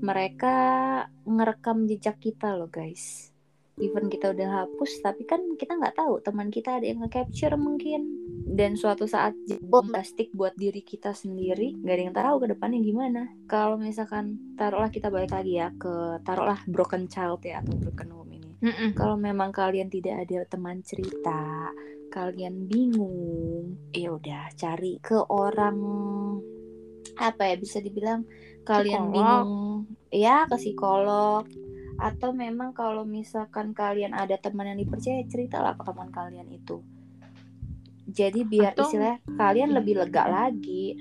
mereka 0.00 0.56
ngerekam 1.28 1.84
jejak 1.84 2.16
kita 2.22 2.56
loh 2.56 2.72
guys 2.72 3.33
even 3.80 4.06
kita 4.06 4.30
udah 4.30 4.64
hapus 4.64 5.02
tapi 5.02 5.26
kan 5.26 5.42
kita 5.58 5.74
nggak 5.74 5.98
tahu 5.98 6.22
teman 6.22 6.48
kita 6.50 6.78
ada 6.78 6.86
yang 6.86 7.02
nge-capture 7.02 7.54
mungkin. 7.58 8.22
Dan 8.44 8.78
suatu 8.78 9.08
saat 9.08 9.34
bom. 9.64 9.82
plastik 9.90 10.30
buat 10.30 10.54
diri 10.54 10.84
kita 10.84 11.10
sendiri 11.10 11.74
nggak 11.80 11.94
ada 11.94 12.02
yang 12.06 12.14
tahu 12.14 12.34
ke 12.44 12.46
depannya 12.54 12.80
gimana. 12.84 13.22
Kalau 13.50 13.74
misalkan 13.80 14.54
taruhlah 14.54 14.92
kita 14.94 15.10
balik 15.10 15.34
lagi 15.34 15.58
ya 15.58 15.74
ke 15.74 16.22
taruhlah 16.22 16.60
broken 16.70 17.10
child 17.10 17.42
ya 17.42 17.64
atau 17.64 17.74
broken 17.74 18.08
home 18.14 18.32
ini. 18.36 18.50
Mm 18.64 18.72
-mm. 18.72 18.90
kalau 18.96 19.16
memang 19.18 19.52
kalian 19.52 19.92
tidak 19.92 20.24
ada 20.24 20.46
teman 20.48 20.80
cerita 20.80 21.68
kalian 22.14 22.70
bingung 22.70 23.74
ya 23.90 24.14
udah 24.14 24.54
cari 24.54 25.02
ke 25.02 25.18
orang 25.18 25.76
apa 27.18 27.42
ya 27.50 27.56
bisa 27.58 27.82
dibilang 27.82 28.22
kalian 28.62 29.10
Psikolog. 29.10 29.14
bingung. 29.14 29.78
Ya 30.14 30.46
ke 30.46 30.56
psikolog 30.56 31.44
atau 31.96 32.34
memang 32.34 32.74
kalau 32.74 33.06
misalkan 33.06 33.70
kalian 33.70 34.12
ada 34.12 34.34
teman 34.36 34.66
yang 34.66 34.78
dipercaya 34.78 35.22
ceritalah 35.30 35.78
ke 35.78 35.82
teman 35.86 36.10
kalian 36.10 36.48
itu. 36.50 36.82
Jadi 38.04 38.44
biar 38.44 38.76
Atau- 38.76 38.84
istilah 38.86 39.16
kalian 39.38 39.72
lebih 39.72 39.96
lega 39.98 40.28
lagi. 40.28 40.98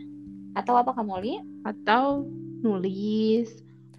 Atau 0.53 0.77
apa 0.77 0.93
kamu 0.93 1.13
li 1.19 1.33
atau 1.65 2.23
nulis. 2.61 3.49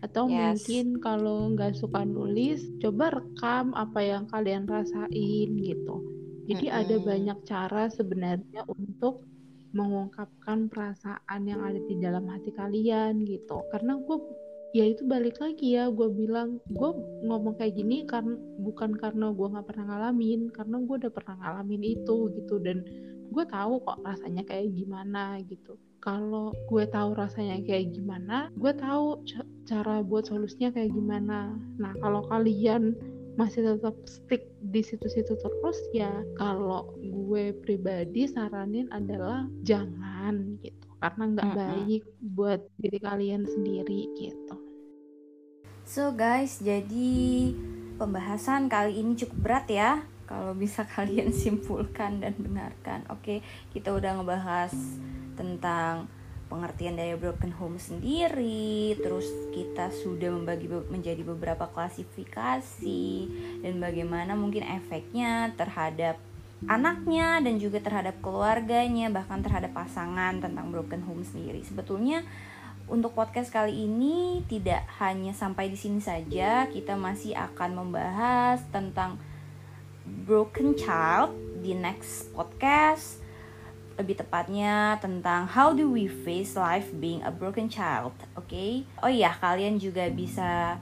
Atau 0.01 0.29
Yes. 0.29 0.61
mungkin 0.61 0.87
kalau 1.01 1.51
nggak 1.53 1.75
suka 1.75 2.05
nulis 2.05 2.61
coba 2.79 3.11
rekam 3.11 3.73
apa 3.73 4.01
yang 4.05 4.25
kalian 4.29 4.69
rasain 4.69 5.51
gitu. 5.59 5.97
Jadi 6.45 6.69
ada 6.69 6.97
Mm-mm. 7.01 7.09
banyak 7.09 7.39
cara 7.49 7.89
sebenarnya 7.89 8.69
untuk 8.69 9.25
mengungkapkan 9.75 10.71
perasaan 10.71 11.41
yang 11.49 11.65
ada 11.65 11.81
di 11.83 11.97
dalam 11.99 12.29
hati 12.31 12.53
kalian 12.53 13.25
gitu. 13.25 13.65
Karena 13.73 13.97
gue 13.99 14.19
ya 14.75 14.91
itu 14.91 15.07
balik 15.07 15.39
lagi 15.39 15.79
ya 15.79 15.87
gue 15.87 16.11
bilang 16.11 16.59
gue 16.67 16.91
ngomong 17.23 17.55
kayak 17.55 17.79
gini 17.79 18.03
karena 18.11 18.35
bukan 18.59 18.99
karena 18.99 19.31
gue 19.31 19.47
nggak 19.55 19.71
pernah 19.71 19.87
ngalamin 19.87 20.51
karena 20.51 20.77
gue 20.83 20.95
udah 20.99 21.13
pernah 21.15 21.35
ngalamin 21.39 21.83
itu 21.95 22.17
gitu. 22.35 22.59
Dan 22.59 22.83
gue 23.31 23.45
tahu 23.47 23.79
kok 23.87 24.03
rasanya 24.03 24.43
kayak 24.43 24.75
gimana 24.75 25.39
gitu. 25.47 25.79
Kalau 26.03 26.51
gue 26.67 26.85
tahu 26.91 27.15
rasanya 27.15 27.63
kayak 27.63 27.95
gimana 27.95 28.51
gue 28.59 28.75
tahu 28.75 29.23
ca- 29.23 29.47
cara 29.65 30.03
buat 30.03 30.27
solusinya 30.27 30.75
kayak 30.75 30.91
gimana. 30.91 31.55
Nah 31.79 31.95
kalau 32.03 32.27
kalian 32.27 32.99
masih 33.39 33.63
tetap 33.67 33.95
stick 34.11 34.47
di 34.75 34.83
situ-situ 34.83 35.39
terus 35.39 35.79
ya 35.95 36.11
kalau 36.35 36.99
gue 36.99 37.55
pribadi 37.63 38.27
saranin 38.27 38.91
adalah 38.91 39.47
jangan 39.63 40.59
gitu. 40.67 40.83
Karena 40.99 41.23
nggak 41.31 41.51
baik 41.55 42.03
buat 42.35 42.59
diri 42.83 42.99
kalian 42.99 43.47
sendiri 43.47 44.11
gitu 44.19 44.64
So 45.85 46.17
guys, 46.17 46.65
jadi 46.65 47.53
pembahasan 48.01 48.73
kali 48.73 49.05
ini 49.05 49.21
cukup 49.21 49.39
berat 49.45 49.67
ya. 49.69 50.01
Kalau 50.25 50.57
bisa 50.57 50.89
kalian 50.97 51.29
simpulkan 51.29 52.25
dan 52.25 52.33
dengarkan. 52.41 53.05
Oke, 53.13 53.45
kita 53.77 53.93
udah 53.93 54.17
ngebahas 54.17 54.73
tentang 55.37 56.09
pengertian 56.49 56.97
dari 56.97 57.13
broken 57.21 57.53
home 57.53 57.77
sendiri, 57.77 58.97
terus 58.97 59.29
kita 59.53 59.93
sudah 59.93 60.33
membagi 60.33 60.73
menjadi 60.89 61.21
beberapa 61.21 61.69
klasifikasi 61.69 63.05
dan 63.61 63.75
bagaimana 63.77 64.33
mungkin 64.33 64.65
efeknya 64.65 65.53
terhadap 65.53 66.17
anaknya 66.65 67.45
dan 67.45 67.61
juga 67.61 67.85
terhadap 67.85 68.25
keluarganya, 68.25 69.13
bahkan 69.13 69.45
terhadap 69.45 69.77
pasangan 69.77 70.41
tentang 70.41 70.73
broken 70.73 71.05
home 71.05 71.25
sendiri. 71.29 71.61
Sebetulnya 71.61 72.25
untuk 72.85 73.17
podcast 73.17 73.49
kali 73.49 73.89
ini 73.89 74.45
tidak 74.45 74.85
hanya 75.01 75.33
sampai 75.33 75.73
di 75.73 75.79
sini 75.79 76.05
saja, 76.05 76.69
kita 76.69 77.01
masih 77.01 77.33
akan 77.33 77.81
membahas 77.81 78.61
tentang 78.69 79.17
broken 80.29 80.77
child 80.77 81.33
di 81.65 81.73
next 81.73 82.29
podcast. 82.37 83.25
Lebih 83.97 84.21
tepatnya 84.21 84.99
tentang 85.01 85.49
how 85.49 85.73
do 85.73 85.89
we 85.89 86.11
face 86.11 86.59
life 86.59 86.93
being 87.01 87.25
a 87.25 87.33
broken 87.33 87.73
child, 87.73 88.13
oke? 88.37 88.67
Oh 89.01 89.09
iya, 89.09 89.33
kalian 89.33 89.81
juga 89.81 90.11
bisa 90.13 90.77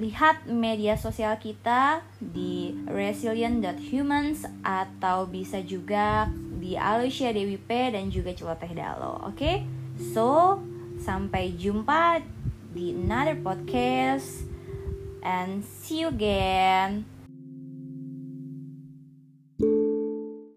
lihat 0.00 0.48
media 0.48 0.96
sosial 0.96 1.36
kita 1.36 2.00
di 2.16 2.72
resilient.humans 2.88 4.48
atau 4.64 5.28
bisa 5.28 5.60
juga 5.60 6.32
di 6.32 6.80
Alicia 6.80 7.28
Dewi 7.28 7.60
P 7.60 7.92
dan 7.92 8.08
juga 8.08 8.32
Celoteh 8.32 8.72
Dalo, 8.72 9.20
oke? 9.28 9.81
So, 10.00 10.60
sampai 11.02 11.52
jumpa 11.58 12.24
di 12.72 12.96
another 12.96 13.36
podcast 13.36 14.48
and 15.20 15.60
see 15.60 16.06
you 16.06 16.08
again. 16.08 17.11